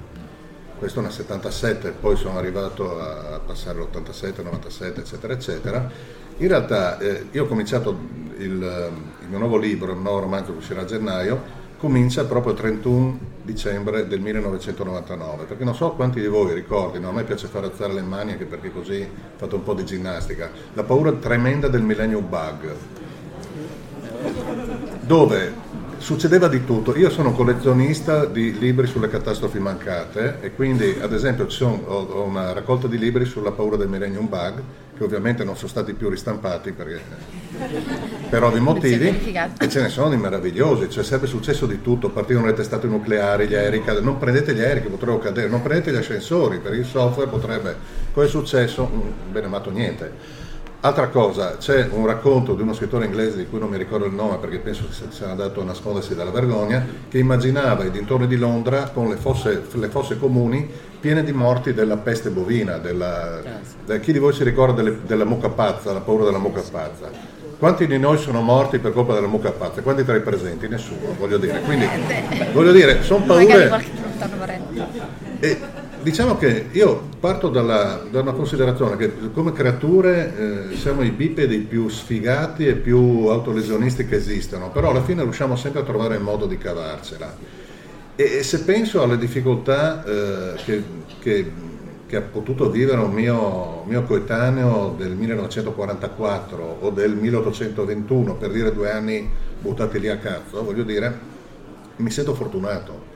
Questo 0.79 1.01
nel 1.01 1.11
77, 1.11 1.89
poi 1.99 2.15
sono 2.15 2.37
arrivato 2.37 3.01
a 3.01 3.41
passare 3.45 3.79
l'87, 3.79 4.41
97, 4.41 5.01
eccetera, 5.01 5.33
eccetera. 5.33 5.91
In 6.37 6.47
realtà 6.47 6.97
eh, 6.99 7.25
io 7.31 7.43
ho 7.43 7.47
cominciato 7.47 7.89
il, 8.37 8.45
il, 8.45 9.27
mio 9.27 9.37
nuovo 9.37 9.57
libro, 9.57 9.93
nuovo 9.93 10.19
romanzo 10.19 10.53
che 10.53 10.59
uscirà 10.59 10.83
a 10.83 10.85
gennaio, 10.85 11.41
comincia 11.77 12.23
proprio 12.23 12.53
il 12.53 12.59
31 12.59 13.19
dicembre 13.41 14.07
del 14.07 14.21
1999, 14.21 15.43
perché 15.43 15.65
non 15.65 15.75
so 15.75 15.91
quanti 15.91 16.21
di 16.21 16.27
voi 16.27 16.53
ricordino, 16.53 17.09
a 17.09 17.11
me 17.11 17.25
piace 17.25 17.47
fare 17.47 17.65
alzare 17.65 17.91
le 17.91 18.01
mani 18.01 18.31
anche 18.31 18.45
perché 18.45 18.71
così 18.71 19.05
fatto 19.35 19.57
un 19.57 19.63
po' 19.63 19.73
di 19.73 19.83
ginnastica, 19.83 20.49
la 20.73 20.83
paura 20.83 21.11
tremenda 21.11 21.67
del 21.67 21.81
millennium 21.81 22.25
bug, 22.29 22.73
dove 25.01 25.53
succedeva 25.99 26.47
di 26.47 26.65
tutto. 26.65 26.97
Io 26.97 27.09
sono 27.09 27.33
collezionista 27.33 28.25
di 28.25 28.57
libri 28.57 28.87
sulle 28.87 29.09
catastrofi 29.09 29.59
mancate 29.59 30.37
e 30.41 30.53
quindi 30.53 30.97
ad 30.99 31.13
esempio 31.13 31.49
sono, 31.49 31.81
ho, 31.85 32.23
una 32.23 32.51
raccolta 32.53 32.87
di 32.87 32.97
libri 32.97 33.25
sulla 33.25 33.51
paura 33.51 33.75
del 33.75 33.87
millennium 33.87 34.27
bug 34.27 34.61
che 34.97 35.05
ovviamente 35.05 35.45
non 35.45 35.55
sono 35.55 35.69
stati 35.69 35.93
più 35.93 36.09
ristampati 36.09 36.73
perché, 36.73 36.99
per 38.29 38.43
ovvi 38.43 38.59
motivi 38.59 39.07
e 39.57 39.69
ce 39.69 39.81
ne 39.81 39.87
sono 39.87 40.09
di 40.09 40.17
meravigliosi, 40.17 40.89
cioè 40.89 41.05
sarebbe 41.05 41.25
successo 41.25 41.65
di 41.65 41.81
tutto, 41.81 42.09
partivano 42.09 42.47
le 42.47 42.53
testate 42.53 42.85
nucleari, 42.87 43.47
gli 43.47 43.55
aerei, 43.55 43.81
non 44.01 44.17
prendete 44.17 44.53
gli 44.53 44.59
aerei 44.59 44.81
che 44.81 44.89
potrebbero 44.89 45.19
cadere, 45.19 45.47
non 45.47 45.61
prendete 45.61 45.93
gli 45.93 45.95
ascensori, 45.95 46.59
per 46.59 46.73
il 46.73 46.83
software 46.83 47.29
potrebbe, 47.29 47.77
cosa 48.11 48.27
è 48.27 48.29
successo? 48.29 48.91
Mm, 48.93 49.31
bene, 49.31 49.47
mato 49.47 49.69
niente. 49.69 50.38
Altra 50.81 51.09
cosa, 51.09 51.57
c'è 51.57 51.89
un 51.91 52.05
racconto 52.05 52.53
di 52.53 52.61
uno 52.61 52.73
scrittore 52.73 53.03
inglese 53.03 53.35
di 53.35 53.47
cui 53.47 53.59
non 53.59 53.67
mi 53.67 53.77
ricordo 53.77 54.05
il 54.05 54.13
nome 54.13 54.37
perché 54.37 54.59
penso 54.59 54.85
che 54.87 55.11
sia 55.11 55.29
andato 55.29 55.59
a 55.59 55.65
nascondersi 55.65 56.15
dalla 56.15 56.31
vergogna, 56.31 56.85
che 57.09 57.17
immaginava 57.17 57.83
i 57.83 57.91
dintorni 57.91 58.27
di 58.27 58.37
Londra 58.37 58.89
con 58.93 59.09
le 59.09 59.17
fosse, 59.17 59.63
le 59.73 59.89
fosse 59.89 60.17
comuni 60.17 60.71
piene 60.97 61.25
di 61.25 61.33
morti 61.33 61.73
della 61.73 61.97
peste 61.97 62.29
bovina, 62.29 62.77
della, 62.77 63.41
da, 63.85 63.97
chi 63.97 64.13
di 64.13 64.19
voi 64.19 64.31
si 64.31 64.45
ricorda 64.45 64.81
delle, 64.81 64.99
della 65.05 65.25
mucca 65.25 65.49
pazza, 65.49 65.91
la 65.91 65.99
paura 65.99 66.23
della 66.23 66.39
mucca 66.39 66.61
pazza? 66.61 67.09
Quanti 67.59 67.85
di 67.85 67.99
noi 67.99 68.17
sono 68.17 68.39
morti 68.39 68.79
per 68.79 68.93
colpa 68.93 69.13
della 69.13 69.27
mucca 69.27 69.51
pazza? 69.51 69.81
Quanti 69.81 70.05
tra 70.05 70.15
i 70.15 70.21
presenti? 70.21 70.69
Nessuno, 70.69 71.13
voglio 71.17 71.37
dire. 71.37 71.59
Quindi, 71.59 71.85
voglio 72.53 72.71
dire, 72.71 73.03
sono 73.03 73.25
paure... 73.25 73.83
E, 75.41 75.59
Diciamo 76.01 76.37
che 76.37 76.67
io 76.71 77.09
parto 77.19 77.49
dalla, 77.49 78.01
da 78.09 78.21
una 78.21 78.31
considerazione 78.31 78.95
che 78.95 79.11
come 79.33 79.51
creature 79.51 80.69
eh, 80.71 80.75
siamo 80.77 81.03
i 81.03 81.11
bipedi 81.11 81.57
più 81.57 81.89
sfigati 81.89 82.65
e 82.65 82.75
più 82.75 83.27
autolesionisti 83.27 84.07
che 84.07 84.15
esistono, 84.15 84.71
però 84.71 84.91
alla 84.91 85.03
fine 85.03 85.23
riusciamo 85.23 85.57
sempre 85.57 85.81
a 85.81 85.83
trovare 85.83 86.15
il 86.15 86.21
modo 86.21 86.45
di 86.45 86.57
cavarcela. 86.57 87.35
E, 88.15 88.23
e 88.23 88.43
se 88.43 88.61
penso 88.61 89.03
alle 89.03 89.17
difficoltà 89.17 90.05
eh, 90.05 90.53
che, 90.63 90.83
che, 91.19 91.51
che, 92.05 92.15
ha 92.15 92.21
potuto 92.21 92.69
vivere 92.69 93.01
un 93.01 93.11
mio, 93.11 93.83
mio 93.85 94.03
coetaneo 94.03 94.95
del 94.97 95.11
1944 95.11 96.77
o 96.79 96.89
del 96.91 97.13
1821, 97.13 98.35
per 98.35 98.51
dire 98.51 98.73
due 98.73 98.89
anni 98.89 99.29
buttati 99.59 99.99
lì 99.99 100.07
a 100.07 100.17
cazzo, 100.17 100.63
voglio 100.63 100.83
dire, 100.83 101.19
mi 101.97 102.09
sento 102.09 102.33
fortunato 102.33 103.08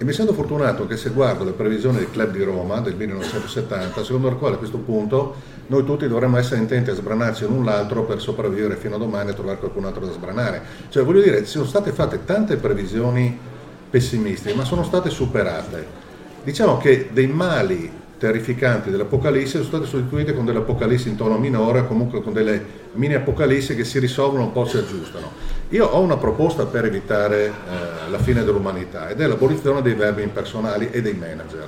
e 0.00 0.04
mi 0.04 0.12
sento 0.12 0.32
fortunato 0.32 0.86
che 0.86 0.96
se 0.96 1.10
guardo 1.10 1.42
le 1.42 1.50
previsioni 1.50 1.98
del 1.98 2.10
Club 2.12 2.30
di 2.30 2.44
Roma 2.44 2.78
del 2.78 2.94
1970, 2.94 4.04
secondo 4.04 4.28
il 4.28 4.36
quale 4.36 4.54
a 4.54 4.58
questo 4.58 4.78
punto 4.78 5.34
noi 5.66 5.84
tutti 5.84 6.06
dovremmo 6.06 6.38
essere 6.38 6.60
intenti 6.60 6.90
a 6.90 6.94
sbranarci 6.94 7.44
l'un 7.44 7.64
l'altro 7.64 8.04
per 8.04 8.20
sopravvivere 8.20 8.76
fino 8.76 8.94
a 8.94 8.98
domani 8.98 9.30
e 9.30 9.34
trovare 9.34 9.58
qualcun 9.58 9.86
altro 9.86 10.06
da 10.06 10.12
sbranare. 10.12 10.62
Cioè 10.88 11.02
voglio 11.02 11.20
dire, 11.20 11.44
sono 11.46 11.64
state 11.64 11.90
fatte 11.90 12.24
tante 12.24 12.56
previsioni 12.58 13.36
pessimistiche, 13.90 14.54
ma 14.54 14.64
sono 14.64 14.84
state 14.84 15.10
superate. 15.10 15.84
Diciamo 16.44 16.78
che 16.78 17.08
dei 17.12 17.26
mali 17.26 17.90
terrificanti 18.18 18.90
dell'Apocalisse 18.90 19.62
sono 19.62 19.64
state 19.64 19.86
sostituite 19.86 20.32
con 20.32 20.44
delle 20.44 20.58
Apocalissi 20.58 21.08
in 21.08 21.16
tono 21.16 21.38
minore, 21.38 21.88
comunque 21.88 22.22
con 22.22 22.32
delle 22.32 22.86
mini 22.92 23.14
Apocalissi 23.14 23.74
che 23.74 23.84
si 23.84 23.98
risolvono 23.98 24.44
un 24.44 24.52
po' 24.52 24.64
si 24.64 24.76
aggiustano. 24.76 25.56
Io 25.70 25.84
ho 25.84 26.00
una 26.00 26.16
proposta 26.16 26.64
per 26.64 26.86
evitare 26.86 27.44
eh, 27.44 28.10
la 28.10 28.18
fine 28.18 28.42
dell'umanità 28.42 29.10
ed 29.10 29.20
è 29.20 29.26
l'abolizione 29.26 29.82
dei 29.82 29.92
verbi 29.92 30.22
impersonali 30.22 30.88
e 30.90 31.02
dei 31.02 31.12
manager, 31.12 31.66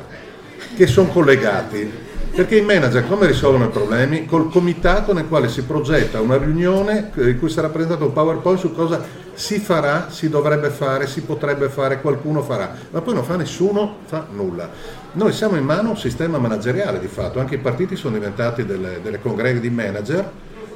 che 0.75 0.87
sono 0.87 1.09
collegati. 1.09 2.09
Perché 2.35 2.57
i 2.57 2.63
manager 2.63 3.07
come 3.07 3.27
risolvono 3.27 3.67
i 3.67 3.69
problemi? 3.71 4.25
Col 4.25 4.51
comitato 4.51 5.13
nel 5.13 5.29
quale 5.29 5.49
si 5.49 5.65
progetta 5.65 6.21
una 6.21 6.39
riunione 6.39 7.11
in 7.17 7.39
cui 7.39 7.51
sarà 7.51 7.69
presentato 7.69 8.07
un 8.07 8.13
PowerPoint 8.15 8.59
su 8.59 8.73
cosa 8.73 9.05
si 9.35 9.59
farà, 9.59 10.09
si 10.09 10.31
dovrebbe 10.31 10.71
fare, 10.71 11.07
si 11.07 11.21
potrebbe 11.21 11.69
fare, 11.69 12.01
qualcuno 12.01 12.41
farà, 12.41 12.75
ma 12.93 13.03
poi 13.03 13.15
non 13.15 13.25
fa 13.25 13.37
nessuno, 13.37 13.97
fa 14.07 14.27
nulla. 14.31 14.71
Noi 15.13 15.33
siamo 15.33 15.57
in 15.57 15.65
mano 15.65 15.89
a 15.89 15.91
un 15.91 15.99
sistema 15.99 16.39
manageriale 16.39 17.01
di 17.01 17.09
fatto, 17.09 17.39
anche 17.39 17.57
i 17.57 17.59
partiti 17.59 17.97
sono 17.97 18.15
diventati 18.15 18.65
delle, 18.65 19.01
delle 19.03 19.21
congreghe 19.21 19.61
di 19.61 19.69
manager 19.69 20.31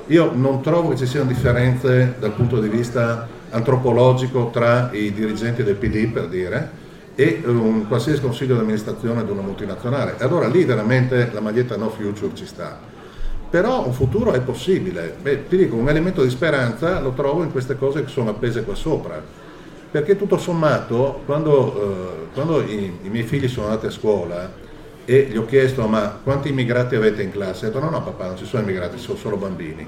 io 0.07 0.33
non 0.35 0.61
trovo 0.61 0.91
che 0.91 0.97
ci 0.97 1.07
siano 1.07 1.27
differenze 1.27 2.17
dal 2.19 2.33
punto 2.33 2.61
di 2.61 2.69
vista 2.69 3.27
antropologico 3.51 4.51
tra 4.53 4.91
i 4.93 5.13
dirigenti 5.13 5.63
del 5.63 5.77
PD, 5.77 6.09
per 6.09 6.29
dire, 6.29 6.83
e 7.15 7.43
un 7.47 7.87
qualsiasi 7.87 8.21
consiglio 8.21 8.55
di 8.55 8.61
amministrazione 8.61 9.25
di 9.25 9.31
una 9.31 9.41
multinazionale. 9.41 10.17
Allora 10.19 10.49
lì 10.49 10.65
veramente 10.65 11.31
la 11.33 11.41
maglietta 11.41 11.77
no 11.77 11.89
future 11.91 12.35
ci 12.35 12.47
sta. 12.47 12.79
Però 13.49 13.87
un 13.87 13.93
futuro 13.93 14.33
è 14.33 14.41
possibile. 14.41 15.15
Beh, 15.23 15.47
ti 15.49 15.57
dico, 15.57 15.77
un 15.77 15.89
elemento 15.89 16.23
di 16.25 16.31
speranza 16.31 16.99
lo 17.01 17.13
trovo 17.13 17.45
in 17.45 17.53
queste 17.53 17.79
cose 17.79 18.05
che 18.05 18.11
sono 18.11 18.31
appese 18.31 18.65
qua 18.65 18.75
sopra. 18.75 19.23
Perché 19.91 20.17
tutto 20.17 20.39
sommato, 20.39 21.23
quando, 21.25 21.77
eh, 21.77 22.35
quando 22.35 22.61
i, 22.63 22.99
i 23.05 23.09
miei 23.09 23.23
figli 23.23 23.47
sono 23.47 23.69
andati 23.69 23.87
a 23.87 23.91
scuola, 23.91 24.51
e 25.05 25.29
gli 25.31 25.37
ho 25.37 25.45
chiesto 25.45 25.87
ma 25.87 26.19
quanti 26.23 26.49
immigrati 26.49 26.95
avete 26.95 27.23
in 27.23 27.31
classe? 27.31 27.67
Ha 27.67 27.69
detto 27.69 27.81
no 27.81 27.91
no 27.91 28.03
papà 28.03 28.27
non 28.27 28.37
ci 28.37 28.47
sono 28.47 28.63
immigrati, 28.63 28.99
sono 28.99 29.19
solo 29.19 29.37
bambini. 29.37 29.87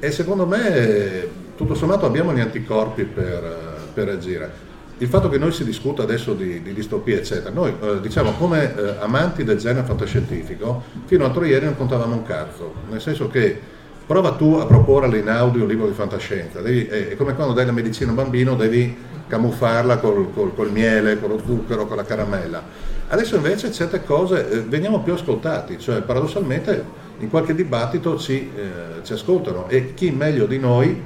E 0.00 0.10
secondo 0.10 0.46
me 0.46 1.28
tutto 1.56 1.74
sommato 1.74 2.04
abbiamo 2.04 2.32
gli 2.32 2.40
anticorpi 2.40 3.04
per, 3.04 3.88
per 3.94 4.08
agire. 4.08 4.72
Il 4.98 5.08
fatto 5.08 5.28
che 5.28 5.38
noi 5.38 5.52
si 5.52 5.64
discuta 5.64 6.02
adesso 6.02 6.34
di, 6.34 6.62
di 6.62 6.72
distopia 6.72 7.16
eccetera, 7.16 7.50
noi 7.50 7.74
eh, 7.80 8.00
diciamo 8.00 8.32
come 8.32 8.74
eh, 8.76 8.96
amanti 9.00 9.42
del 9.42 9.58
genere 9.58 9.84
fantascientifico 9.86 10.82
fino 11.06 11.24
all'altro 11.24 11.44
ieri 11.44 11.64
non 11.64 11.76
contavamo 11.76 12.14
un 12.14 12.22
cazzo, 12.22 12.72
nel 12.90 13.00
senso 13.00 13.28
che 13.28 13.58
prova 14.06 14.32
tu 14.32 14.54
a 14.54 14.66
proporre 14.66 15.06
all'Inaudi 15.06 15.58
un 15.58 15.66
libro 15.66 15.86
di 15.86 15.94
fantascienza, 15.94 16.60
devi, 16.60 16.86
è, 16.86 17.08
è, 17.08 17.16
come 17.16 17.34
quando 17.34 17.54
dai 17.54 17.66
la 17.66 17.72
medicina 17.72 18.08
a 18.08 18.10
un 18.10 18.16
bambino 18.16 18.54
devi 18.54 18.96
camuffarla 19.26 19.98
col, 19.98 20.32
col, 20.32 20.54
col 20.54 20.70
miele, 20.70 21.18
con 21.18 21.30
lo 21.30 21.40
zucchero, 21.44 21.86
con 21.86 21.96
la 21.96 22.04
caramella 22.04 22.92
Adesso 23.08 23.36
invece 23.36 23.70
certe 23.70 24.02
cose 24.02 24.50
eh, 24.50 24.60
veniamo 24.60 25.00
più 25.00 25.12
ascoltati, 25.12 25.78
cioè 25.78 26.00
paradossalmente 26.02 27.02
in 27.18 27.28
qualche 27.28 27.54
dibattito 27.54 28.18
ci, 28.18 28.50
eh, 28.56 29.04
ci, 29.04 29.12
ascoltano 29.12 29.68
e 29.68 29.94
chi 29.94 30.10
meglio 30.10 30.46
di 30.46 30.58
noi 30.58 31.00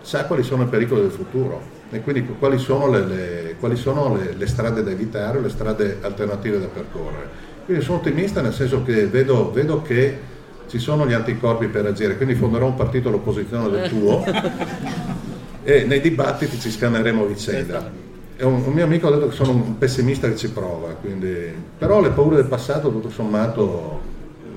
sa 0.00 0.26
quali 0.26 0.42
sono 0.42 0.64
i 0.64 0.66
pericoli 0.66 1.02
del 1.02 1.10
futuro 1.10 1.80
e 1.90 2.00
quindi 2.00 2.26
quali 2.38 2.58
sono 2.58 2.88
le, 2.90 3.04
le, 3.06 3.56
quali 3.60 3.76
sono 3.76 4.16
le, 4.16 4.34
le 4.36 4.46
strade 4.46 4.82
da 4.82 4.90
evitare, 4.90 5.40
le 5.40 5.48
strade 5.48 5.98
alternative 6.00 6.58
da 6.58 6.66
percorrere. 6.66 7.50
Quindi 7.64 7.84
sono 7.84 7.98
ottimista 7.98 8.40
nel 8.40 8.52
senso 8.52 8.82
che 8.82 9.06
vedo, 9.06 9.52
vedo 9.52 9.80
che 9.80 10.30
ci 10.66 10.78
sono 10.78 11.06
gli 11.06 11.12
anticorpi 11.12 11.66
per 11.66 11.86
agire, 11.86 12.16
quindi 12.16 12.34
fonderò 12.34 12.66
un 12.66 12.74
partito 12.74 13.08
all'opposizione 13.08 13.70
del 13.70 13.88
tuo 13.88 14.24
e 15.62 15.84
nei 15.84 16.00
dibattiti 16.00 16.58
ci 16.58 16.70
scanneremo 16.70 17.24
vicenda 17.26 18.10
un, 18.46 18.62
un, 18.64 18.72
mio 18.72 18.84
amico 18.84 19.08
ha 19.08 19.10
detto 19.10 19.28
che 19.28 19.34
sono 19.34 19.52
un 19.52 19.78
pessimista 19.78 20.28
che 20.28 20.36
ci 20.36 20.50
prova, 20.50 20.88
quindi... 21.00 21.54
però 21.78 22.00
le 22.00 22.10
paure 22.10 22.36
del 22.36 22.46
passato 22.46 22.90
tutto 22.90 23.10
sommato, 23.10 24.00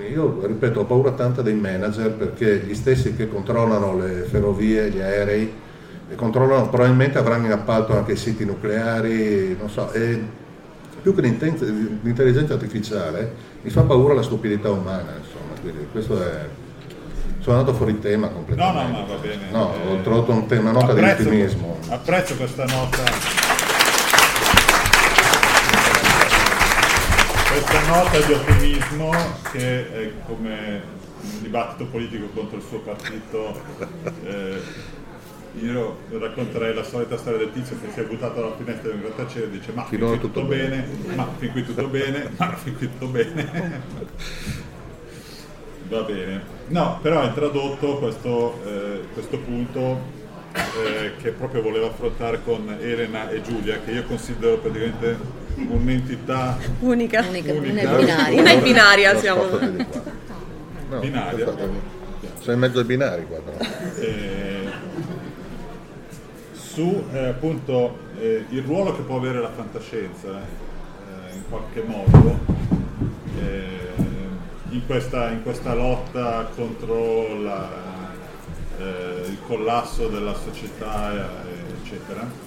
io 0.09 0.45
ripeto, 0.45 0.81
ho 0.81 0.85
paura 0.85 1.11
tanta 1.11 1.41
dei 1.41 1.53
manager 1.53 2.11
perché 2.11 2.63
gli 2.65 2.73
stessi 2.73 3.15
che 3.15 3.27
controllano 3.27 3.97
le 3.97 4.23
ferrovie, 4.29 4.89
gli 4.89 4.99
aerei, 4.99 5.51
controllano, 6.15 6.69
probabilmente 6.69 7.17
avranno 7.17 7.45
in 7.45 7.51
appalto 7.51 7.95
anche 7.95 8.15
siti 8.15 8.45
nucleari, 8.45 9.55
non 9.57 9.69
so, 9.69 9.91
e 9.91 10.21
più 11.01 11.13
che 11.13 11.21
l'intelligenza 11.21 12.53
artificiale 12.53 13.33
mi 13.61 13.69
fa 13.69 13.81
paura 13.81 14.13
la 14.13 14.23
stupidità 14.23 14.71
umana, 14.71 15.13
insomma, 15.17 15.59
quindi 15.61 15.87
questo 15.91 16.21
è... 16.21 16.47
Sono 17.39 17.59
andato 17.59 17.77
fuori 17.77 17.99
tema 17.99 18.29
completamente. 18.29 18.81
No, 18.81 18.87
no, 18.87 19.05
ma 19.05 19.13
va 19.13 19.21
bene. 19.21 19.51
No, 19.51 19.71
ho 19.91 20.01
trovato 20.01 20.31
un 20.31 20.47
tema, 20.47 20.71
una 20.71 20.79
nota 20.79 20.93
apprezzo, 20.93 21.21
di 21.21 21.27
ottimismo. 21.27 21.77
Apprezzo 21.89 22.35
questa 22.35 22.65
nota. 22.65 23.44
Questa 27.55 27.87
nota 27.87 28.19
di 28.19 28.33
ottimismo 28.33 29.11
che 29.53 29.93
è 29.93 30.11
come 30.25 30.81
un 31.21 31.41
dibattito 31.41 31.85
politico 31.85 32.27
contro 32.33 32.57
il 32.57 32.63
suo 32.67 32.79
partito 32.79 33.57
eh, 34.25 34.61
io 35.61 35.99
racconterei 36.09 36.75
la 36.75 36.83
solita 36.83 37.15
storia 37.15 37.39
del 37.39 37.53
tizio 37.53 37.77
che 37.79 37.91
si 37.93 38.01
è 38.01 38.03
buttato 38.03 38.41
dalla 38.41 38.57
finestra 38.57 38.89
del 38.89 38.99
grattacielo 38.99 39.45
e 39.45 39.49
dice 39.51 39.71
ma 39.71 39.85
fin 39.85 39.99
qui 39.99 40.19
tutto, 40.19 40.43
bene, 40.43 40.85
bene, 40.85 41.15
ma 41.15 41.29
fin 41.37 41.51
qui 41.53 41.65
tutto 41.65 41.87
bene, 41.87 42.29
ma 42.35 42.55
fin 42.55 42.75
qui 42.75 42.89
tutto 42.89 43.07
bene. 43.07 43.81
Va 45.87 46.01
bene. 46.01 46.43
No, 46.67 46.99
però 47.01 47.21
ha 47.21 47.25
introdotto 47.25 47.99
questo, 47.99 48.59
eh, 48.65 49.01
questo 49.13 49.37
punto 49.37 50.01
eh, 50.53 51.13
che 51.21 51.31
proprio 51.31 51.61
volevo 51.61 51.87
affrontare 51.87 52.41
con 52.43 52.75
Elena 52.81 53.29
e 53.29 53.41
Giulia, 53.41 53.79
che 53.79 53.91
io 53.91 54.03
considero 54.03 54.57
praticamente 54.57 55.43
un'entità 55.55 56.57
unica, 56.79 57.25
unica, 57.27 57.53
unica. 57.53 57.89
Una 57.89 57.97
binaria. 57.97 58.41
Una 58.41 58.55
binaria 58.55 59.17
siamo. 59.17 59.43
No, 60.89 60.99
binaria. 60.99 61.53
Sono 62.39 62.53
in 62.53 62.59
mezzo 62.59 62.79
ai 62.79 62.85
binari 62.85 63.25
qua 63.25 63.39
però. 63.39 63.57
Eh, 63.99 64.69
su 66.53 67.05
eh, 67.11 67.27
appunto 67.27 67.97
eh, 68.19 68.45
il 68.49 68.61
ruolo 68.61 68.95
che 68.95 69.01
può 69.01 69.17
avere 69.17 69.39
la 69.39 69.49
fantascienza 69.49 70.27
eh, 70.27 71.35
in 71.35 71.43
qualche 71.49 71.81
modo 71.83 72.39
eh, 73.39 73.93
in 74.69 74.85
questa, 74.85 75.31
in, 75.31 75.41
questa, 75.41 75.73
lotta 75.73 76.49
contro 76.53 77.41
la, 77.41 77.69
eh, 78.77 79.27
il 79.27 79.37
collasso 79.47 80.07
della 80.07 80.33
società 80.33 81.13
eccetera. 81.81 82.44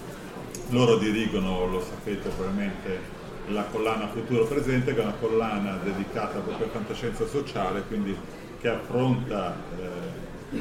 Loro 0.70 0.98
dirigono, 0.98 1.66
lo 1.66 1.80
sapete 1.80 2.28
probabilmente, 2.28 3.00
la 3.48 3.64
collana 3.64 4.08
Futuro 4.08 4.44
Presente 4.44 4.92
che 4.94 5.00
è 5.00 5.02
una 5.02 5.14
collana 5.18 5.78
dedicata 5.82 6.40
proprio 6.40 6.66
a 6.66 6.70
fantascienza 6.70 7.26
sociale, 7.26 7.82
quindi 7.88 8.14
che 8.60 8.68
affronta 8.68 9.56
eh, 9.78 10.58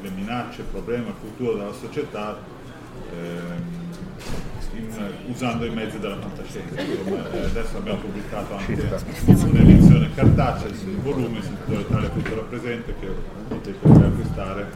le 0.00 0.08
minacce, 0.08 0.62
il 0.62 0.68
problema, 0.68 1.08
il 1.08 1.14
futuro 1.20 1.58
della 1.58 1.72
società 1.74 2.38
eh, 3.12 3.74
in, 4.78 4.88
usando 5.26 5.66
i 5.66 5.70
mezzi 5.70 5.98
della 5.98 6.16
fantascienza. 6.16 6.80
Eh, 6.80 7.44
adesso 7.44 7.76
abbiamo 7.76 7.98
pubblicato 7.98 8.56
anche 8.56 8.72
un'edizione 9.26 10.14
cartacea 10.14 10.68
di 10.70 10.98
volumi 11.02 11.42
si 11.42 11.48
intitola 11.48 11.80
Italia 11.80 12.08
Cultura 12.08 12.40
Presente 12.42 12.94
che 12.98 13.08
potete 13.48 13.86
acquistare 13.86 14.66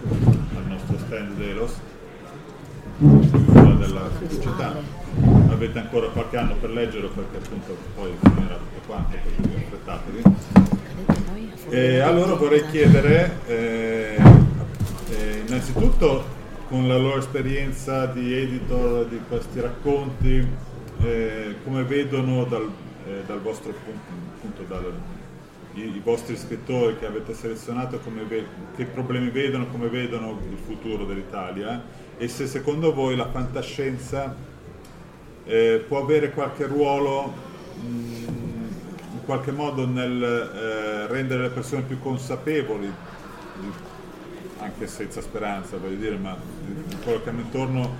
al 0.55 0.66
nostro 0.66 0.99
stand 0.99 1.37
Delos 1.38 1.73
della 3.00 4.10
società. 4.28 4.76
Avete 5.48 5.78
ancora 5.78 6.08
qualche 6.08 6.36
anno 6.36 6.54
per 6.56 6.70
leggerlo 6.70 7.08
perché 7.08 7.38
appunto 7.38 7.76
poi 7.94 8.12
finirà 8.20 8.56
tutto 8.56 8.86
quanto 8.86 9.16
quindi 9.36 9.56
affrettatevi. 9.56 10.22
E 11.70 12.00
allora 12.00 12.34
vorrei 12.34 12.66
chiedere 12.66 13.38
eh, 13.46 14.16
eh, 15.10 15.42
innanzitutto 15.46 16.38
con 16.68 16.86
la 16.88 16.98
loro 16.98 17.18
esperienza 17.18 18.06
di 18.06 18.34
editor 18.34 19.06
di 19.06 19.20
questi 19.26 19.60
racconti, 19.60 20.46
eh, 21.02 21.54
come 21.64 21.84
vedono 21.84 22.44
dal, 22.44 22.68
eh, 23.06 23.22
dal 23.26 23.40
vostro 23.40 23.72
punto, 24.40 24.62
dal, 24.68 24.92
i, 25.74 25.80
i, 25.80 26.00
vostri 26.04 26.36
scrittori 26.36 26.98
che 26.98 27.06
avete 27.06 27.34
selezionato, 27.34 28.00
ve, 28.28 28.44
che 28.76 28.84
problemi 28.84 29.30
vedono, 29.30 29.66
come 29.68 29.88
vedono 29.88 30.38
il 30.50 30.58
futuro 30.58 31.04
dell'Italia 31.04 31.82
e 32.20 32.28
se 32.28 32.46
secondo 32.46 32.92
voi 32.92 33.16
la 33.16 33.30
fantascienza 33.30 34.37
eh, 35.44 35.83
può 35.88 36.02
avere 36.02 36.33
qualche 36.33 36.66
ruolo 36.66 37.33
mh, 37.80 37.88
in 39.12 39.24
qualche 39.24 39.52
modo 39.52 39.87
nel 39.87 40.22
eh, 40.22 41.06
rendere 41.06 41.44
le 41.44 41.48
persone 41.48 41.80
più 41.80 41.98
consapevoli 41.98 42.92
anche 44.59 44.87
senza 44.87 45.22
speranza, 45.22 45.78
voglio 45.78 45.96
dire, 45.96 46.16
ma 46.18 46.37
quello 47.02 47.22
che 47.22 47.30
hanno 47.30 47.40
intorno, 47.40 47.96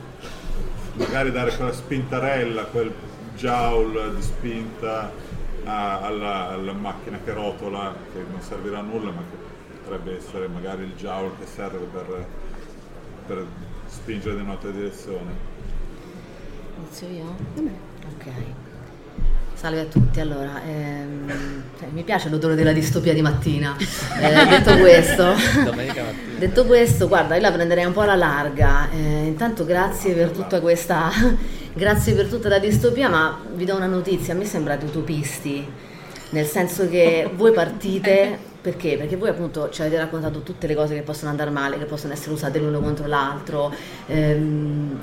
magari 0.93 1.31
dare 1.31 1.57
quella 1.57 1.73
spintarella, 1.73 2.65
quel 2.65 2.93
joule 3.37 4.15
di 4.15 4.21
spinta 4.21 5.11
a, 5.65 6.01
alla, 6.03 6.49
alla, 6.51 6.75
macchina 6.75 7.19
che 7.25 7.33
rotola, 7.33 7.95
che 8.13 8.23
non 8.31 8.43
servirà 8.43 8.81
a 8.81 8.83
nulla, 8.83 9.13
ma 9.13 9.23
che 9.31 9.37
potrebbe 9.83 10.19
essere 10.19 10.47
magari 10.47 10.83
il 10.83 10.95
joule 10.95 11.33
che 11.39 11.47
serve 11.47 11.87
per, 11.87 12.27
per 13.27 13.47
spingere 13.91 14.37
in 14.37 14.43
un'altra 14.43 14.71
direzione. 14.71 15.49
Inizio 16.79 17.09
io? 17.09 17.37
Ok. 18.17 18.33
Salve 19.55 19.81
a 19.81 19.85
tutti, 19.85 20.21
allora, 20.21 20.63
ehm, 20.65 21.63
cioè, 21.79 21.89
mi 21.93 22.03
piace 22.03 22.31
l'odore 22.31 22.55
della 22.55 22.73
distopia 22.73 23.13
di 23.13 23.21
mattina. 23.21 23.77
Eh, 23.77 24.47
detto, 24.47 24.79
questo, 24.79 25.35
detto 26.39 26.65
questo, 26.65 27.09
guarda, 27.09 27.35
io 27.35 27.43
la 27.43 27.53
prenderei 27.53 27.85
un 27.85 27.93
po' 27.93 28.01
alla 28.01 28.15
larga. 28.15 28.89
Eh, 28.91 29.27
intanto 29.27 29.67
grazie 29.67 30.15
per 30.15 30.31
tutta 30.31 30.61
questa, 30.61 31.11
grazie 31.75 32.15
per 32.15 32.29
tutta 32.29 32.49
la 32.49 32.59
distopia, 32.59 33.11
ma 33.11 33.39
vi 33.53 33.67
do 33.67 33.77
una 33.77 33.87
notizia, 33.87 34.33
a 34.33 34.37
me 34.39 34.47
sembrate 34.47 34.87
utopisti, 34.87 35.67
nel 36.31 36.47
senso 36.47 36.89
che 36.89 37.31
voi 37.35 37.53
partite 37.53 38.39
perché? 38.61 38.97
Perché 38.97 39.17
voi 39.17 39.31
appunto 39.31 39.71
ci 39.71 39.81
avete 39.81 39.97
raccontato 39.97 40.41
tutte 40.41 40.67
le 40.67 40.75
cose 40.75 40.95
che 40.95 41.03
possono 41.03 41.31
andare 41.31 41.51
male, 41.51 41.79
che 41.79 41.87
possono 41.87 42.13
essere 42.13 42.33
usate 42.33 42.59
l'uno 42.59 42.81
contro 42.81 43.07
l'altro. 43.07 43.73
Ehm, 44.07 45.01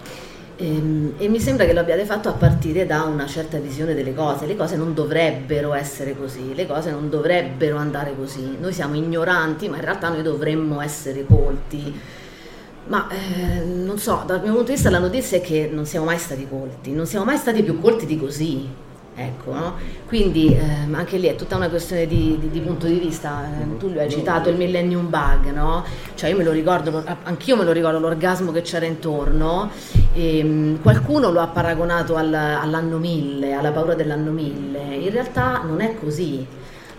ehm, 0.57 1.13
e, 1.17 1.27
mi 1.27 1.39
sembra 1.39 1.65
che 1.65 1.73
lo 1.73 1.79
abbiate 1.79 2.05
fatto 2.05 2.29
a 2.29 2.33
partire 2.33 2.85
da 2.85 3.03
una 3.03 3.25
certa 3.25 3.57
visione 3.57 3.95
delle 3.95 4.13
cose. 4.13 4.45
Le 4.45 4.55
cose 4.55 4.75
non 4.75 4.93
dovrebbero 4.93 5.73
essere 5.73 6.15
così, 6.15 6.53
le 6.53 6.67
cose 6.67 6.91
non 6.91 7.09
dovrebbero 7.09 7.77
andare 7.77 8.15
così. 8.15 8.57
Noi 8.59 8.73
siamo 8.73 8.95
ignoranti, 8.95 9.67
ma 9.69 9.77
in 9.77 9.83
realtà 9.83 10.09
noi 10.09 10.21
dovremmo 10.21 10.79
essere 10.81 11.25
colti. 11.25 11.99
Ma 12.87 13.07
eh, 13.09 13.63
non 13.65 13.97
so, 13.97 14.23
dal 14.25 14.41
mio 14.41 14.51
punto 14.51 14.67
di 14.67 14.73
vista 14.73 14.89
la 14.89 14.99
notizia 14.99 15.37
è 15.37 15.41
che 15.41 15.69
non 15.71 15.85
siamo 15.85 16.05
mai 16.05 16.17
stati 16.17 16.47
colti, 16.47 16.93
non 16.93 17.05
siamo 17.05 17.25
mai 17.25 17.37
stati 17.37 17.63
più 17.63 17.81
colti 17.81 18.05
di 18.05 18.17
così. 18.17 18.85
Ecco, 19.19 19.51
no? 19.51 19.73
Quindi 20.05 20.55
ehm, 20.55 20.93
anche 20.93 21.17
lì 21.17 21.25
è 21.25 21.33
tutta 21.33 21.55
una 21.55 21.69
questione 21.69 22.05
di, 22.05 22.37
di, 22.39 22.51
di 22.51 22.59
punto 22.59 22.85
di 22.85 22.99
vista. 22.99 23.45
Eh, 23.45 23.77
tu 23.77 23.91
hai 23.97 24.11
citato 24.11 24.49
il 24.49 24.57
millennium 24.57 25.09
bug, 25.09 25.51
no? 25.51 25.83
Cioè 26.13 26.29
io 26.29 26.37
me 26.37 26.43
lo 26.43 26.51
ricordo, 26.51 27.03
anch'io 27.23 27.55
me 27.55 27.63
lo 27.63 27.71
ricordo 27.71 27.97
l'orgasmo 27.97 28.51
che 28.51 28.61
c'era 28.61 28.85
intorno. 28.85 29.71
E, 30.13 30.37
ehm, 30.37 30.81
qualcuno 30.83 31.31
lo 31.31 31.39
ha 31.39 31.47
paragonato 31.47 32.15
al, 32.15 32.31
all'anno 32.31 32.99
1000, 32.99 33.53
alla 33.53 33.71
paura 33.71 33.95
dell'anno 33.95 34.29
1000. 34.29 34.79
In 34.99 35.09
realtà 35.09 35.63
non 35.65 35.81
è 35.81 35.95
così. 35.99 36.45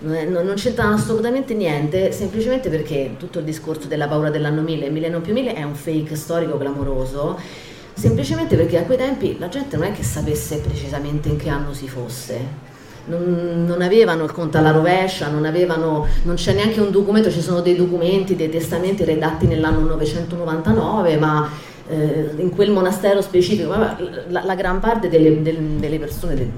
Non, 0.00 0.14
è, 0.16 0.24
non, 0.24 0.52
c'entra 0.57 0.88
assolutamente 0.88 1.54
niente, 1.54 2.11
semplicemente 2.11 2.68
perché 2.68 3.14
tutto 3.16 3.38
il 3.38 3.44
discorso 3.44 3.87
della 3.87 4.09
paura 4.09 4.31
dell'anno 4.31 4.62
1000 4.62 4.87
e 4.87 4.90
1000 4.90 5.09
non 5.09 5.20
più 5.20 5.33
1000 5.33 5.54
è 5.54 5.62
un 5.62 5.74
fake 5.74 6.16
storico 6.16 6.59
clamoroso 6.59 7.37
semplicemente 7.98 8.54
perché 8.54 8.78
a 8.78 8.84
quei 8.84 8.96
tempi 8.96 9.37
la 9.40 9.48
gente 9.48 9.76
non 9.76 9.87
è 9.87 9.92
che 9.92 10.04
sapesse 10.04 10.58
precisamente 10.58 11.28
in 11.28 11.37
che 11.37 11.48
anno 11.48 11.72
si 11.72 11.88
fosse. 11.88 12.66
Non, 13.06 13.64
non, 13.66 13.80
avevano 13.80 14.24
il 14.24 14.32
conto 14.32 14.58
alla 14.58 14.70
rovescia, 14.70 15.28
non, 15.28 15.46
avevano, 15.46 16.06
non 16.24 16.34
c'è 16.34 16.52
neanche 16.52 16.78
un 16.80 16.90
documento, 16.90 17.30
ci 17.30 17.40
sono 17.40 17.61
dei 17.61 17.74
documenti, 17.74 18.37
dei 18.37 18.50
testamenti 18.50 19.02
redatti 19.02 19.46
nell'anno 19.46 19.80
999, 19.80 21.16
ma 21.16 21.48
eh, 21.88 22.34
in 22.37 22.50
quel 22.50 22.70
monastero 22.70 23.22
specifico, 23.22 23.74
la, 23.74 24.44
la 24.44 24.54
gran 24.54 24.78
parte 24.78 25.08
delle, 25.08 25.40
delle, 25.40 25.98
persone 25.98 26.34
del, 26.34 26.50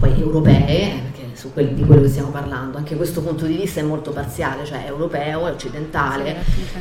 poi 0.00 0.20
europee, 0.20 1.12
su 1.34 1.52
quel, 1.52 1.68
di 1.68 1.84
quello 1.84 2.02
che 2.02 2.08
stiamo 2.08 2.30
parlando, 2.30 2.76
anche 2.76 2.96
questo 2.96 3.22
punto 3.22 3.46
di 3.46 3.54
vista 3.54 3.78
è 3.78 3.84
molto 3.84 4.10
parziale, 4.10 4.64
cioè 4.64 4.82
europeo, 4.84 5.42
occidentale, 5.42 6.38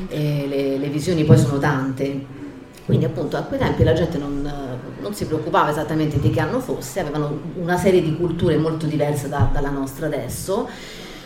e 0.10 0.46
le, 0.50 0.78
le 0.80 0.88
visioni 0.88 1.24
poi 1.24 1.38
sono 1.38 1.60
tante. 1.60 2.46
Quindi 2.88 3.04
appunto 3.04 3.36
a 3.36 3.42
quei 3.42 3.60
tempi 3.60 3.84
la 3.84 3.92
gente 3.92 4.18
non, 4.18 4.50
non, 5.02 5.14
si 5.14 5.26
preoccupava 5.26 5.72
esattamente 5.72 6.22
di 6.22 6.30
che 6.30 6.40
anno 6.40 6.62
fosse, 6.62 7.02
avevano 7.02 7.38
una 7.56 7.76
serie 7.76 8.02
di 8.02 8.16
culture 8.16 8.56
molto 8.56 8.86
diverse 8.86 9.28
da, 9.28 9.50
dalla 9.52 9.72
nostra 9.72 10.06
adesso. 10.06 10.70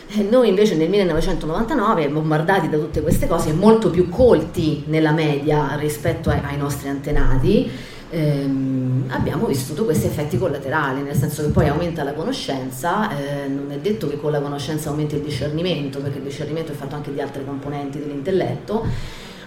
E 0.08 0.22
noi 0.22 0.48
invece 0.48 0.74
nel 0.74 0.90
1999, 0.90 2.08
bombardati 2.08 2.68
da 2.68 2.78
tutte 2.78 3.00
queste 3.00 3.28
cose, 3.28 3.52
molto 3.52 3.90
più 3.90 4.08
colti 4.08 4.82
nella 4.88 5.12
media 5.12 5.76
rispetto 5.76 6.30
ai, 6.30 6.40
ai 6.42 6.56
nostri 6.56 6.88
antenati, 6.88 7.70
ehm, 8.10 9.04
abbiamo 9.10 9.46
vissuto 9.46 9.84
questi 9.84 10.06
effetti 10.06 10.38
collaterali, 10.38 11.02
nel 11.02 11.14
senso 11.14 11.42
che 11.42 11.50
poi 11.50 11.68
aumenta 11.68 12.02
la 12.02 12.12
conoscenza, 12.12 13.16
eh, 13.16 13.46
non 13.46 13.70
è 13.70 13.78
detto 13.78 14.08
che 14.08 14.16
con 14.16 14.32
la 14.32 14.40
conoscenza 14.40 14.90
aumenti 14.90 15.14
il 15.14 15.22
discernimento, 15.22 16.00
perché 16.00 16.18
il 16.18 16.24
discernimento 16.24 16.72
è 16.72 16.74
fatto 16.74 16.96
anche 16.96 17.12
di 17.12 17.20
altre 17.20 17.44
componenti 17.44 18.00
dell'intelletto, 18.00 18.84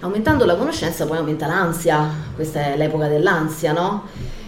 Aumentando 0.06 0.45
la 0.45 0.56
conoscenza 0.56 1.08
poi 1.08 1.18
aumenta 1.18 1.47
l'ansia, 1.47 2.08
questa 2.36 2.74
è 2.74 2.78
l'epoca 2.78 3.08
dell'ansia, 3.08 3.74
no? 3.74 4.03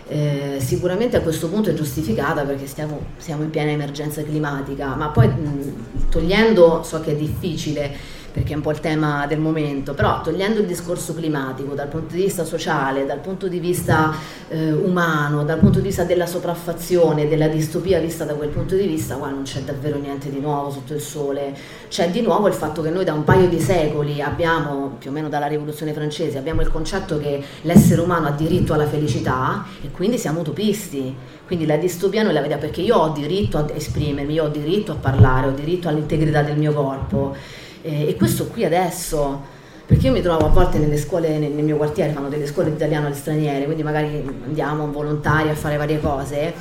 Eh, 0.07 0.57
sicuramente 0.59 1.17
a 1.17 1.21
questo 1.21 1.49
punto 1.49 1.71
è 1.71 1.73
giustificata 1.73 2.43
perché 2.43 2.67
stiamo, 2.67 2.99
siamo 3.17 3.41
in 3.41 3.49
piena 3.49 3.71
emergenza 3.71 4.21
climatica, 4.21 4.93
ma 4.93 5.07
poi 5.07 5.27
mh, 5.27 6.09
togliendo, 6.11 6.83
so 6.83 7.01
che 7.01 7.13
è 7.13 7.15
difficile, 7.15 7.91
perché 8.37 8.53
è 8.53 8.55
un 8.55 8.61
po' 8.61 8.69
il 8.69 8.79
tema 8.79 9.25
del 9.25 9.39
momento, 9.39 9.95
però 9.95 10.21
togliendo 10.21 10.59
il 10.59 10.67
discorso 10.67 11.15
climatico 11.15 11.73
dal 11.73 11.87
punto 11.87 12.13
di 12.13 12.21
vista 12.21 12.45
sociale, 12.45 13.07
dal 13.07 13.17
punto 13.17 13.47
di 13.47 13.59
vista 13.59 14.13
eh, 14.47 14.71
umano, 14.71 15.43
dal 15.43 15.57
punto 15.57 15.79
di 15.79 15.87
vista 15.87 16.03
della 16.03 16.27
sopraffazione, 16.27 17.27
della 17.27 17.47
distopia 17.47 17.99
vista 17.99 18.25
da 18.25 18.35
quel 18.35 18.49
punto 18.49 18.75
di 18.75 18.85
vista, 18.85 19.15
qua 19.15 19.31
non 19.31 19.41
c'è 19.41 19.61
davvero 19.61 19.97
niente 19.97 20.29
di 20.29 20.39
nuovo 20.39 20.69
sotto 20.69 20.93
il 20.93 21.01
sole. 21.01 21.51
C'è 21.89 22.11
di 22.11 22.21
nuovo 22.21 22.47
il 22.47 22.53
fatto 22.53 22.83
che 22.83 22.91
noi 22.91 23.05
da 23.05 23.13
un 23.13 23.23
paio 23.23 23.49
di 23.49 23.59
secoli 23.59 24.21
abbiamo, 24.21 24.97
più 24.99 25.09
o 25.09 25.13
meno 25.13 25.29
dalla 25.29 25.47
rivoluzione 25.47 25.91
francese, 25.93 26.37
abbiamo 26.37 26.61
il 26.61 26.69
concetto 26.69 27.17
che 27.17 27.43
l'essere 27.63 28.01
umano 28.01 28.27
ha 28.27 28.31
diritto 28.31 28.73
alla 28.73 28.85
felicità 28.85 29.65
e 29.81 29.89
quindi 29.89 30.19
siamo 30.19 30.41
utopisti. 30.41 31.15
Quindi 31.47 31.65
la 31.65 31.77
distopia 31.77 32.21
noi 32.21 32.33
la 32.33 32.41
vediamo 32.41 32.61
perché 32.61 32.81
io 32.81 32.97
ho 32.97 33.09
diritto 33.09 33.57
a 33.57 33.65
esprimermi, 33.73 34.33
io 34.33 34.43
ho 34.43 34.49
diritto 34.49 34.91
a 34.91 34.95
parlare, 34.95 35.47
ho 35.47 35.53
diritto 35.53 35.87
all'integrità 35.87 36.43
del 36.43 36.57
mio 36.57 36.71
corpo. 36.71 37.65
Eh, 37.87 38.09
e 38.09 38.15
questo 38.15 38.47
qui 38.47 38.65
adesso, 38.65 39.41
perché 39.85 40.07
io 40.07 40.11
mi 40.11 40.21
trovo 40.21 40.47
a 40.47 40.49
volte 40.49 40.77
nelle 40.77 40.97
scuole, 40.97 41.37
nel, 41.37 41.51
nel 41.53 41.63
mio 41.63 41.77
quartiere, 41.77 42.11
fanno 42.11 42.27
delle 42.27 42.45
scuole 42.45 42.67
di 42.69 42.75
italiano 42.75 43.05
alle 43.05 43.15
straniere, 43.15 43.63
quindi 43.63 43.81
magari 43.81 44.23
andiamo 44.45 44.91
volontari 44.91 45.47
a 45.47 45.55
fare 45.55 45.77
varie 45.77 46.01
cose 46.01 46.53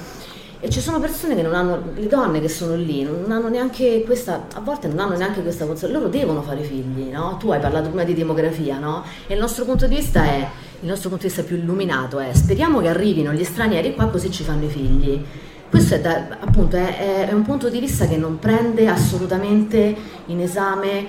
e 0.61 0.71
ci 0.71 0.81
sono 0.81 1.01
persone 1.01 1.35
che 1.35 1.43
non 1.43 1.55
hanno, 1.55 1.83
le 1.97 2.07
donne 2.07 2.41
che 2.41 2.49
sono 2.49 2.77
lì, 2.77 3.03
non 3.03 3.31
hanno 3.31 3.49
neanche 3.49 4.05
questa, 4.05 4.47
a 4.55 4.61
volte 4.61 4.87
non 4.87 5.01
hanno 5.01 5.17
neanche 5.17 5.43
questa 5.43 5.67
consapevolezza, 5.67 6.07
loro 6.07 6.09
devono 6.09 6.43
fare 6.43 6.63
figli, 6.63 7.11
no? 7.11 7.37
Tu 7.39 7.51
hai 7.51 7.61
parlato 7.61 7.89
prima 7.89 8.05
di 8.05 8.15
demografia, 8.15 8.79
no? 8.79 9.03
E 9.27 9.35
il 9.35 9.41
nostro 9.41 9.65
punto 9.65 9.87
di 9.89 9.97
vista 9.97 10.25
è, 10.25 10.49
il 10.81 10.89
nostro 10.89 11.09
punto 11.09 11.27
di 11.27 11.33
vista 11.33 11.43
più 11.45 11.57
illuminato 11.57 12.21
è, 12.21 12.33
speriamo 12.33 12.81
che 12.81 12.89
arrivino 12.89 13.33
gli 13.33 13.45
stranieri 13.45 13.95
qua 13.95 14.07
così 14.07 14.31
ci 14.31 14.45
fanno 14.45 14.65
i 14.65 14.69
figli. 14.69 15.25
Questo 15.69 15.95
è, 15.95 16.01
da, 16.01 16.39
appunto, 16.41 16.77
è, 16.77 17.27
è, 17.29 17.33
un 17.33 17.43
punto 17.43 17.69
di 17.69 17.81
vista 17.81 18.07
che 18.07 18.17
non 18.17 18.39
prende 18.39 18.89
assolutamente 18.89 19.95
in 20.27 20.41
esame 20.41 21.07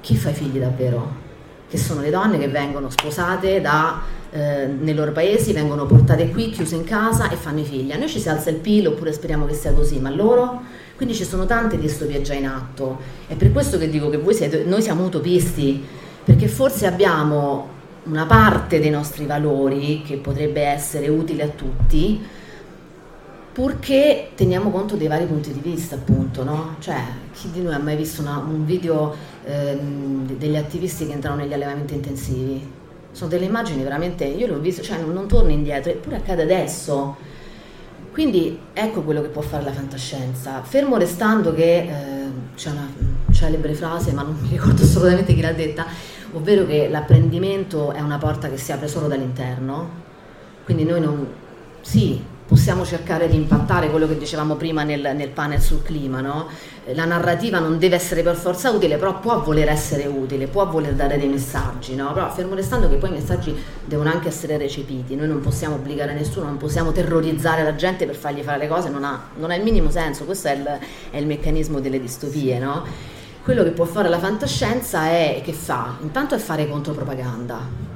chi 0.00 0.16
fa 0.16 0.30
i 0.30 0.34
figli 0.34 0.58
davvero, 0.58 1.16
che 1.68 1.76
sono 1.76 2.00
le 2.00 2.10
donne 2.10 2.38
che 2.38 2.48
vengono 2.48 2.88
sposate 2.88 3.60
da, 3.60 4.00
eh, 4.30 4.66
nei 4.66 4.94
loro 4.94 5.12
paesi, 5.12 5.52
vengono 5.52 5.86
portate 5.86 6.30
qui, 6.30 6.50
chiuse 6.50 6.76
in 6.76 6.84
casa 6.84 7.30
e 7.30 7.36
fanno 7.36 7.60
i 7.60 7.64
figli. 7.64 7.92
A 7.92 7.96
noi 7.96 8.08
ci 8.08 8.20
si 8.20 8.28
alza 8.28 8.50
il 8.50 8.56
PIL 8.56 8.88
oppure 8.88 9.12
speriamo 9.12 9.44
che 9.44 9.54
sia 9.54 9.72
così, 9.72 9.98
ma 9.98 10.10
loro? 10.10 10.62
Quindi 10.96 11.14
ci 11.14 11.24
sono 11.24 11.46
tante 11.46 11.78
distopie 11.78 12.22
già 12.22 12.34
in 12.34 12.46
atto. 12.46 12.98
È 13.26 13.34
per 13.34 13.52
questo 13.52 13.78
che 13.78 13.88
dico 13.88 14.08
che 14.08 14.20
siete, 14.32 14.64
noi 14.64 14.82
siamo 14.82 15.04
utopisti, 15.04 15.84
perché 16.24 16.48
forse 16.48 16.86
abbiamo 16.86 17.78
una 18.04 18.24
parte 18.24 18.80
dei 18.80 18.90
nostri 18.90 19.26
valori 19.26 20.02
che 20.02 20.16
potrebbe 20.16 20.62
essere 20.62 21.08
utile 21.08 21.42
a 21.42 21.48
tutti, 21.48 22.20
purché 23.60 24.30
teniamo 24.36 24.70
conto 24.70 24.96
dei 24.96 25.06
vari 25.06 25.26
punti 25.26 25.52
di 25.52 25.60
vista, 25.60 25.94
appunto, 25.94 26.42
no? 26.44 26.76
Cioè, 26.78 26.96
chi 27.34 27.50
di 27.50 27.60
noi 27.60 27.74
ha 27.74 27.78
mai 27.78 27.94
visto 27.94 28.22
una, 28.22 28.38
un 28.38 28.64
video 28.64 29.14
ehm, 29.44 30.38
degli 30.38 30.56
attivisti 30.56 31.06
che 31.06 31.12
entrano 31.12 31.36
negli 31.36 31.52
allevamenti 31.52 31.92
intensivi? 31.92 32.66
Sono 33.12 33.28
delle 33.28 33.44
immagini 33.44 33.82
veramente, 33.82 34.24
io 34.24 34.46
le 34.46 34.54
ho 34.54 34.58
viste, 34.60 34.80
cioè 34.80 34.98
non, 34.98 35.12
non 35.12 35.28
torno 35.28 35.50
indietro, 35.50 35.92
eppure 35.92 36.16
accade 36.16 36.40
adesso. 36.40 37.18
Quindi 38.12 38.58
ecco 38.72 39.02
quello 39.02 39.20
che 39.20 39.28
può 39.28 39.42
fare 39.42 39.62
la 39.62 39.72
fantascienza. 39.72 40.62
Fermo 40.62 40.96
restando 40.96 41.52
che 41.52 41.80
eh, 41.80 42.30
c'è 42.54 42.70
una 42.70 42.90
celebre 43.30 43.74
frase, 43.74 44.12
ma 44.12 44.22
non 44.22 44.38
mi 44.40 44.48
ricordo 44.48 44.84
assolutamente 44.84 45.34
chi 45.34 45.42
l'ha 45.42 45.52
detta, 45.52 45.84
ovvero 46.32 46.64
che 46.64 46.88
l'apprendimento 46.88 47.92
è 47.92 48.00
una 48.00 48.16
porta 48.16 48.48
che 48.48 48.56
si 48.56 48.72
apre 48.72 48.88
solo 48.88 49.06
dall'interno. 49.06 49.86
Quindi 50.64 50.84
noi 50.84 51.00
non... 51.02 51.26
Sì, 51.82 52.22
possiamo 52.50 52.84
cercare 52.84 53.28
di 53.28 53.36
impattare 53.36 53.90
quello 53.90 54.08
che 54.08 54.18
dicevamo 54.18 54.56
prima 54.56 54.82
nel, 54.82 55.12
nel 55.14 55.28
panel 55.28 55.60
sul 55.60 55.84
clima, 55.84 56.20
no? 56.20 56.48
la 56.94 57.04
narrativa 57.04 57.60
non 57.60 57.78
deve 57.78 57.94
essere 57.94 58.24
per 58.24 58.34
forza 58.34 58.70
utile, 58.72 58.96
però 58.96 59.20
può 59.20 59.40
voler 59.40 59.68
essere 59.68 60.06
utile, 60.08 60.48
può 60.48 60.66
voler 60.66 60.94
dare 60.94 61.16
dei 61.16 61.28
messaggi, 61.28 61.94
no? 61.94 62.12
però 62.12 62.28
fermo 62.32 62.56
restando 62.56 62.88
che 62.88 62.96
poi 62.96 63.10
i 63.10 63.12
messaggi 63.12 63.54
devono 63.84 64.10
anche 64.10 64.26
essere 64.26 64.58
recepiti, 64.58 65.14
noi 65.14 65.28
non 65.28 65.38
possiamo 65.38 65.76
obbligare 65.76 66.12
nessuno, 66.12 66.46
non 66.46 66.56
possiamo 66.56 66.90
terrorizzare 66.90 67.62
la 67.62 67.76
gente 67.76 68.04
per 68.04 68.16
fargli 68.16 68.42
fare 68.42 68.58
le 68.58 68.66
cose, 68.66 68.88
non 68.88 69.04
ha, 69.04 69.28
non 69.36 69.52
ha 69.52 69.54
il 69.54 69.62
minimo 69.62 69.88
senso, 69.88 70.24
questo 70.24 70.48
è 70.48 70.54
il, 70.54 70.78
è 71.10 71.18
il 71.18 71.26
meccanismo 71.26 71.78
delle 71.78 72.00
distopie. 72.00 72.58
No? 72.58 72.82
Quello 73.44 73.62
che 73.62 73.70
può 73.70 73.84
fare 73.84 74.08
la 74.08 74.18
fantascienza 74.18 75.06
è 75.06 75.40
che 75.44 75.52
fa? 75.52 75.98
Intanto 76.00 76.34
è 76.34 76.38
fare 76.38 76.68
contropropaganda 76.68 77.89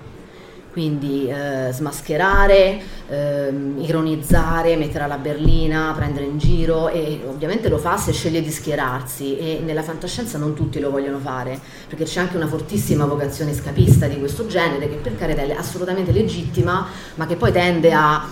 quindi 0.75 1.29
eh, 1.29 1.71
smascherare, 1.71 2.81
eh, 3.09 3.53
ironizzare, 3.79 4.75
mettere 4.75 5.05
alla 5.05 5.19
berlina, 5.19 5.93
prendere 5.95 6.25
in 6.25 6.37
giro 6.37 6.89
e 6.89 7.21
ovviamente 7.29 7.69
lo 7.69 7.79
fa 7.79 7.97
se 7.97 8.11
sceglie 8.11 8.43
di 8.43 8.51
schierarsi 8.51 9.39
e 9.39 9.61
nella 9.65 9.85
fantascienza 9.85 10.37
non 10.37 10.53
tutti 10.53 10.81
lo 10.81 10.91
vogliono 10.91 11.21
fare 11.21 11.61
perché 11.87 12.03
c'è 12.03 12.19
anche 12.19 12.35
una 12.35 12.49
fortissima 12.49 13.05
vocazione 13.05 13.55
scapista 13.55 14.09
di 14.09 14.19
questo 14.19 14.49
genere 14.49 14.89
che 14.89 14.97
per 14.97 15.17
carità 15.17 15.43
è 15.43 15.53
assolutamente 15.53 16.11
legittima 16.11 16.89
ma 17.15 17.27
che 17.27 17.37
poi 17.37 17.53
tende 17.53 17.93
a 17.93 18.27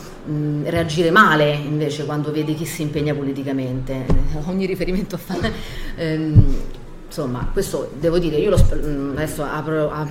reagire 0.65 1.13
male 1.13 1.53
invece 1.53 2.05
quando 2.05 2.33
vede 2.33 2.55
chi 2.55 2.65
si 2.67 2.83
impegna 2.83 3.15
politicamente. 3.15 4.05
Ogni 4.47 4.67
riferimento 4.67 5.15
a 5.15 5.19
fare... 5.19 5.53
Ehm, 5.95 6.81
insomma, 7.13 7.47
questo 7.53 7.91
devo 7.99 8.19
dire, 8.19 8.39
io 8.39 8.49
lo, 8.49 8.69
mm, 8.75 9.11
adesso 9.17 9.43
apro, 9.43 9.91
ah, 9.93 10.07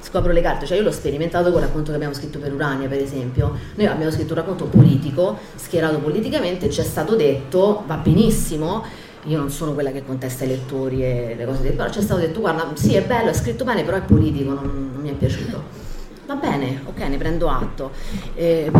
scopro 0.00 0.30
le 0.30 0.40
carte, 0.40 0.66
cioè 0.66 0.76
io 0.76 0.84
l'ho 0.84 0.92
sperimentato 0.92 1.50
con 1.50 1.60
il 1.60 1.66
racconto 1.66 1.90
che 1.90 1.96
abbiamo 1.96 2.14
scritto 2.14 2.38
per 2.38 2.54
Urania, 2.54 2.86
per 2.86 3.00
esempio. 3.00 3.56
Noi 3.74 3.86
abbiamo 3.86 4.12
scritto 4.12 4.34
un 4.34 4.38
racconto 4.38 4.66
politico, 4.66 5.36
schierato 5.56 5.98
politicamente, 5.98 6.70
ci 6.70 6.80
è 6.80 6.84
stato 6.84 7.16
detto, 7.16 7.82
va 7.86 7.96
benissimo, 7.96 8.84
io 9.24 9.38
non 9.38 9.50
sono 9.50 9.72
quella 9.72 9.90
che 9.90 10.04
contesta 10.04 10.44
i 10.44 10.48
lettori 10.48 11.02
e 11.02 11.34
le 11.36 11.44
cose 11.44 11.62
del 11.62 11.72
però 11.72 11.88
è 11.88 12.00
stato 12.00 12.20
detto, 12.20 12.40
guarda, 12.40 12.70
sì 12.74 12.94
è 12.94 13.02
bello, 13.02 13.30
è 13.30 13.34
scritto 13.34 13.64
bene, 13.64 13.82
però 13.82 13.96
è 13.96 14.02
politico, 14.02 14.52
non, 14.52 14.90
non 14.92 15.02
mi 15.02 15.10
è 15.10 15.14
piaciuto. 15.14 15.82
Va 16.26 16.36
bene, 16.36 16.82
ok, 16.84 17.00
ne 17.00 17.16
prendo 17.16 17.48
atto. 17.48 17.90
Eh, 18.34 18.70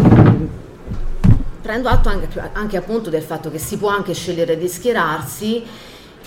prendo 1.61 1.89
atto 1.89 2.09
anche, 2.09 2.29
anche 2.53 2.77
appunto 2.77 3.11
del 3.11 3.23
fatto 3.23 3.51
che 3.51 3.59
si 3.59 3.79
può 3.79 3.89
anche 3.89 4.13
scegliere 4.13 4.57
di 4.57 4.69
schierarsi 4.69 5.65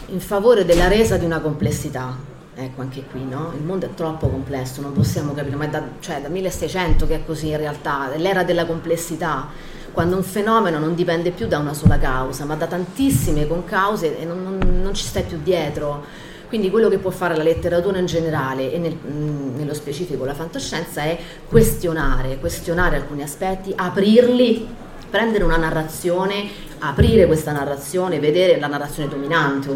in 0.08 0.20
favore 0.20 0.66
della 0.66 0.88
resa 0.88 1.18
di 1.18 1.26
una 1.26 1.40
complessità. 1.40 2.36
Ecco 2.56 2.82
anche 2.82 3.04
qui, 3.12 3.24
no? 3.24 3.54
Il 3.56 3.64
mondo 3.64 3.86
è 3.86 3.94
troppo 3.94 4.30
complesso, 4.30 4.82
non 4.82 4.94
possiamo 4.94 5.34
capire, 5.34 5.56
ma 5.56 5.66
è 5.66 5.70
da, 5.70 5.84
cioè, 6.00 6.22
da 6.22 6.28
1600 6.28 7.06
che 7.06 7.16
è 7.16 7.26
così 7.26 7.50
in 7.50 7.58
realtà, 7.58 8.12
è 8.12 8.18
l'era 8.18 8.44
della 8.44 8.66
complessità, 8.66 9.48
quando 9.92 10.16
un 10.16 10.24
fenomeno 10.24 10.80
non 10.80 10.96
dipende 10.96 11.32
più 11.32 11.48
da 11.48 11.60
una 11.60 11.74
sola 11.74 12.00
causa, 12.00 12.46
ma 12.46 12.56
da 12.56 12.66
tantissime 12.66 13.48
concause 13.48 14.20
e 14.20 14.26
non, 14.26 14.42
non, 14.42 14.82
non 14.82 14.94
ci 14.96 15.04
stai 15.04 15.24
più 15.24 15.40
dietro. 15.44 16.04
Quindi 16.48 16.72
quello 16.72 16.88
che 16.88 16.98
può 16.98 17.12
fare 17.12 17.36
la 17.36 17.44
letteratura 17.44 18.00
in 18.00 18.06
generale 18.06 18.72
e 18.72 18.78
nel, 18.80 18.96
mm, 18.96 19.58
nello 19.58 19.74
specifico 19.74 20.24
la 20.24 20.34
fantascienza 20.34 21.02
è 21.02 21.18
questionare, 21.48 22.40
questionare 22.40 22.96
alcuni 22.96 23.22
aspetti, 23.22 23.74
aprirli, 23.76 24.68
prendere 25.10 25.44
una 25.44 25.58
narrazione 25.58 26.66
aprire 26.80 27.26
questa 27.26 27.52
narrazione, 27.52 28.20
vedere 28.20 28.60
la 28.60 28.68
narrazione 28.68 29.10
dominante, 29.10 29.70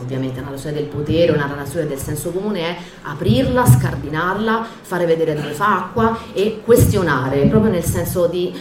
ovviamente 0.00 0.40
la 0.40 0.46
narrazione 0.46 0.76
del 0.76 0.86
potere, 0.86 1.32
una 1.32 1.46
narrazione 1.46 1.86
del 1.86 1.98
senso 1.98 2.30
comune 2.30 2.60
è 2.60 2.76
aprirla, 3.02 3.64
scardinarla, 3.66 4.66
fare 4.82 5.06
vedere 5.06 5.34
dove 5.34 5.52
fa 5.52 5.76
acqua 5.76 6.18
e 6.32 6.60
questionare, 6.64 7.46
proprio 7.46 7.70
nel 7.70 7.84
senso 7.84 8.26
di 8.26 8.52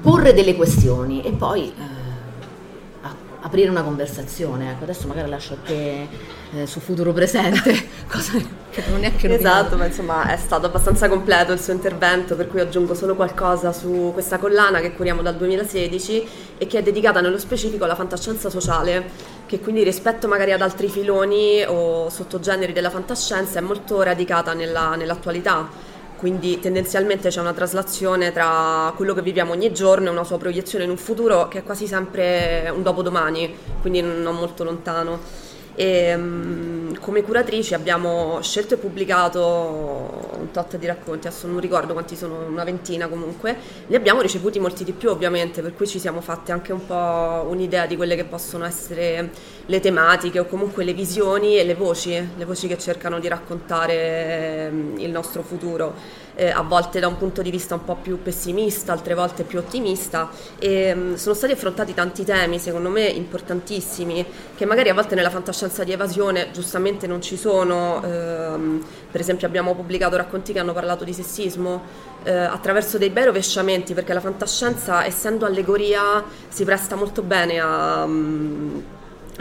porre 0.00 0.32
delle 0.32 0.54
questioni 0.54 1.22
e 1.22 1.32
poi 1.32 1.66
eh, 1.68 2.03
aprire 3.44 3.70
una 3.70 3.82
conversazione. 3.82 4.70
Ecco, 4.72 4.84
adesso 4.84 5.06
magari 5.06 5.28
lascio 5.28 5.54
a 5.54 5.56
te 5.64 6.08
eh, 6.54 6.66
su 6.66 6.80
futuro 6.80 7.12
presente, 7.12 7.88
cosa 8.10 8.32
che 8.70 8.82
non 8.90 9.04
è 9.04 9.14
che 9.14 9.32
Esatto, 9.32 9.76
ma 9.76 9.86
insomma 9.86 10.32
è 10.32 10.36
stato 10.36 10.66
abbastanza 10.66 11.08
completo 11.08 11.52
il 11.52 11.60
suo 11.60 11.72
intervento, 11.72 12.36
per 12.36 12.48
cui 12.48 12.60
aggiungo 12.60 12.94
solo 12.94 13.14
qualcosa 13.14 13.72
su 13.72 14.10
questa 14.12 14.38
collana 14.38 14.80
che 14.80 14.94
curiamo 14.94 15.22
dal 15.22 15.36
2016 15.36 16.28
e 16.58 16.66
che 16.66 16.78
è 16.78 16.82
dedicata 16.82 17.20
nello 17.20 17.38
specifico 17.38 17.84
alla 17.84 17.94
fantascienza 17.94 18.48
sociale, 18.48 19.10
che 19.46 19.60
quindi 19.60 19.84
rispetto 19.84 20.26
magari 20.26 20.52
ad 20.52 20.62
altri 20.62 20.88
filoni 20.88 21.62
o 21.66 22.08
sottogeneri 22.08 22.72
della 22.72 22.90
fantascienza 22.90 23.58
è 23.58 23.62
molto 23.62 24.00
radicata 24.02 24.54
nella, 24.54 24.94
nell'attualità. 24.96 25.92
Quindi 26.16 26.58
tendenzialmente 26.60 27.28
c'è 27.28 27.40
una 27.40 27.52
traslazione 27.52 28.32
tra 28.32 28.92
quello 28.96 29.14
che 29.14 29.22
viviamo 29.22 29.52
ogni 29.52 29.72
giorno 29.72 30.08
e 30.08 30.10
una 30.10 30.24
sua 30.24 30.38
proiezione 30.38 30.84
in 30.84 30.90
un 30.90 30.96
futuro 30.96 31.48
che 31.48 31.58
è 31.58 31.62
quasi 31.62 31.86
sempre 31.86 32.70
un 32.74 32.82
dopodomani, 32.82 33.54
quindi 33.80 34.00
non 34.00 34.34
molto 34.34 34.64
lontano. 34.64 35.18
E, 35.74 36.14
um, 36.14 36.83
come 37.04 37.22
curatrici 37.22 37.74
abbiamo 37.74 38.40
scelto 38.40 38.74
e 38.74 38.76
pubblicato 38.78 40.30
un 40.38 40.50
tot 40.50 40.78
di 40.78 40.86
racconti, 40.86 41.26
adesso 41.26 41.46
non 41.46 41.60
ricordo 41.60 41.92
quanti 41.92 42.16
sono, 42.16 42.46
una 42.48 42.64
ventina 42.64 43.08
comunque, 43.08 43.54
ne 43.88 43.96
abbiamo 43.96 44.22
ricevuti 44.22 44.58
molti 44.58 44.84
di 44.84 44.92
più 44.92 45.10
ovviamente, 45.10 45.60
per 45.60 45.74
cui 45.74 45.86
ci 45.86 45.98
siamo 45.98 46.22
fatti 46.22 46.50
anche 46.50 46.72
un 46.72 46.86
po' 46.86 47.44
un'idea 47.46 47.84
di 47.84 47.96
quelle 47.96 48.16
che 48.16 48.24
possono 48.24 48.64
essere 48.64 49.30
le 49.66 49.80
tematiche 49.80 50.38
o 50.38 50.46
comunque 50.46 50.82
le 50.82 50.94
visioni 50.94 51.58
e 51.58 51.64
le 51.64 51.74
voci, 51.74 52.12
le 52.36 52.44
voci 52.46 52.68
che 52.68 52.78
cercano 52.78 53.20
di 53.20 53.28
raccontare 53.28 54.72
il 54.96 55.10
nostro 55.10 55.42
futuro 55.42 56.22
eh, 56.34 56.50
a 56.50 56.62
volte 56.62 57.00
da 57.00 57.06
un 57.06 57.16
punto 57.16 57.42
di 57.42 57.50
vista 57.50 57.74
un 57.74 57.84
po' 57.84 57.96
più 57.96 58.22
pessimista, 58.22 58.92
altre 58.92 59.14
volte 59.14 59.44
più 59.44 59.58
ottimista 59.58 60.30
e 60.58 60.94
mh, 60.94 61.00
mm, 61.00 61.14
sono 61.14 61.34
stati 61.34 61.52
affrontati 61.52 61.94
tanti 61.94 62.24
temi 62.24 62.58
secondo 62.58 62.88
me 62.88 63.06
importantissimi 63.06 64.24
che 64.56 64.64
magari 64.64 64.88
a 64.88 64.94
volte 64.94 65.14
nella 65.14 65.30
fantascienza 65.30 65.84
di 65.84 65.92
evasione 65.92 66.50
giustamente 66.52 67.06
non 67.06 67.20
ci 67.20 67.36
sono, 67.36 68.02
ehm, 68.04 68.84
per 69.10 69.20
esempio 69.20 69.46
abbiamo 69.46 69.74
pubblicato 69.74 70.16
racconti 70.16 70.52
che 70.52 70.58
hanno 70.58 70.72
parlato 70.72 71.04
di 71.04 71.12
sessismo 71.12 71.82
eh, 72.24 72.32
attraverso 72.32 72.98
dei 72.98 73.10
bei 73.10 73.24
rovesciamenti 73.24 73.94
perché 73.94 74.12
la 74.12 74.20
fantascienza 74.20 75.04
essendo 75.04 75.46
allegoria 75.46 76.24
si 76.48 76.64
presta 76.64 76.96
molto 76.96 77.22
bene 77.22 77.60
a... 77.60 78.04
Um, 78.04 78.82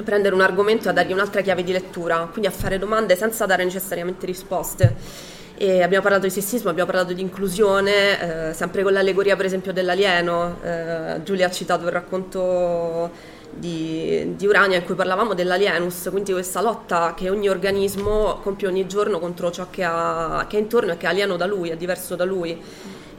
prendere 0.04 0.34
un 0.34 0.42
argomento 0.42 0.88
e 0.88 0.90
a 0.90 0.94
dargli 0.94 1.12
un'altra 1.12 1.42
chiave 1.42 1.64
di 1.64 1.72
lettura, 1.72 2.28
quindi 2.32 2.48
a 2.48 2.52
fare 2.52 2.80
domande 2.80 3.16
senza 3.16 3.46
dare 3.46 3.64
necessariamente 3.64 4.26
risposte. 4.26 5.42
E 5.56 5.84
abbiamo 5.84 6.02
parlato 6.02 6.26
di 6.26 6.32
sessismo, 6.32 6.72
abbiamo 6.72 6.90
parlato 6.90 7.14
di 7.14 7.22
inclusione, 7.22 8.50
eh, 8.50 8.54
sempre 8.54 8.82
con 8.82 8.92
l'allegoria 8.92 9.36
per 9.36 9.46
esempio 9.46 9.72
dell'alieno. 9.72 10.58
Eh, 10.64 11.22
Giulia 11.24 11.46
ha 11.46 11.52
citato 11.52 11.86
il 11.86 11.92
racconto 11.92 13.12
di, 13.52 14.34
di, 14.36 14.48
Urania 14.48 14.78
in 14.78 14.84
cui 14.84 14.96
parlavamo 14.96 15.36
dell'alienus, 15.36 16.08
quindi 16.10 16.32
questa 16.32 16.60
lotta 16.60 17.14
che 17.16 17.30
ogni 17.30 17.50
organismo 17.50 18.40
compie 18.42 18.68
ogni 18.68 18.88
giorno 18.88 19.20
contro 19.20 19.52
ciò 19.52 19.68
che, 19.70 19.84
ha, 19.84 20.46
che 20.50 20.58
è 20.58 20.60
intorno 20.60 20.94
e 20.94 20.98
che 20.98 21.06
è 21.06 21.10
alieno 21.10 21.38
da 21.38 21.46
lui, 21.46 21.70
è 21.70 21.78
diverso 21.78 22.16
da 22.16 22.26
lui. 22.26 22.60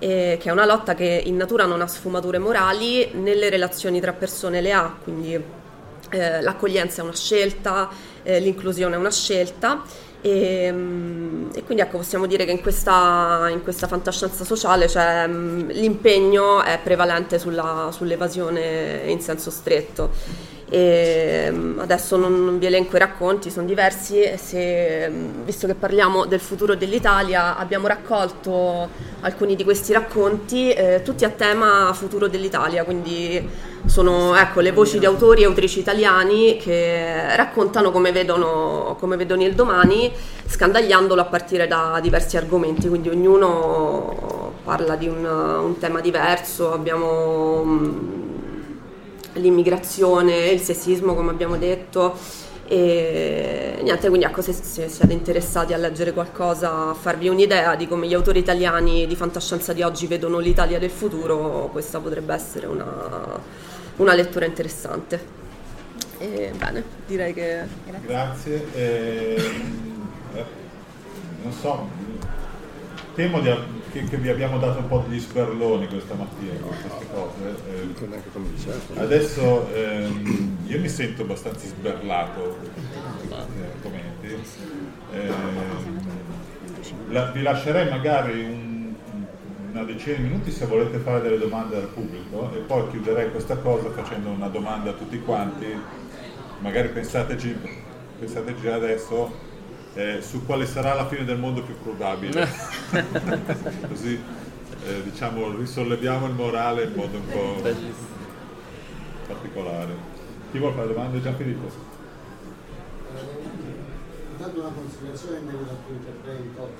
E 0.01 0.37
che 0.41 0.49
è 0.49 0.53
una 0.53 0.67
lotta 0.67 0.95
che 0.95 1.23
in 1.25 1.37
natura 1.37 1.67
non 1.67 1.81
ha 1.81 1.87
sfumature 1.87 2.39
morali, 2.39 3.11
nelle 3.13 3.49
relazioni 3.49 4.01
tra 4.01 4.13
persone 4.13 4.61
le 4.61 4.73
ha, 4.73 4.93
quindi 5.03 5.41
eh, 6.11 6.43
l'accoglienza 6.43 7.01
è 7.01 7.05
una 7.05 7.15
scelta, 7.15 7.89
eh, 8.25 8.41
l'inclusione 8.41 8.97
è 8.97 8.99
una 8.99 9.13
scelta 9.13 9.83
e, 10.25 10.65
ehm, 10.65 11.51
e, 11.55 11.63
quindi 11.65 11.83
ecco, 11.83 11.99
possiamo 11.99 12.25
dire 12.25 12.47
che 12.47 12.51
in 12.51 12.63
questa, 12.63 13.47
in 13.51 13.63
questa 13.63 13.87
fantascienza 13.87 14.43
sociale 14.43 14.89
cioè, 14.89 15.27
l'impegno 15.29 16.63
è 16.63 16.81
prevalente 16.83 17.39
sulla, 17.39 17.91
sull'evasione 17.93 19.03
in 19.05 19.21
senso 19.21 19.51
stretto. 19.51 20.11
E 20.69 21.45
ehm, 21.47 21.79
adesso 21.79 22.17
non 22.17 22.59
vi 22.59 22.67
elenco 22.67 22.97
i 22.97 22.99
racconti, 22.99 23.51
sono 23.51 23.67
diversi 23.67 24.23
se, 24.37 25.11
visto 25.45 25.67
che 25.67 25.75
parliamo 25.75 26.25
del 26.25 26.41
futuro 26.41 26.75
dell'Italia 26.75 27.57
abbiamo 27.57 27.87
raccolto 27.87 28.89
alcuni 29.21 29.57
di 29.57 29.65
questi 29.65 29.93
racconti 29.93 30.71
eh, 30.71 31.03
tutti 31.05 31.25
a 31.25 31.31
tema 31.31 31.93
futuro 31.93 32.29
dell'Italia, 32.29 32.85
quindi 32.85 33.73
sono 33.87 34.35
ecco, 34.35 34.61
le 34.61 34.73
voci 34.73 34.99
di 34.99 35.05
autori 35.05 35.43
e 35.43 35.45
autrici 35.45 35.79
italiani 35.79 36.57
che 36.57 37.37
raccontano 37.37 37.91
come 37.91 38.13
vedono, 38.13 38.97
come 38.99 39.17
vedono 39.17 39.43
il 39.43 39.55
domani, 39.55 40.11
scandagliandolo 40.47 41.21
a 41.21 41.27
partire 41.27 41.67
da 41.67 41.99
diversi 42.03 42.39
argomenti, 42.39 42.89
quindi 42.89 43.11
ognuno 43.11 44.53
parla 44.65 44.97
di 44.97 45.09
un, 45.09 45.25
un 45.25 45.79
tema 45.79 46.01
diverso, 46.01 46.73
abbiamo 46.73 48.23
l'immigrazione, 49.35 50.49
il 50.49 50.61
sessismo 50.61 51.15
come 51.15 51.31
abbiamo 51.31 51.57
detto 51.57 52.17
e 52.67 53.79
niente, 53.83 54.09
quindi 54.09 54.25
ecco, 54.25 54.41
se, 54.41 54.53
se, 54.55 54.89
siete 54.89 55.13
interessati 55.13 55.75
a 55.75 55.77
leggere 55.77 56.13
qualcosa, 56.13 56.89
a 56.89 56.95
farvi 56.95 57.29
un'idea 57.29 57.75
di 57.77 57.87
come 57.87 58.07
gli 58.07 58.15
autori 58.15 58.39
italiani 58.39 59.07
di 59.07 59.15
fantascienza 59.17 59.75
di 59.75 59.83
oggi 59.83 60.07
vedono 60.07 60.39
l'Italia 60.39 60.79
del 60.79 60.91
futuro, 60.91 61.69
questa 61.71 62.01
potrebbe 62.01 62.33
essere 62.33 62.67
una, 62.67 63.39
una 63.97 64.15
lettura 64.15 64.47
interessante. 64.47 65.43
E, 66.19 66.53
bene, 66.57 66.83
direi 67.07 67.35
che... 67.35 67.65
Grazie. 67.85 68.07
Grazie. 68.07 68.67
Eh, 68.75 69.53
non 71.43 71.53
so, 71.53 71.87
temo 73.15 73.41
di, 73.41 73.51
che, 73.93 74.05
che, 74.05 74.17
vi 74.17 74.29
abbiamo 74.29 74.59
dato 74.59 74.81
un 74.81 74.89
po' 74.89 75.05
degli 75.07 75.21
sberloni 75.21 75.87
questa 75.87 76.15
mattina 76.15 76.59
con 76.61 76.69
queste 76.69 77.07
cose. 77.13 77.55
Eh, 78.95 79.01
adesso 79.01 79.73
ehm, 79.75 80.59
io 80.67 80.81
mi 80.81 80.89
sento 80.89 81.23
abbastanza 81.23 81.67
sberlato 81.67 82.59
argomenti. 83.31 84.37
Eh, 85.13 85.33
la, 87.09 87.31
vi 87.31 87.43
lascerei 87.43 87.89
magari 87.89 88.45
un, 88.45 88.95
una 89.71 89.85
decina 89.85 90.17
di 90.17 90.23
minuti 90.23 90.51
se 90.51 90.67
volete 90.67 90.99
fare 90.99 91.21
delle 91.23 91.39
domande 91.39 91.77
al 91.77 91.89
pubblico 91.89 92.53
e 92.55 92.59
poi 92.59 92.89
chiuderei 92.91 93.31
questa 93.31 93.57
cosa 93.57 93.91
facendo 93.91 94.31
una 94.31 94.49
domanda 94.49 94.91
a 94.91 94.95
tutti 94.95 95.21
quanti. 95.21 95.67
Magari 96.59 96.89
pensateci, 96.89 97.57
pensateci 98.19 98.69
adesso 98.69 99.53
eh, 99.95 100.21
su 100.21 100.45
quale 100.45 100.67
sarà 100.67 100.95
la 100.95 101.07
fine 101.07 101.25
del 101.25 101.39
mondo 101.39 101.63
più 101.63 101.75
probabile. 101.83 102.49
Così 103.89 104.21
eh, 104.87 105.03
diciamo 105.03 105.57
risolleviamo 105.57 106.27
il 106.27 106.35
morale 106.35 106.85
in 106.85 106.93
modo 106.95 107.17
un 107.17 107.27
po' 107.27 107.63
particolare. 109.27 109.95
Chi 110.51 110.59
vuole 110.59 110.75
fare 110.75 110.89
domande? 110.89 111.23
Gianfilippo? 111.23 111.93
Intanto 114.33 114.61
una 114.61 114.71
considerazione 114.71 115.39
in 115.39 115.45
merito 115.47 115.71
al 115.71 115.77
tuo 115.87 115.95
intervento, 115.95 116.71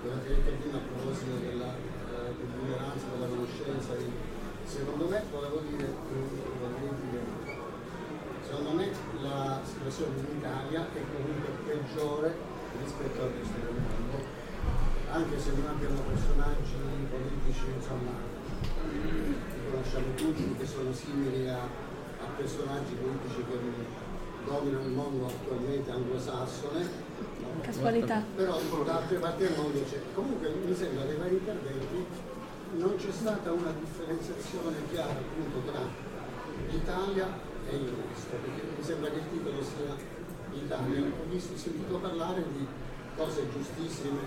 quello 0.00 0.20
che 0.24 0.28
hai 0.28 0.34
detto 0.34 0.50
prima 0.60 0.78
a 0.78 0.80
proposito 0.80 1.36
della 1.36 1.96
eh, 2.08 2.34
dell'ignoranza, 2.34 3.06
della 3.12 3.26
conoscenza, 3.28 3.92
secondo 4.64 5.08
me 5.08 5.22
volevo 5.30 5.62
dire, 5.70 5.86
secondo 8.42 8.70
me 8.72 8.90
la 9.22 9.60
situazione 9.64 10.18
in 10.18 10.36
Italia 10.38 10.88
è 10.92 11.00
comunque 11.14 11.57
peggiore 11.68 12.32
rispetto 12.80 13.20
al 13.20 13.30
resto 13.36 13.58
del 13.60 13.76
mondo, 13.76 14.16
anche 15.12 15.38
se 15.38 15.50
non 15.52 15.66
abbiamo 15.68 16.00
personaggi 16.00 16.80
politici, 17.12 17.64
insomma, 17.76 18.12
li 18.90 19.36
conosciamo 19.70 20.14
tutti, 20.16 20.54
che 20.56 20.66
sono 20.66 20.92
simili 20.92 21.48
a, 21.48 21.60
a 21.60 22.26
personaggi 22.36 22.94
politici 22.94 23.44
che 23.44 23.58
dominano 24.48 24.84
il 24.84 24.92
mondo 24.92 25.26
attualmente 25.26 25.90
anglosassone. 25.90 27.06
Casualità. 27.60 28.24
Però 28.34 28.58
da 28.84 28.96
altre 28.96 29.18
parti 29.18 29.42
del 29.42 29.56
mondo 29.56 29.82
c'è. 29.84 30.00
Comunque 30.14 30.48
mi 30.64 30.74
sembra 30.74 31.04
dai 31.04 31.16
vari 31.16 31.34
interventi 31.34 32.06
non 32.76 32.96
c'è 32.96 33.10
stata 33.10 33.50
una 33.50 33.72
differenziazione 33.80 34.76
chiara 34.90 35.12
appunto 35.12 35.70
tra 35.70 35.80
l'Italia 36.68 37.26
è 37.66 37.72
il 37.72 37.92
resto, 38.08 38.36
perché 38.36 38.62
mi 38.76 38.84
sembra 38.84 39.10
che 39.10 39.16
il 39.16 39.30
titolo 39.30 39.62
sia 39.62 40.17
Italia. 40.52 41.00
Ho 41.00 41.30
visto, 41.30 41.56
sentito 41.56 41.98
parlare 41.98 42.44
di 42.52 42.66
cose 43.16 43.48
giustissime, 43.52 44.20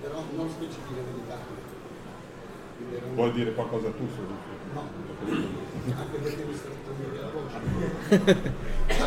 però 0.00 0.22
non 0.34 0.48
specifiche 0.48 1.04
dell'Italia. 1.04 1.66
Vuoi 3.14 3.32
dire 3.32 3.54
qualcosa 3.54 3.90
tu 3.90 4.08
su 4.14 4.20
No, 4.72 4.82
anche 5.96 6.18
perché 6.18 6.44
mi 6.44 6.54
sta 6.54 6.68
togliendo 6.84 7.20
la 7.20 7.30
voce. 7.30 7.58
No, 8.98 9.06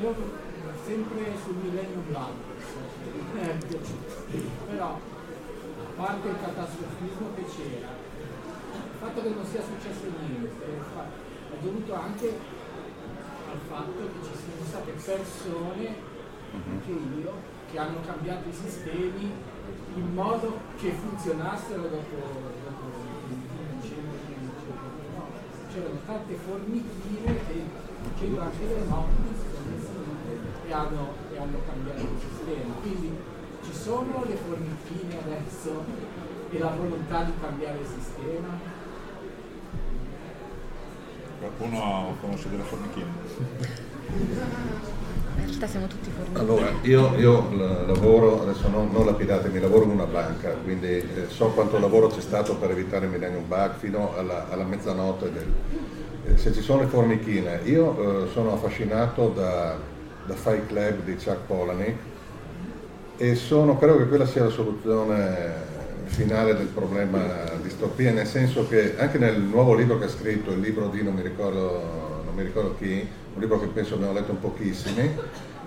io 0.00 0.14
sempre 0.84 1.36
sul 1.44 1.56
Millennium 1.56 2.04
Bug, 2.08 2.34
però 4.70 4.88
a 4.88 4.98
parte 5.96 6.28
il 6.28 6.36
catastrofismo 6.40 7.28
che 7.36 7.44
c'era, 7.44 7.92
il 7.92 8.98
fatto 8.98 9.22
che 9.22 9.28
non 9.28 9.44
sia 9.44 9.62
successo 9.62 10.04
niente 10.18 10.64
è 10.64 11.62
dovuto 11.62 11.94
anche 11.94 12.58
al 13.50 13.58
fatto 13.66 13.98
che 13.98 14.22
ci 14.22 14.30
siano 14.38 14.64
state 14.64 14.92
persone, 14.92 15.94
anche 16.52 16.90
io, 16.90 17.32
che 17.70 17.78
hanno 17.78 18.00
cambiato 18.06 18.48
i 18.48 18.52
sistemi 18.52 19.30
in 19.94 20.14
modo 20.14 20.58
che 20.78 20.92
funzionassero 20.92 21.82
dopo, 21.82 22.16
dopo 22.64 22.84
no, 25.14 25.26
c'erano 25.72 25.98
tante 26.06 26.34
formichine 26.34 27.38
che 27.46 27.64
facendo 28.02 28.40
anche 28.40 28.64
le 28.66 28.84
notti 28.88 29.22
e 30.66 30.72
hanno, 30.72 31.14
e 31.32 31.38
hanno 31.38 31.58
cambiato 31.66 32.00
il 32.00 32.20
sistema. 32.20 32.74
Quindi 32.80 33.16
ci 33.64 33.74
sono 33.74 34.24
le 34.26 34.36
formichine 34.36 35.18
adesso 35.22 35.84
e 36.50 36.58
la 36.58 36.70
volontà 36.70 37.24
di 37.24 37.32
cambiare 37.40 37.78
il 37.78 37.86
sistema 37.86 38.69
Qualcuno 41.40 42.16
conosce 42.20 42.50
delle 42.50 42.62
formichine? 42.64 43.06
in 45.38 45.46
realtà 45.46 45.66
siamo 45.66 45.86
tutti 45.86 46.10
formiche. 46.10 46.38
Allora, 46.38 46.70
io, 46.82 47.16
io 47.16 47.50
lavoro, 47.86 48.42
adesso 48.42 48.68
non, 48.68 48.90
non 48.92 49.06
lapidatemi, 49.06 49.58
lavoro 49.58 49.84
in 49.84 49.90
una 49.92 50.04
banca, 50.04 50.50
quindi 50.50 50.98
eh, 50.98 51.28
so 51.28 51.46
quanto 51.46 51.78
lavoro 51.78 52.08
c'è 52.08 52.20
stato 52.20 52.56
per 52.56 52.72
evitare 52.72 53.06
il 53.06 53.12
Millennium 53.12 53.46
Bug 53.48 53.76
fino 53.78 54.14
alla, 54.16 54.50
alla 54.50 54.64
mezzanotte. 54.64 55.32
Del, 55.32 55.46
eh, 56.26 56.36
se 56.36 56.52
ci 56.52 56.60
sono 56.60 56.82
le 56.82 56.88
formichine, 56.88 57.60
io 57.64 58.24
eh, 58.24 58.28
sono 58.28 58.52
affascinato 58.52 59.28
da, 59.28 59.78
da 60.26 60.34
Fight 60.34 60.66
Club 60.66 61.04
di 61.04 61.14
Chuck 61.14 61.38
Palahniuk 61.46 61.96
e 63.16 63.34
sono, 63.34 63.78
credo 63.78 63.96
che 63.96 64.08
quella 64.08 64.26
sia 64.26 64.44
la 64.44 64.50
soluzione 64.50 65.68
finale 66.10 66.54
del 66.54 66.66
problema 66.66 67.20
distopia, 67.62 68.12
nel 68.12 68.26
senso 68.26 68.68
che 68.68 68.96
anche 68.98 69.18
nel 69.18 69.40
nuovo 69.40 69.74
libro 69.74 69.98
che 69.98 70.04
ha 70.04 70.08
scritto, 70.08 70.50
il 70.50 70.60
libro 70.60 70.88
di 70.88 71.02
non 71.02 71.14
mi 71.14 71.22
ricordo, 71.22 72.22
non 72.24 72.34
mi 72.34 72.42
ricordo 72.42 72.74
chi, 72.78 73.06
un 73.34 73.40
libro 73.40 73.58
che 73.60 73.66
penso 73.66 73.94
abbiamo 73.94 74.12
letto 74.12 74.32
un 74.32 74.40
pochissimi, 74.40 75.10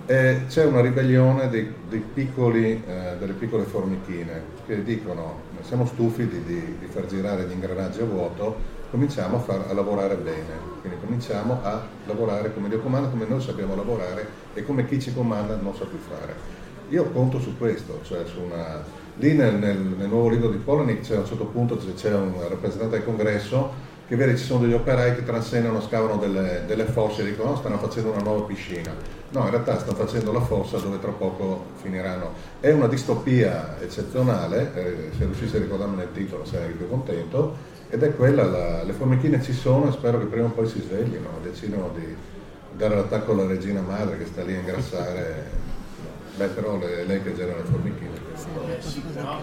eh, 0.06 0.42
c'è 0.48 0.64
una 0.66 0.82
ribellione 0.82 1.48
dei, 1.48 1.72
dei 1.88 2.04
piccoli, 2.12 2.82
eh, 2.86 3.16
delle 3.18 3.32
piccole 3.32 3.64
formichine 3.64 4.42
che 4.66 4.82
dicono 4.84 5.52
siamo 5.62 5.86
stufi 5.86 6.28
di, 6.28 6.44
di, 6.44 6.76
di, 6.78 6.86
far 6.86 7.06
girare 7.06 7.44
gli 7.44 7.52
ingranaggi 7.52 8.00
a 8.00 8.04
vuoto, 8.04 8.54
cominciamo 8.90 9.38
a, 9.38 9.40
far, 9.40 9.64
a 9.68 9.72
lavorare 9.72 10.16
bene, 10.16 10.58
quindi 10.82 10.98
cominciamo 11.00 11.58
a 11.62 11.86
lavorare 12.04 12.52
come 12.52 12.68
Dio 12.68 12.80
comanda, 12.80 13.08
come 13.08 13.24
noi 13.26 13.40
sappiamo 13.40 13.74
lavorare 13.74 14.28
e 14.52 14.62
come 14.62 14.86
chi 14.86 15.00
ci 15.00 15.14
comanda 15.14 15.56
non 15.56 15.74
sa 15.74 15.86
più 15.86 15.98
fare. 15.98 16.62
Io 16.90 17.04
conto 17.10 17.40
su 17.40 17.56
questo, 17.56 18.00
cioè 18.02 18.26
su 18.26 18.40
una... 18.40 19.02
Lì 19.16 19.32
nel, 19.34 19.54
nel, 19.54 19.78
nel 19.78 20.08
nuovo 20.08 20.28
libro 20.28 20.48
di 20.48 20.56
Polonic 20.56 21.02
c'è 21.02 21.14
a 21.14 21.20
un 21.20 21.26
certo 21.26 21.44
punto 21.44 21.76
c'è 21.76 22.12
un 22.12 22.34
rappresentante 22.48 22.96
del 22.96 23.04
congresso 23.04 23.92
che 24.08 24.16
vede 24.16 24.36
ci 24.36 24.44
sono 24.44 24.60
degli 24.60 24.72
operai 24.72 25.14
che 25.14 25.24
transenano, 25.24 25.80
scavano 25.80 26.16
delle, 26.16 26.64
delle 26.66 26.84
fosse 26.84 27.22
e 27.22 27.24
dicono 27.24 27.50
no, 27.50 27.56
stanno 27.56 27.78
facendo 27.78 28.10
una 28.10 28.22
nuova 28.22 28.42
piscina. 28.42 28.92
No, 29.30 29.44
in 29.44 29.50
realtà 29.50 29.78
stanno 29.78 29.96
facendo 29.96 30.30
la 30.30 30.40
fossa 30.40 30.78
dove 30.78 30.98
tra 31.00 31.10
poco 31.10 31.66
finiranno. 31.80 32.32
È 32.60 32.70
una 32.70 32.86
distopia 32.86 33.80
eccezionale, 33.80 34.72
eh, 34.74 35.10
se 35.16 35.24
riuscissi 35.24 35.56
a 35.56 35.60
ricordarmi 35.60 35.96
nel 35.96 36.12
titolo 36.12 36.44
sarei 36.44 36.72
più 36.72 36.88
contento, 36.88 37.56
ed 37.88 38.02
è 38.02 38.14
quella, 38.14 38.44
la, 38.44 38.82
le 38.82 38.92
formichine 38.92 39.40
ci 39.42 39.52
sono 39.52 39.88
e 39.88 39.92
spero 39.92 40.18
che 40.18 40.26
prima 40.26 40.46
o 40.46 40.50
poi 40.50 40.66
si 40.66 40.80
sveglino, 40.80 41.28
decidano 41.42 41.90
di 41.94 42.14
dare 42.76 42.96
l'attacco 42.96 43.32
alla 43.32 43.46
regina 43.46 43.80
madre 43.80 44.18
che 44.18 44.26
sta 44.26 44.42
lì 44.42 44.54
a 44.54 44.58
ingrassare. 44.58 45.72
Beh, 46.36 46.48
però 46.48 46.80
è 46.80 47.04
lei 47.04 47.22
che 47.22 47.34
genera 47.34 47.58
le 47.58 47.64
formichine, 47.64 48.10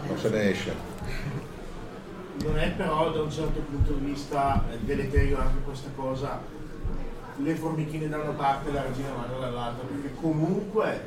non 0.08 0.18
se 0.18 0.30
ne 0.30 0.50
esce. 0.50 0.74
Non 2.44 2.58
è 2.58 2.72
però 2.72 3.12
da 3.12 3.22
un 3.22 3.32
certo 3.32 3.60
punto 3.62 3.94
di 3.94 4.06
vista 4.06 4.64
deleterio 4.82 5.39
anche 5.39 5.62
questa 5.64 5.89
cosa. 5.96 6.42
Le 7.38 7.56
formichine 7.56 8.10
da 8.10 8.18
una 8.18 8.32
parte 8.32 8.70
e 8.70 8.74
la 8.74 8.82
regina 8.82 9.14
madre 9.16 9.39
dall'altra, 9.39 9.86
perché 9.88 10.14
comunque 10.20 11.02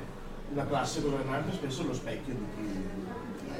la 0.54 0.66
classe 0.66 1.02
governante 1.02 1.50
è 1.50 1.54
spesso 1.54 1.86
lo 1.86 1.92
specchio 1.92 2.32
di 2.34 2.44
chi 2.56 2.84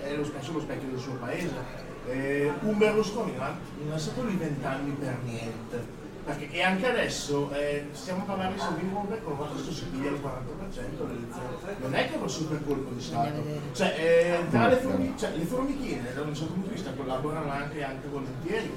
è 0.04 0.14
lo 0.14 0.24
spesso 0.24 0.52
lo 0.52 0.60
specchio 0.60 0.88
del 0.88 0.98
suo 0.98 1.14
paese. 1.14 1.82
Eh, 2.06 2.52
un 2.60 2.78
Berlusconi 2.78 3.34
non 3.36 3.94
è 3.94 3.98
stato 3.98 4.24
lì 4.24 4.36
vent'anni 4.36 4.90
per 4.92 5.16
niente 5.24 6.02
perché, 6.24 6.50
e 6.50 6.62
anche 6.62 6.88
adesso 6.88 7.52
eh, 7.52 7.86
stiamo 7.92 8.24
parlando 8.24 8.54
di 8.54 8.60
Salvini 8.60 8.92
con 8.92 9.06
un 9.38 9.72
si 9.72 9.84
piglia 9.84 10.10
il 10.10 10.20
40% 10.20 11.80
non 11.80 11.94
è 11.94 12.08
che 12.08 12.14
è 12.14 12.16
un 12.16 12.30
super 12.30 12.64
colpo 12.64 12.90
di 12.92 13.00
Stato. 13.00 13.42
Cioè, 13.72 13.94
eh, 13.98 14.48
tra 14.50 14.68
le, 14.68 14.76
formi, 14.76 15.14
cioè, 15.16 15.36
le 15.36 15.44
formichine 15.44 16.14
da 16.14 16.22
un 16.22 16.34
certo 16.34 16.52
punto 16.54 16.68
di 16.68 16.74
vista 16.74 16.92
collaborano 16.92 17.50
anche, 17.50 17.82
anche 17.82 18.08
volentieri 18.08 18.72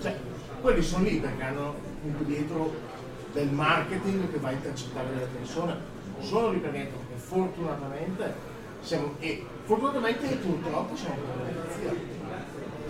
cioè, 0.00 0.16
quelli 0.60 0.82
sono 0.82 1.04
lì 1.04 1.18
perché 1.18 1.42
hanno 1.42 1.68
appunto 1.70 2.24
dietro 2.24 2.72
del 3.32 3.48
marketing 3.48 4.30
che 4.30 4.38
va 4.38 4.48
a 4.48 4.52
intercettare 4.52 5.08
delle 5.12 5.26
persone. 5.26 5.76
Non 6.18 6.26
sono 6.26 6.50
lì 6.52 6.58
per 6.58 6.72
niente 6.72 6.96
perché 6.96 7.20
fortunatamente 7.20 8.50
siamo 8.80 9.14
e 9.18 9.44
fortunatamente 9.64 10.30
e 10.30 10.36
purtroppo 10.36 10.96
siamo 10.96 11.16
per 11.16 11.36
la 11.36 11.50
democrazia. 11.50 11.94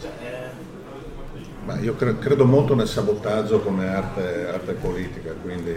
Cioè, 0.00 0.10
eh, 0.20 0.71
ma 1.64 1.78
io 1.78 1.94
cre- 1.94 2.18
credo 2.18 2.44
molto 2.44 2.74
nel 2.74 2.88
sabotaggio 2.88 3.60
come 3.60 3.88
arte, 3.88 4.48
arte, 4.48 4.72
politica, 4.72 5.32
quindi 5.40 5.74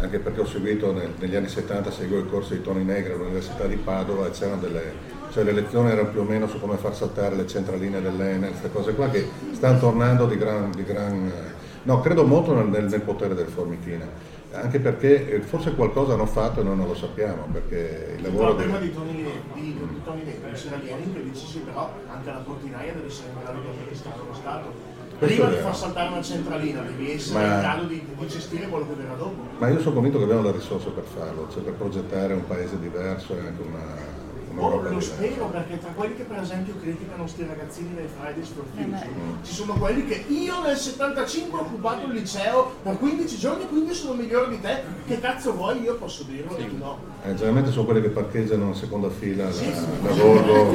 anche 0.00 0.18
perché 0.18 0.40
ho 0.40 0.46
seguito 0.46 0.92
nel, 0.92 1.12
negli 1.18 1.34
anni 1.34 1.48
70, 1.48 1.90
seguivo 1.90 2.20
il 2.20 2.28
corso 2.28 2.54
di 2.54 2.62
Toni 2.62 2.84
Negri 2.84 3.12
all'Università 3.12 3.66
di 3.66 3.76
Padova 3.76 4.26
e 4.26 4.30
c'erano 4.30 4.60
delle, 4.60 4.92
cioè 5.32 5.44
le 5.44 5.52
lezioni 5.52 5.90
erano 5.90 6.08
più 6.08 6.20
o 6.20 6.24
meno 6.24 6.46
su 6.46 6.58
come 6.60 6.76
far 6.76 6.94
saltare 6.94 7.36
le 7.36 7.46
centraline 7.46 8.00
dell'Enel, 8.00 8.50
queste 8.50 8.70
cose 8.72 8.94
qua 8.94 9.08
che 9.10 9.28
stanno 9.52 9.78
tornando 9.78 10.26
di 10.26 10.36
gran... 10.36 10.70
Di 10.70 10.84
gran 10.84 11.32
no, 11.84 12.00
credo 12.00 12.24
molto 12.24 12.54
nel, 12.54 12.66
nel, 12.66 12.84
nel 12.84 13.00
potere 13.00 13.34
del 13.34 13.48
Formichina 13.48 14.06
anche 14.52 14.80
perché 14.80 15.30
eh, 15.30 15.40
forse 15.40 15.74
qualcosa 15.74 16.12
hanno 16.12 16.26
fatto 16.26 16.60
e 16.60 16.62
noi 16.62 16.76
non 16.76 16.86
lo 16.86 16.94
sappiamo 16.94 17.46
perché 17.50 18.14
il 18.16 18.22
lavoro... 18.22 18.50
Il 18.50 18.56
problema 18.56 18.78
di 18.78 18.92
Tony, 18.92 19.24
Tony 20.04 20.24
Negri 20.24 20.52
c'era 20.52 20.76
Lenin 20.76 21.12
che 21.14 21.22
dice 21.22 21.46
sì 21.46 21.58
però 21.60 21.90
anche 22.08 22.30
la 22.30 22.42
portinaia 22.44 22.92
deve 22.92 23.06
essere 23.06 23.30
in 23.30 23.38
grado 23.42 23.60
di 23.60 23.66
amministrare 23.68 24.16
lo 24.18 24.34
Stato 24.34 24.72
prima 25.26 25.48
di 25.48 25.56
far 25.56 25.76
saltare 25.76 26.08
una 26.08 26.22
centralina 26.22 26.80
devi 26.82 27.12
essere 27.12 27.38
ma, 27.38 27.54
in 27.54 27.60
grado 27.60 27.84
di, 27.84 28.04
di, 28.18 28.26
gestire 28.26 28.66
quello 28.66 28.86
che 28.86 28.94
verrà 28.94 29.14
dopo. 29.14 29.42
Ma 29.58 29.68
io 29.68 29.80
sono 29.80 29.94
convinto 29.94 30.18
che 30.18 30.24
abbiamo 30.24 30.42
le 30.42 30.52
risorse 30.52 30.90
per 30.90 31.04
farlo, 31.04 31.48
cioè 31.52 31.62
per 31.62 31.74
progettare 31.74 32.34
un 32.34 32.46
paese 32.46 32.78
diverso 32.78 33.34
e 33.34 33.38
anche 33.38 33.62
una, 33.62 33.84
Oh, 34.56 34.80
lo 34.80 35.00
spero 35.00 35.46
perché 35.46 35.78
tra 35.78 35.90
quelli 35.90 36.16
che 36.16 36.24
per 36.24 36.40
esempio 36.40 36.74
criticano 36.80 37.22
questi 37.22 37.46
ragazzini 37.46 37.94
dei 37.94 38.06
Fridays 38.06 38.48
for 38.48 38.64
eh, 38.76 38.82
Future 38.82 39.04
eh, 39.04 39.44
ci 39.44 39.52
sono 39.52 39.74
quelli 39.74 40.06
che 40.06 40.24
io 40.28 40.62
nel 40.62 40.76
75 40.76 41.58
ho 41.58 41.62
occupato 41.62 42.06
il 42.06 42.12
liceo 42.12 42.72
per 42.82 42.98
15 42.98 43.38
giorni 43.38 43.66
quindi 43.68 43.94
sono 43.94 44.14
migliore 44.14 44.50
di 44.50 44.60
te. 44.60 44.82
Che 45.06 45.20
cazzo 45.20 45.54
vuoi? 45.54 45.80
Io 45.82 45.96
posso 45.96 46.24
dirlo 46.24 46.56
sì. 46.56 46.76
no. 46.76 46.98
Eh, 47.24 47.34
generalmente 47.34 47.70
sono 47.70 47.84
quelli 47.84 48.02
che 48.02 48.08
parcheggiano 48.08 48.66
in 48.66 48.74
seconda 48.74 49.08
fila 49.08 49.50
sì, 49.52 49.70
la, 49.70 49.76
sì. 49.76 49.86
la 50.02 50.10
Volvo 50.12 50.72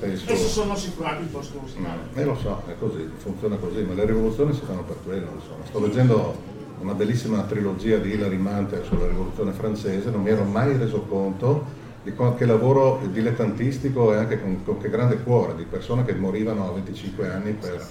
e 0.00 0.16
si 0.16 0.48
sono 0.48 0.72
assicurati 0.72 1.22
il 1.22 1.28
posto 1.28 1.58
musicale 1.60 2.00
eh 2.14 2.24
lo 2.24 2.36
so 2.36 2.62
è 2.66 2.74
così 2.78 3.08
funziona 3.16 3.56
così 3.56 3.82
ma 3.82 3.94
le 3.94 4.04
rivoluzioni 4.04 4.52
si 4.54 4.62
fanno 4.64 4.82
per 4.82 4.96
quello 5.04 5.30
insomma. 5.34 5.64
sto 5.66 5.80
leggendo 5.80 6.54
una 6.80 6.94
bellissima 6.94 7.42
trilogia 7.42 7.98
di 7.98 8.10
Hilary 8.10 8.36
Mantel 8.36 8.84
sulla 8.84 9.06
rivoluzione 9.06 9.52
francese 9.52 10.10
non 10.10 10.22
mi 10.22 10.30
ero 10.30 10.44
mai 10.44 10.76
reso 10.76 11.00
conto 11.02 11.84
di 12.06 12.12
qualche 12.12 12.46
lavoro 12.46 13.00
dilettantistico 13.10 14.14
e 14.14 14.16
anche 14.16 14.40
con, 14.40 14.62
con 14.64 14.78
che 14.78 14.88
grande 14.88 15.24
cuore, 15.24 15.56
di 15.56 15.64
persone 15.64 16.04
che 16.04 16.14
morivano 16.14 16.68
a 16.68 16.70
25 16.70 17.28
anni 17.28 17.50
per 17.50 17.84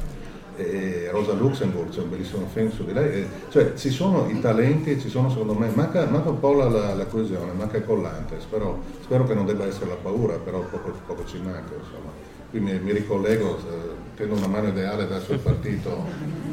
eh, 0.56 1.10
Rosa 1.12 1.34
Luxemburg, 1.34 1.90
c'è 1.90 2.00
un 2.00 2.12
bellissimo 2.12 2.48
film 2.48 2.72
su 2.72 2.86
di 2.86 2.94
lei, 2.94 3.24
eh, 3.24 3.28
cioè 3.50 3.74
ci 3.74 3.90
sono 3.90 4.30
i 4.30 4.40
talenti 4.40 4.98
ci 5.02 5.10
sono 5.10 5.30
secondo 5.30 5.54
me, 5.54 5.68
manca, 5.68 6.06
manca 6.06 6.30
un 6.30 6.40
po' 6.40 6.54
la, 6.54 6.70
la, 6.70 6.94
la, 6.94 7.06
coesione, 7.08 7.52
manca 7.52 7.76
il 7.76 7.86
collante, 7.86 8.40
spero, 8.40 8.84
spero, 9.02 9.26
che 9.26 9.34
non 9.34 9.46
debba 9.46 9.66
essere 9.66 9.88
la 9.88 9.98
paura, 10.02 10.38
però 10.38 10.62
poco, 10.62 10.94
poco 11.06 11.26
ci 11.26 11.38
manca 11.40 11.74
insomma. 11.74 12.14
Qui 12.50 12.62
mi, 12.62 12.80
mi 12.80 12.94
ricollego, 12.94 13.58
eh, 13.58 14.16
tendo 14.16 14.36
una 14.36 14.48
mano 14.48 14.70
ideale 14.70 15.08
verso 15.08 15.34
il 15.34 15.40
partito 15.40 16.06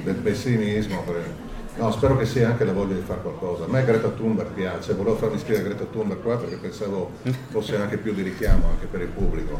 del 0.03 0.17
pessimismo. 0.17 1.01
Per, 1.07 1.51
No, 1.75 1.91
spero 1.91 2.18
che 2.18 2.27
sia 2.27 2.49
anche 2.49 2.64
la 2.64 2.73
voglia 2.73 2.95
di 2.95 3.01
fare 3.01 3.20
qualcosa. 3.23 3.64
A 3.64 3.66
me 3.66 3.83
Greta 3.85 4.09
Thunberg 4.09 4.51
piace, 4.51 4.93
volevo 4.93 5.16
farmi 5.16 5.37
iscrivere 5.37 5.64
a 5.64 5.68
Greta 5.68 5.85
Thunberg 5.91 6.20
qua 6.20 6.37
perché 6.37 6.57
pensavo 6.57 7.12
fosse 7.49 7.77
anche 7.77 7.97
più 7.97 8.12
di 8.12 8.23
richiamo 8.23 8.68
anche 8.68 8.87
per 8.87 9.01
il 9.01 9.09
pubblico. 9.09 9.59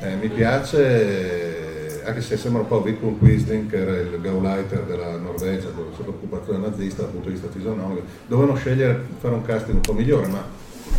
Eh, 0.00 0.14
mi 0.14 0.28
piace, 0.28 2.00
anche 2.04 2.22
se 2.22 2.38
sembra 2.38 2.62
un 2.62 2.66
po' 2.66 2.82
Vidkun 2.82 3.18
Quisling, 3.18 3.68
che 3.68 3.76
era 3.76 3.92
il 3.92 4.18
Gauleiter 4.22 4.84
della 4.84 5.18
Norvegia, 5.18 5.68
sotto 5.94 6.10
occupazione 6.10 6.58
nazista 6.66 7.02
dal 7.02 7.10
punto 7.10 7.28
di 7.28 7.34
vista 7.34 7.50
fisionomico, 7.50 8.02
dovevano 8.26 8.56
scegliere 8.56 9.04
fare 9.18 9.34
un 9.34 9.42
casting 9.42 9.74
un 9.76 9.82
po' 9.82 9.92
migliore, 9.92 10.26
ma, 10.28 10.44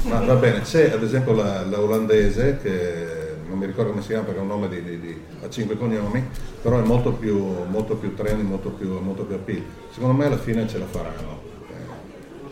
ma 0.03 0.19
va 0.19 0.35
bene. 0.35 0.61
C'è 0.61 0.91
ad 0.91 1.01
esempio 1.01 1.33
la, 1.33 1.65
la 1.65 1.79
olandese 1.79 2.59
che 2.61 3.14
non 3.55 3.63
mi 3.63 3.65
ricordo 3.67 3.91
come 3.91 4.01
si 4.01 4.09
chiama 4.09 4.25
perché 4.25 4.39
è 4.39 4.41
un 4.41 4.49
nome 4.49 4.67
di, 4.67 4.83
di, 4.83 4.99
di, 4.99 5.21
a 5.41 5.49
cinque 5.49 5.77
cognomi, 5.77 6.27
però 6.61 6.77
è 6.77 6.83
molto 6.83 7.13
più, 7.13 7.37
molto 7.67 7.95
più 7.95 8.13
trendy, 8.13 8.43
molto 8.43 8.69
più, 8.69 8.99
molto 8.99 9.23
più 9.23 9.35
appeal. 9.35 9.63
Secondo 9.91 10.13
me 10.13 10.25
alla 10.25 10.37
fine 10.37 10.67
ce 10.67 10.77
la 10.77 10.85
faranno. 10.85 11.53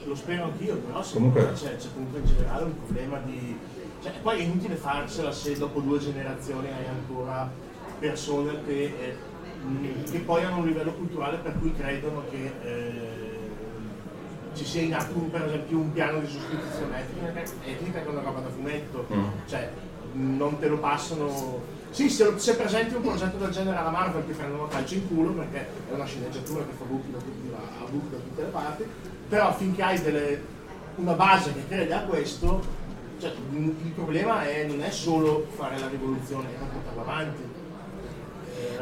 Lo 0.05 0.15
spero 0.15 0.45
anch'io, 0.45 0.75
però 0.77 1.03
comunque 1.11 1.51
c'è, 1.53 1.75
c'è 1.75 1.87
comunque 1.93 2.19
in 2.19 2.25
generale 2.25 2.63
un 2.63 2.85
problema 2.85 3.19
di... 3.25 3.57
Cioè, 4.01 4.11
poi 4.21 4.39
è 4.39 4.43
inutile 4.43 4.75
farsela 4.75 5.31
se 5.31 5.57
dopo 5.57 5.79
due 5.79 5.97
generazioni 5.99 6.67
hai 6.67 6.87
ancora 6.87 7.49
persone 7.99 8.59
che, 8.65 8.93
eh, 8.99 9.15
che 10.09 10.19
poi 10.19 10.43
hanno 10.43 10.57
un 10.57 10.65
livello 10.65 10.93
culturale 10.93 11.37
per 11.37 11.57
cui 11.59 11.73
credono 11.73 12.23
che 12.29 12.51
eh, 12.63 13.21
ci 14.53 14.65
sia 14.65 14.81
in 14.81 14.93
atto 14.93 15.13
per 15.13 15.45
esempio 15.45 15.77
un 15.77 15.91
piano 15.93 16.19
di 16.19 16.27
sostituzione 16.27 16.99
etnica, 16.99 17.41
etnica 17.65 18.01
che 18.01 18.05
è 18.05 18.09
una 18.09 18.21
roba 18.21 18.41
da 18.41 18.49
fumetto. 18.49 19.07
Mm. 19.11 19.23
Cioè, 19.47 19.71
non 20.13 20.59
te 20.59 20.67
lo 20.67 20.77
passano. 20.77 21.61
Sì, 21.89 22.09
se, 22.09 22.33
se, 22.37 22.55
presenti 22.55 22.95
un 22.95 23.01
progetto 23.01 23.37
del 23.37 23.51
genere 23.51 23.77
alla 23.77 23.91
Marvel 23.91 24.25
ti 24.25 24.33
prendono 24.33 24.67
calcio 24.67 24.95
in 24.95 25.07
culo 25.07 25.31
perché 25.31 25.67
è 25.89 25.93
una 25.93 26.05
sceneggiatura 26.05 26.65
che 26.65 26.71
fa 26.75 26.85
buchi 26.85 27.11
da, 27.11 27.17
da, 27.17 27.85
da 27.85 28.17
tutte 28.17 28.41
le 28.41 28.47
parti, 28.47 28.83
però 29.29 29.53
finché 29.53 29.83
hai 29.83 30.01
delle, 30.01 30.41
una 30.95 31.13
base 31.13 31.53
che 31.53 31.67
crede 31.67 31.93
a 31.93 32.01
questo, 32.01 32.61
cioè, 33.19 33.31
il 33.51 33.91
problema 33.93 34.43
è, 34.43 34.65
non 34.65 34.81
è 34.81 34.89
solo 34.89 35.45
fare 35.55 35.77
la 35.79 35.87
rivoluzione, 35.87 36.49
è 36.49 36.57
portarla 36.57 37.01
avanti. 37.01 37.52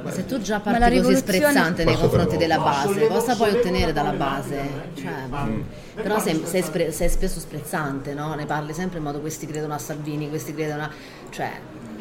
Ma 0.04 0.12
se 0.12 0.26
tu 0.26 0.40
già 0.40 0.60
parti 0.60 1.02
così 1.02 1.16
sprezzante 1.16 1.84
nei 1.84 1.98
confronti 1.98 2.38
della 2.38 2.58
base, 2.58 3.08
cosa 3.08 3.36
puoi 3.36 3.52
ottenere 3.52 3.94
dalla 3.94 4.12
base? 4.12 4.70
Cioè, 4.96 5.28
mm. 5.28 5.62
Però 5.96 6.20
sei, 6.20 6.42
sei, 6.46 6.62
spre- 6.62 6.92
sei, 6.92 7.10
spesso 7.10 7.40
sprezzante, 7.40 8.14
no? 8.14 8.34
Ne 8.34 8.46
parli 8.46 8.74
sempre 8.74 8.98
in 8.98 9.04
modo 9.04 9.20
questi 9.20 9.46
credono 9.46 9.74
a 9.74 9.78
Salvini, 9.78 10.30
questi 10.30 10.54
credono 10.54 10.84
a... 10.84 10.90
Cioè, 11.30 11.52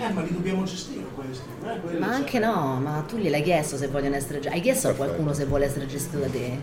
eh, 0.00 0.12
ma 0.12 0.22
li 0.22 0.32
dobbiamo 0.32 0.64
gestire 0.64 1.04
questi. 1.14 1.46
Eh, 1.62 1.98
ma 1.98 2.06
anche 2.06 2.38
no, 2.38 2.80
ma 2.80 3.04
tu 3.06 3.18
gliel'hai 3.18 3.42
chiesto 3.42 3.76
se 3.76 3.88
vogliono 3.88 4.16
essere 4.16 4.40
gestiti. 4.40 4.54
Hai 4.54 4.62
chiesto 4.62 4.88
a 4.88 4.94
qualcuno 4.94 5.34
se 5.34 5.44
vuole 5.44 5.66
essere 5.66 5.86
gestito 5.86 6.18
da 6.18 6.28
te? 6.28 6.58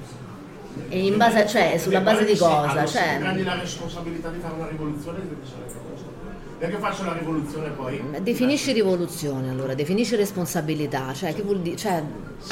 E 0.89 1.05
in 1.05 1.17
base 1.17 1.43
a, 1.43 1.45
cioè, 1.45 1.77
sulla 1.77 2.01
base 2.01 2.25
di 2.25 2.35
cosa? 2.35 2.85
Cioè... 2.85 3.01
Se 3.01 3.17
prendi 3.19 3.43
la 3.43 3.59
responsabilità 3.59 4.29
di 4.29 4.39
fare 4.39 4.55
una 4.55 4.67
rivoluzione, 4.67 5.19
devi 5.19 5.35
a 5.35 5.79
cosa. 5.91 6.06
Perché 6.57 6.77
faccio 6.77 7.03
la 7.03 7.13
rivoluzione 7.13 7.69
poi? 7.69 8.01
Definisci 8.21 8.71
rivoluzione 8.71 9.49
allora, 9.49 9.75
definisci 9.75 10.15
responsabilità, 10.15 11.13
cioè 11.13 11.33
che 11.35 11.43
vuol 11.43 11.59
dire? 11.59 11.75
Cioè, 11.75 12.03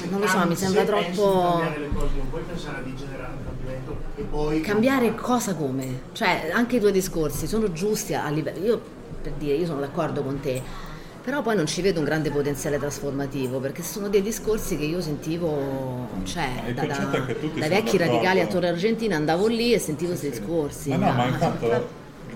non 0.09 0.19
lo 0.19 0.27
so, 0.27 0.45
mi 0.45 0.55
sembra 0.55 0.83
troppo. 0.83 1.59
Cambiare 1.59 1.79
le 1.79 1.89
cose, 1.93 2.11
non 2.17 2.29
puoi 2.29 2.43
pensare 2.43 2.83
di 2.83 2.95
generare 2.95 3.33
un 3.33 3.45
cambiamento 3.45 3.97
e 4.15 4.21
poi. 4.23 4.61
Cambiare 4.61 5.15
cosa 5.15 5.55
come? 5.55 6.01
Cioè, 6.11 6.51
anche 6.53 6.75
i 6.75 6.79
tuoi 6.79 6.91
discorsi 6.91 7.47
sono 7.47 7.71
giusti 7.71 8.13
a 8.13 8.29
livello. 8.29 8.63
Io 8.63 8.81
per 9.25 9.33
dire, 9.39 9.55
io 9.55 9.65
sono 9.65 9.79
d'accordo 9.79 10.21
con 10.21 10.39
te, 10.39 10.61
però 11.23 11.41
poi 11.41 11.55
non 11.55 11.65
ci 11.65 11.81
vedo 11.81 11.97
un 11.97 12.05
grande 12.05 12.29
potenziale 12.29 12.77
trasformativo 12.77 13.59
perché 13.59 13.81
sono 13.81 14.07
dei 14.07 14.21
discorsi 14.21 14.77
che 14.77 14.85
io 14.85 15.01
sentivo 15.01 16.07
cioè, 16.23 16.73
da, 16.75 16.85
da, 16.85 17.25
dai 17.55 17.69
vecchi 17.69 17.97
radicali 17.97 18.41
a 18.41 18.45
Torre 18.45 18.67
Argentina 18.67 19.15
andavo 19.15 19.47
lì 19.47 19.73
e 19.73 19.79
sentivo 19.79 20.11
questi 20.11 20.31
sì. 20.31 20.39
discorsi 20.39 20.89
ma 20.89 20.97
no, 20.97 21.13
ma 21.13 21.25
infatti 21.25 21.65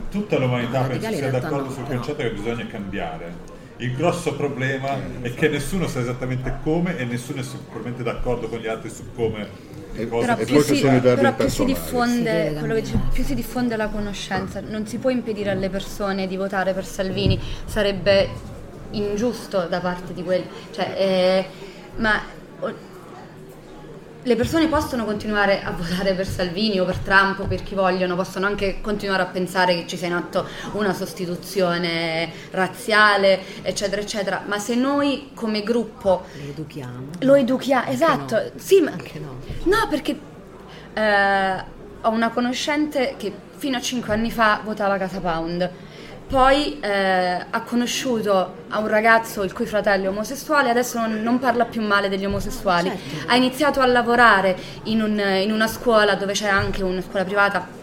tutta 0.10 0.38
l'umanità 0.38 0.82
penso 0.82 1.12
sia 1.12 1.30
d'accordo 1.30 1.70
no, 1.70 1.72
sul 1.72 1.86
concetto 1.86 2.22
che 2.22 2.32
bisogna 2.32 2.66
cambiare. 2.68 3.58
Il 3.78 3.95
grosso 3.95 4.36
problema 4.36 4.97
è 5.22 5.34
che 5.34 5.47
nessuno 5.47 5.88
sa 5.88 6.02
esattamente 6.02 6.58
come 6.64 6.97
e 6.97 7.06
nessuno 7.06 7.39
è 7.39 7.43
sicuramente 7.43 8.04
d'accordo 8.04 8.50
con 8.50 8.60
gli 8.60 8.68
altri 8.68 8.89
su 8.89 9.06
come 9.16 9.78
però, 10.08 10.36
più 10.36 10.62
si, 10.62 10.80
però 10.82 11.34
più, 11.34 11.47
si 11.47 11.66
diffonde, 11.66 12.62
dice, 12.76 13.00
più 13.12 13.24
si 13.24 13.36
diffonde 13.36 13.76
la 13.76 13.88
conoscenza. 13.88 14.62
Non 14.62 14.86
si 14.86 14.97
può 14.97 15.10
impedire 15.10 15.52
alle 15.52 15.70
persone 15.70 16.28
di 16.28 16.38
votare 16.38 16.74
per 16.74 16.86
Salvini. 16.86 17.39
Sarebbe 17.66 18.30
ingiusto 18.91 19.66
da 19.68 19.80
parte 19.80 20.14
di 20.14 20.24
quelli, 20.24 20.47
cioè, 20.72 20.93
eh, 20.97 21.45
ma 21.97 22.22
le 24.24 24.36
persone 24.36 24.67
possono 24.67 25.05
continuare 25.05 25.63
a 25.63 25.72
votare 25.72 26.13
per 26.13 26.28
Salvini 26.28 26.80
o 26.80 26.86
per 26.86 26.97
Trump 26.97 27.39
o 27.39 27.45
per 27.45 27.63
chi 27.63 27.74
vogliono, 27.74 28.15
possono 28.15 28.45
anche 28.45 28.82
continuare 28.82 29.24
a 29.24 29.28
pensare 29.28 29.76
che 29.76 29.88
ci 29.88 29.95
sia 29.95 30.07
in 30.07 30.13
atto 30.13 30.45
una 30.74 30.93
sostituzione 30.93 32.30
razziale, 32.51 33.39
eccetera, 33.61 34.01
eccetera, 34.01 34.43
ma 34.45 34.59
se 34.59 34.76
noi 34.76 35.32
come 35.34 35.63
gruppo 35.63 36.26
lo 36.34 36.49
educhiamo, 36.49 37.07
lo 37.20 37.36
educhiamo, 37.36 37.89
esatto, 37.89 38.36
no. 38.36 38.49
sì, 38.55 38.82
ma 38.82 38.91
anche 38.91 39.20
no, 39.20 39.38
no 39.63 39.88
perché 39.89 40.20
eh, 40.93 41.63
ho 42.01 42.09
una 42.09 42.30
conoscente 42.30 43.15
che 43.17 43.32
fino 43.55 43.78
a 43.78 43.82
cinque 43.82 44.13
anni 44.13 44.32
fa 44.32 44.61
votava 44.63 44.97
Casa 44.97 45.20
Pound 45.20 45.70
poi 46.30 46.80
eh, 46.80 47.45
ha 47.49 47.61
conosciuto 47.63 48.57
a 48.69 48.77
un 48.77 48.88
ragazzo 48.88 49.41
il 49.43 49.51
cui 49.51 49.65
fratello 49.65 50.05
è 50.05 50.09
omosessuale, 50.09 50.69
adesso 50.69 50.99
non, 50.99 51.23
non 51.23 51.39
parla 51.39 51.65
più 51.65 51.82
male 51.82 52.07
degli 52.07 52.23
omosessuali. 52.23 52.89
Certo. 52.89 53.32
Ha 53.32 53.36
iniziato 53.36 53.80
a 53.82 53.88
lavorare 53.88 54.55
in, 54.84 55.01
un, 55.01 55.19
in 55.19 55.51
una 55.51 55.67
scuola 55.67 56.13
dove 56.13 56.34
c'è 56.34 56.47
anche 56.47 56.84
una 56.84 57.01
scuola 57.01 57.25
privata 57.25 57.78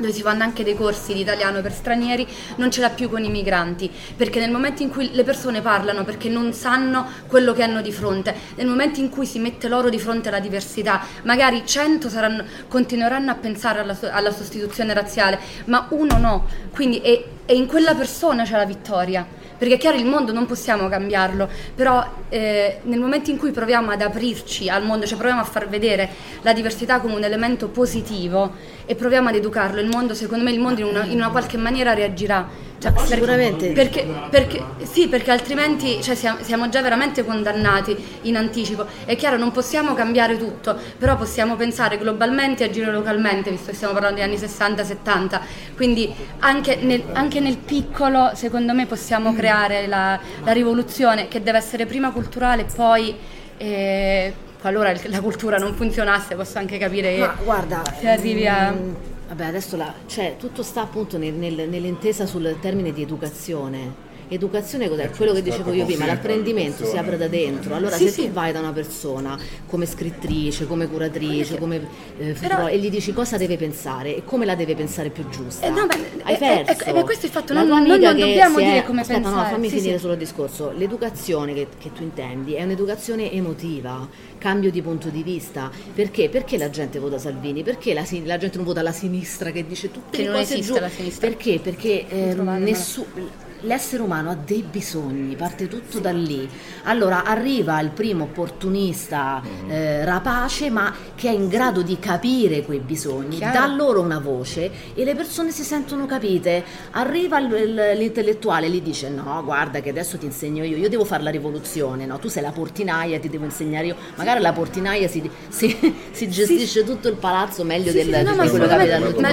dove 0.00 0.12
si 0.12 0.22
fanno 0.22 0.42
anche 0.42 0.64
dei 0.64 0.74
corsi 0.74 1.12
di 1.12 1.20
italiano 1.20 1.60
per 1.60 1.72
stranieri, 1.72 2.26
non 2.56 2.70
ce 2.70 2.80
l'ha 2.80 2.90
più 2.90 3.08
con 3.08 3.22
i 3.22 3.28
migranti, 3.28 3.90
perché 4.16 4.40
nel 4.40 4.50
momento 4.50 4.82
in 4.82 4.90
cui 4.90 5.10
le 5.12 5.22
persone 5.22 5.60
parlano 5.60 6.04
perché 6.04 6.28
non 6.28 6.52
sanno 6.52 7.06
quello 7.26 7.52
che 7.52 7.62
hanno 7.62 7.82
di 7.82 7.92
fronte, 7.92 8.34
nel 8.56 8.66
momento 8.66 9.00
in 9.00 9.10
cui 9.10 9.26
si 9.26 9.38
mette 9.38 9.68
loro 9.68 9.88
di 9.88 9.98
fronte 9.98 10.28
alla 10.28 10.40
diversità, 10.40 11.04
magari 11.22 11.62
100 11.64 12.08
saranno, 12.08 12.44
continueranno 12.66 13.30
a 13.30 13.34
pensare 13.34 13.80
alla, 13.80 13.96
alla, 14.10 14.32
sostituzione 14.32 14.94
razziale, 14.94 15.38
ma 15.66 15.86
uno 15.90 16.16
no, 16.16 16.46
quindi 16.72 16.98
è, 17.00 17.22
è 17.44 17.52
in 17.52 17.66
quella 17.66 17.94
persona 17.94 18.44
c'è 18.44 18.56
la 18.56 18.64
vittoria 18.64 19.26
perché 19.60 19.74
è 19.74 19.78
chiaro 19.78 19.98
il 19.98 20.06
mondo 20.06 20.32
non 20.32 20.46
possiamo 20.46 20.88
cambiarlo, 20.88 21.46
però 21.74 22.02
eh, 22.30 22.78
nel 22.84 22.98
momento 22.98 23.28
in 23.28 23.36
cui 23.36 23.50
proviamo 23.50 23.90
ad 23.90 24.00
aprirci 24.00 24.70
al 24.70 24.82
mondo, 24.82 25.04
cioè 25.04 25.18
proviamo 25.18 25.42
a 25.42 25.44
far 25.44 25.68
vedere 25.68 26.08
la 26.40 26.54
diversità 26.54 26.98
come 26.98 27.12
un 27.12 27.24
elemento 27.24 27.68
positivo 27.68 28.54
e 28.90 28.96
proviamo 28.96 29.28
ad 29.28 29.36
educarlo, 29.36 29.80
il 29.80 29.86
mondo, 29.86 30.14
secondo 30.14 30.42
me 30.42 30.50
il 30.50 30.58
mondo 30.58 30.80
in 30.80 30.88
una, 30.88 31.04
in 31.04 31.14
una 31.14 31.28
qualche 31.28 31.56
maniera 31.56 31.94
reagirà. 31.94 32.44
Cioè, 32.76 32.92
sicuramente. 33.06 33.70
Perché, 33.70 34.04
perché, 34.28 34.64
sì, 34.82 35.06
perché 35.06 35.30
altrimenti 35.30 36.02
cioè, 36.02 36.16
siamo, 36.16 36.38
siamo, 36.42 36.68
già 36.68 36.82
veramente 36.82 37.24
condannati 37.24 37.96
in 38.22 38.36
anticipo. 38.36 38.84
È 39.04 39.14
chiaro, 39.14 39.36
non 39.36 39.52
possiamo 39.52 39.94
cambiare 39.94 40.36
tutto, 40.36 40.76
però 40.98 41.16
possiamo 41.16 41.54
pensare 41.54 41.98
globalmente 41.98 42.64
e 42.64 42.66
agire 42.66 42.90
localmente, 42.90 43.52
visto 43.52 43.70
che 43.70 43.76
stiamo 43.76 43.92
parlando 43.92 44.20
degli 44.20 44.28
anni 44.28 44.40
60-70. 44.40 45.40
Quindi 45.76 46.12
anche 46.40 46.74
nel, 46.74 47.04
anche 47.12 47.38
nel, 47.38 47.58
piccolo, 47.58 48.32
secondo 48.34 48.74
me, 48.74 48.86
possiamo 48.86 49.32
creare 49.34 49.86
la, 49.86 50.18
la 50.42 50.52
rivoluzione 50.52 51.28
che 51.28 51.40
deve 51.44 51.58
essere 51.58 51.86
prima 51.86 52.10
culturale 52.10 52.62
e 52.62 52.66
poi... 52.74 53.14
Eh, 53.56 54.34
qualora 54.60 54.94
la 55.04 55.20
cultura 55.20 55.56
non 55.56 55.74
funzionasse 55.74 56.34
posso 56.36 56.58
anche 56.58 56.78
capire 56.78 57.18
Ma 57.18 57.36
guarda, 57.42 57.82
se 57.98 58.08
arrivi 58.08 58.46
a... 58.46 58.70
Mm, 58.70 58.94
vabbè, 59.28 59.44
adesso 59.44 59.76
la, 59.76 59.92
cioè, 60.06 60.36
tutto 60.38 60.62
sta 60.62 60.82
appunto 60.82 61.18
nel, 61.18 61.32
nel, 61.32 61.68
nell'intesa 61.68 62.26
sul 62.26 62.56
termine 62.60 62.92
di 62.92 63.02
educazione 63.02 64.08
Educazione 64.32 64.88
cos'è? 64.88 65.06
Eh, 65.06 65.10
Quello 65.10 65.32
che 65.32 65.42
dicevo 65.42 65.72
io 65.72 65.84
prima, 65.84 66.06
l'apprendimento 66.06 66.84
si 66.84 66.96
apre 66.96 67.16
da 67.16 67.26
dentro. 67.26 67.74
Allora 67.74 67.96
sì, 67.96 68.04
se 68.04 68.10
sì. 68.10 68.26
tu 68.26 68.30
vai 68.30 68.52
da 68.52 68.60
una 68.60 68.72
persona 68.72 69.36
come 69.66 69.86
scrittrice, 69.86 70.68
come 70.68 70.86
curatrice, 70.86 71.58
come 71.58 71.84
eh, 72.16 72.36
Però, 72.38 72.68
e 72.68 72.78
gli 72.78 72.88
dici 72.90 73.12
cosa 73.12 73.36
deve 73.36 73.56
pensare 73.56 74.14
e 74.14 74.24
come 74.24 74.44
la 74.44 74.54
deve 74.54 74.76
pensare 74.76 75.10
più 75.10 75.28
giusta, 75.28 75.66
eh, 75.66 75.70
no, 75.70 75.84
beh, 75.86 76.22
hai 76.22 76.36
perso. 76.36 76.84
E 76.84 77.02
questo 77.02 77.24
è 77.24 77.28
il 77.28 77.34
fatto, 77.34 77.52
non, 77.54 77.66
non, 77.66 77.82
non 77.82 77.98
dobbiamo 77.98 78.58
dire 78.58 78.78
è, 78.78 78.84
come 78.84 79.00
aspetta, 79.00 79.20
pensare. 79.20 79.42
no, 79.42 79.48
fammi 79.50 79.68
sì, 79.68 79.78
finire 79.80 79.98
solo 79.98 80.12
il 80.12 80.18
discorso. 80.20 80.72
L'educazione 80.76 81.52
che, 81.52 81.66
che 81.76 81.92
tu 81.92 82.02
intendi 82.02 82.54
è 82.54 82.62
un'educazione 82.62 83.32
emotiva, 83.32 84.08
cambio 84.38 84.70
di 84.70 84.80
punto 84.80 85.08
di 85.08 85.24
vista. 85.24 85.72
Perché? 85.92 86.28
Perché 86.28 86.56
la 86.56 86.70
gente 86.70 87.00
vota 87.00 87.18
Salvini? 87.18 87.64
Perché 87.64 87.94
la, 87.94 88.04
la 88.24 88.38
gente 88.38 88.58
non 88.58 88.64
vota 88.64 88.80
la 88.80 88.92
sinistra 88.92 89.50
che 89.50 89.66
dice 89.66 89.90
tutte 89.90 90.18
che 90.18 90.28
le 90.28 90.38
cose 90.38 90.60
giù? 90.60 90.78
Perché? 91.18 91.58
Perché 91.58 92.06
eh, 92.08 92.34
nessuno 92.34 93.48
l'essere 93.62 94.02
umano 94.02 94.30
ha 94.30 94.34
dei 94.34 94.64
bisogni, 94.68 95.36
parte 95.36 95.68
tutto 95.68 95.98
da 95.98 96.10
lì. 96.10 96.48
Allora 96.84 97.24
arriva 97.24 97.80
il 97.80 97.90
primo 97.90 98.24
opportunista 98.24 99.42
mm-hmm. 99.44 99.70
eh, 99.70 100.04
rapace, 100.04 100.70
ma 100.70 100.94
che 101.14 101.28
è 101.28 101.32
in 101.32 101.48
grado 101.48 101.82
di 101.82 101.98
capire 101.98 102.62
quei 102.62 102.80
bisogni, 102.80 103.36
Chiaro. 103.36 103.58
dà 103.58 103.66
loro 103.66 104.00
una 104.00 104.18
voce 104.18 104.70
e 104.94 105.04
le 105.04 105.14
persone 105.14 105.50
si 105.50 105.62
sentono 105.62 106.06
capite. 106.06 106.64
Arriva 106.92 107.38
l'intellettuale 107.38 108.66
e 108.66 108.70
gli 108.70 108.82
dice: 108.82 109.08
No, 109.08 109.42
guarda, 109.44 109.80
che 109.80 109.90
adesso 109.90 110.18
ti 110.18 110.26
insegno 110.26 110.64
io, 110.64 110.76
io 110.76 110.88
devo 110.88 111.04
fare 111.04 111.22
la 111.22 111.30
rivoluzione, 111.30 112.06
no? 112.06 112.18
tu 112.18 112.28
sei 112.28 112.42
la 112.42 112.52
portinaia, 112.52 113.18
ti 113.18 113.28
devo 113.28 113.44
insegnare 113.44 113.86
io. 113.86 113.96
Magari 114.16 114.40
la 114.40 114.52
portinaia 114.52 115.08
si, 115.08 115.28
si, 115.48 115.94
si 116.10 116.28
gestisce 116.28 116.80
sì. 116.80 116.84
tutto 116.84 117.08
il 117.08 117.16
palazzo 117.16 117.64
meglio 117.64 117.90
sì, 117.90 118.04
del, 118.04 118.14
sì, 118.14 118.22
no, 118.22 118.42
di 118.42 118.48
quello 118.48 118.66
che 118.66 118.74
avete 118.74 118.92
all'ultimo. 118.92 119.28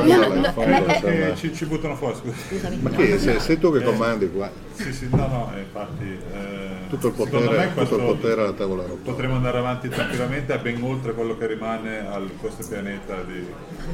Ci 1.54 1.66
buttano 1.66 1.96
fuori, 1.96 2.16
scusami. 2.48 2.78
Ma 2.82 2.90
che 2.92 3.20
sei, 3.20 3.40
sei 3.40 3.60
tu 3.60 3.72
che 3.72 3.82
comandi? 3.82 4.17
Grande 4.18 4.32
qua. 4.32 4.50
Sì, 4.74 4.94
sì, 4.94 5.08
no, 5.10 5.28
no, 5.28 5.52
infatti... 5.58 6.18
Eh, 6.34 6.90
tutto, 6.90 7.08
il 7.08 7.14
potere, 7.14 7.72
tutto 7.74 7.96
il 7.96 8.04
potere 8.04 8.42
alla 8.42 8.54
tavola 8.54 8.82
rotonda. 8.84 9.12
Potremmo 9.12 9.36
andare 9.36 9.58
avanti 9.60 9.90
tranquillamente 9.90 10.54
a 10.54 10.58
ben 10.58 10.82
oltre 10.82 11.14
quello 11.14 11.38
che 11.38 11.48
rimane 11.48 12.00
a 12.00 12.22
questo 12.40 12.66
pianeta 12.68 13.22
di, 13.24 13.46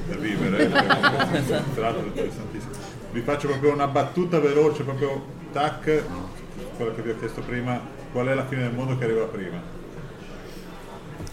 da 0.07 0.15
vivere. 0.15 0.69
Tra 0.69 1.81
l'altro 1.81 2.05
interessantissimo. 2.05 2.71
Vi 3.11 3.21
faccio 3.21 3.47
proprio 3.47 3.73
una 3.73 3.87
battuta 3.87 4.39
veloce, 4.39 4.83
proprio 4.83 5.23
tac, 5.51 6.03
quello 6.75 6.95
che 6.95 7.01
vi 7.01 7.09
ho 7.11 7.19
chiesto 7.19 7.41
prima, 7.41 7.79
qual 8.11 8.27
è 8.27 8.33
la 8.33 8.45
fine 8.45 8.63
del 8.63 8.73
mondo 8.73 8.97
che 8.97 9.03
arriva 9.03 9.25
prima? 9.25 9.82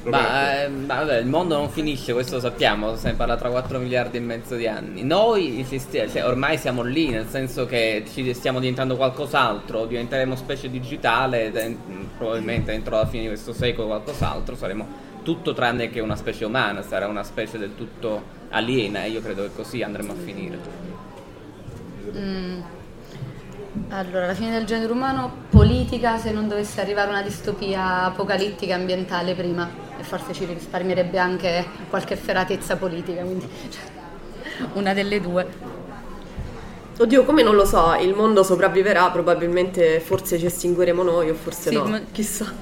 Ma, 0.05 0.63
eh, 0.63 0.69
ma 0.69 0.97
vabbè, 0.97 1.19
il 1.19 1.27
mondo 1.27 1.57
non 1.57 1.69
finisce, 1.69 2.13
questo 2.13 2.37
lo 2.37 2.41
sappiamo, 2.41 2.97
se 2.97 3.11
ne 3.11 3.15
parla 3.15 3.37
tra 3.37 3.51
4 3.51 3.79
miliardi 3.79 4.17
e 4.17 4.21
mezzo 4.21 4.55
di 4.55 4.67
anni. 4.67 5.03
Noi 5.03 5.67
cioè, 5.69 6.25
ormai 6.25 6.57
siamo 6.57 6.83
lì, 6.83 7.09
nel 7.09 7.29
senso 7.29 7.67
che 7.67 8.05
ci 8.11 8.33
stiamo 8.33 8.61
diventando 8.61 8.97
qualcos'altro, 8.97 9.85
diventeremo 9.85 10.37
specie 10.37 10.71
digitale, 10.71 11.53
probabilmente 12.17 12.73
entro 12.73 12.97
la 12.97 13.07
fine 13.07 13.23
di 13.23 13.29
questo 13.29 13.53
secolo 13.53 13.89
qualcos'altro, 13.89 14.57
saremo 14.57 15.09
tutto 15.23 15.53
tranne 15.53 15.91
che 15.91 16.01
una 16.01 16.17
specie 16.17 16.47
umana, 16.47 16.83
sarà 16.83 17.07
una 17.07 17.23
specie 17.23 17.59
del 17.59 17.75
tutto 17.77 18.39
aliena 18.51 19.05
e 19.05 19.11
io 19.11 19.21
credo 19.21 19.43
che 19.43 19.51
così 19.55 19.83
andremo 19.83 20.13
a 20.13 20.17
finire. 20.17 20.59
Mm. 22.17 22.61
Allora, 23.91 24.27
la 24.27 24.35
fine 24.35 24.51
del 24.51 24.65
genere 24.65 24.93
umano, 24.93 25.33
politica 25.49 26.19
se 26.19 26.33
non 26.33 26.49
dovesse 26.49 26.81
arrivare 26.81 27.09
una 27.11 27.23
distopia 27.23 28.05
apocalittica 28.05 28.75
ambientale 28.75 29.35
prima 29.35 29.69
e 29.99 30.03
forse 30.03 30.33
ci 30.33 30.45
risparmierebbe 30.45 31.19
anche 31.19 31.65
qualche 31.89 32.15
efferatezza 32.15 32.77
politica, 32.77 33.23
quindi 33.23 33.49
cioè, 33.69 34.67
una 34.75 34.93
delle 34.93 35.21
due. 35.21 35.79
Oddio, 36.99 37.25
come 37.25 37.43
non 37.43 37.55
lo 37.55 37.65
so, 37.65 37.97
il 37.99 38.13
mondo 38.13 38.43
sopravviverà, 38.43 39.09
probabilmente 39.11 40.01
forse 40.01 40.39
ci 40.39 40.45
estingueremo 40.45 41.03
noi 41.03 41.31
o 41.31 41.35
forse 41.35 41.71
Sì, 41.71 41.75
no, 41.77 41.85
ma- 41.85 42.01
chissà. 42.13 42.53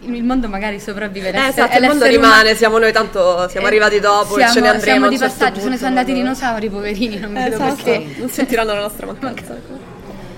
Il 0.00 0.24
mondo 0.24 0.48
magari 0.48 0.80
sopravviverà. 0.80 1.44
Eh, 1.44 1.48
esatto, 1.50 1.76
il 1.78 1.84
mondo 1.86 2.04
rimane, 2.06 2.40
umano- 2.42 2.56
siamo 2.56 2.78
noi 2.78 2.90
tanto, 2.92 3.48
siamo 3.48 3.66
Eh, 3.66 3.70
arrivati 3.70 4.00
dopo 4.00 4.34
e 4.34 4.38
siamo- 4.38 4.52
ce 4.52 4.60
ne 4.60 4.68
andremo. 4.68 4.82
Siamo 4.96 5.08
di 5.10 5.18
certo 5.18 5.34
passaggio, 5.38 5.60
se 5.60 5.68
ne 5.68 5.76
sono 5.76 5.88
andati 5.90 6.10
i 6.10 6.14
no? 6.14 6.18
dinosauri, 6.20 6.70
poverini, 6.70 7.18
non 7.18 7.32
vedo 7.34 7.54
Esatto, 7.54 7.74
perché. 7.84 8.06
non 8.18 8.28
sentiranno 8.30 8.74
la 8.74 8.80
nostra 8.80 9.06
mancanza. 9.06 9.83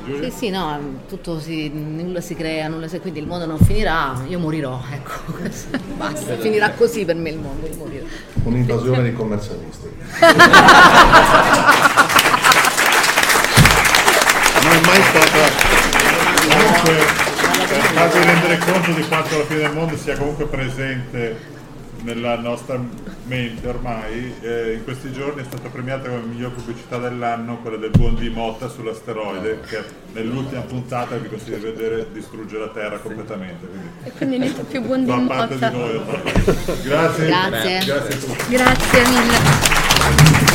Sì, 0.06 0.30
sì, 0.30 0.50
no, 0.50 1.00
tutto 1.08 1.40
si, 1.40 1.68
nulla 1.68 2.20
si 2.20 2.36
crea, 2.36 2.68
nulla 2.68 2.86
si, 2.86 3.00
quindi 3.00 3.18
il 3.18 3.26
mondo 3.26 3.44
non 3.44 3.58
finirà, 3.58 4.14
io 4.28 4.38
morirò, 4.38 4.80
ecco, 4.92 5.32
basta, 5.98 6.36
finirà 6.36 6.70
così 6.70 7.04
per 7.04 7.16
me 7.16 7.30
il 7.30 7.38
mondo, 7.38 7.66
io 7.66 7.74
morirò. 7.74 8.04
Un'invasione 8.44 9.02
di 9.02 9.12
commercialisti. 9.12 9.88
Non 14.62 14.72
è 14.74 14.80
mai 14.84 15.02
stata... 15.02 15.48
Comunque, 16.48 17.06
per 17.68 17.82
farvi 17.94 18.24
rendere 18.24 18.58
conto 18.58 18.90
di 18.92 19.02
quanto 19.06 19.38
la 19.38 19.44
fine 19.44 19.60
del 19.60 19.72
mondo 19.72 19.96
sia 19.96 20.16
comunque 20.16 20.46
presente 20.46 21.36
nella 22.06 22.38
nostra 22.38 22.80
mente 23.24 23.66
ormai, 23.66 24.32
eh, 24.40 24.74
in 24.74 24.84
questi 24.84 25.12
giorni 25.12 25.42
è 25.42 25.44
stata 25.44 25.68
premiata 25.68 26.08
come 26.08 26.20
miglior 26.22 26.52
pubblicità 26.52 26.98
dell'anno 26.98 27.58
quella 27.58 27.76
del 27.78 27.90
buon 27.90 28.14
di 28.14 28.28
Motta 28.30 28.68
sull'asteroide, 28.68 29.60
che 29.66 29.82
nell'ultima 30.12 30.60
puntata 30.60 31.16
vi 31.16 31.28
consiglio 31.28 31.56
di 31.58 31.64
vedere 31.64 32.12
distrugge 32.12 32.58
la 32.58 32.68
Terra 32.68 32.98
completamente. 32.98 33.66
Quindi, 33.66 33.88
E 34.04 34.12
quindi 34.12 34.38
niente 34.38 34.62
più 34.62 34.82
buon 34.82 35.04
di 35.04 35.10
motta. 35.10 35.46
di 35.46 35.58
noi. 35.58 36.00
Grazie. 36.84 37.26
Grazie. 37.26 37.84
Grazie 37.84 38.14
a 38.14 38.18
tutti. 38.18 38.50
Grazie 38.50 39.08
mille. 39.08 40.54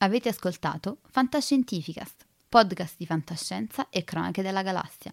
Avete 0.00 0.28
ascoltato 0.28 0.98
Fantascientificast, 1.10 2.24
podcast 2.48 2.94
di 2.96 3.04
fantascienza 3.06 3.88
e 3.90 4.04
cronache 4.04 4.42
della 4.42 4.62
galassia, 4.62 5.12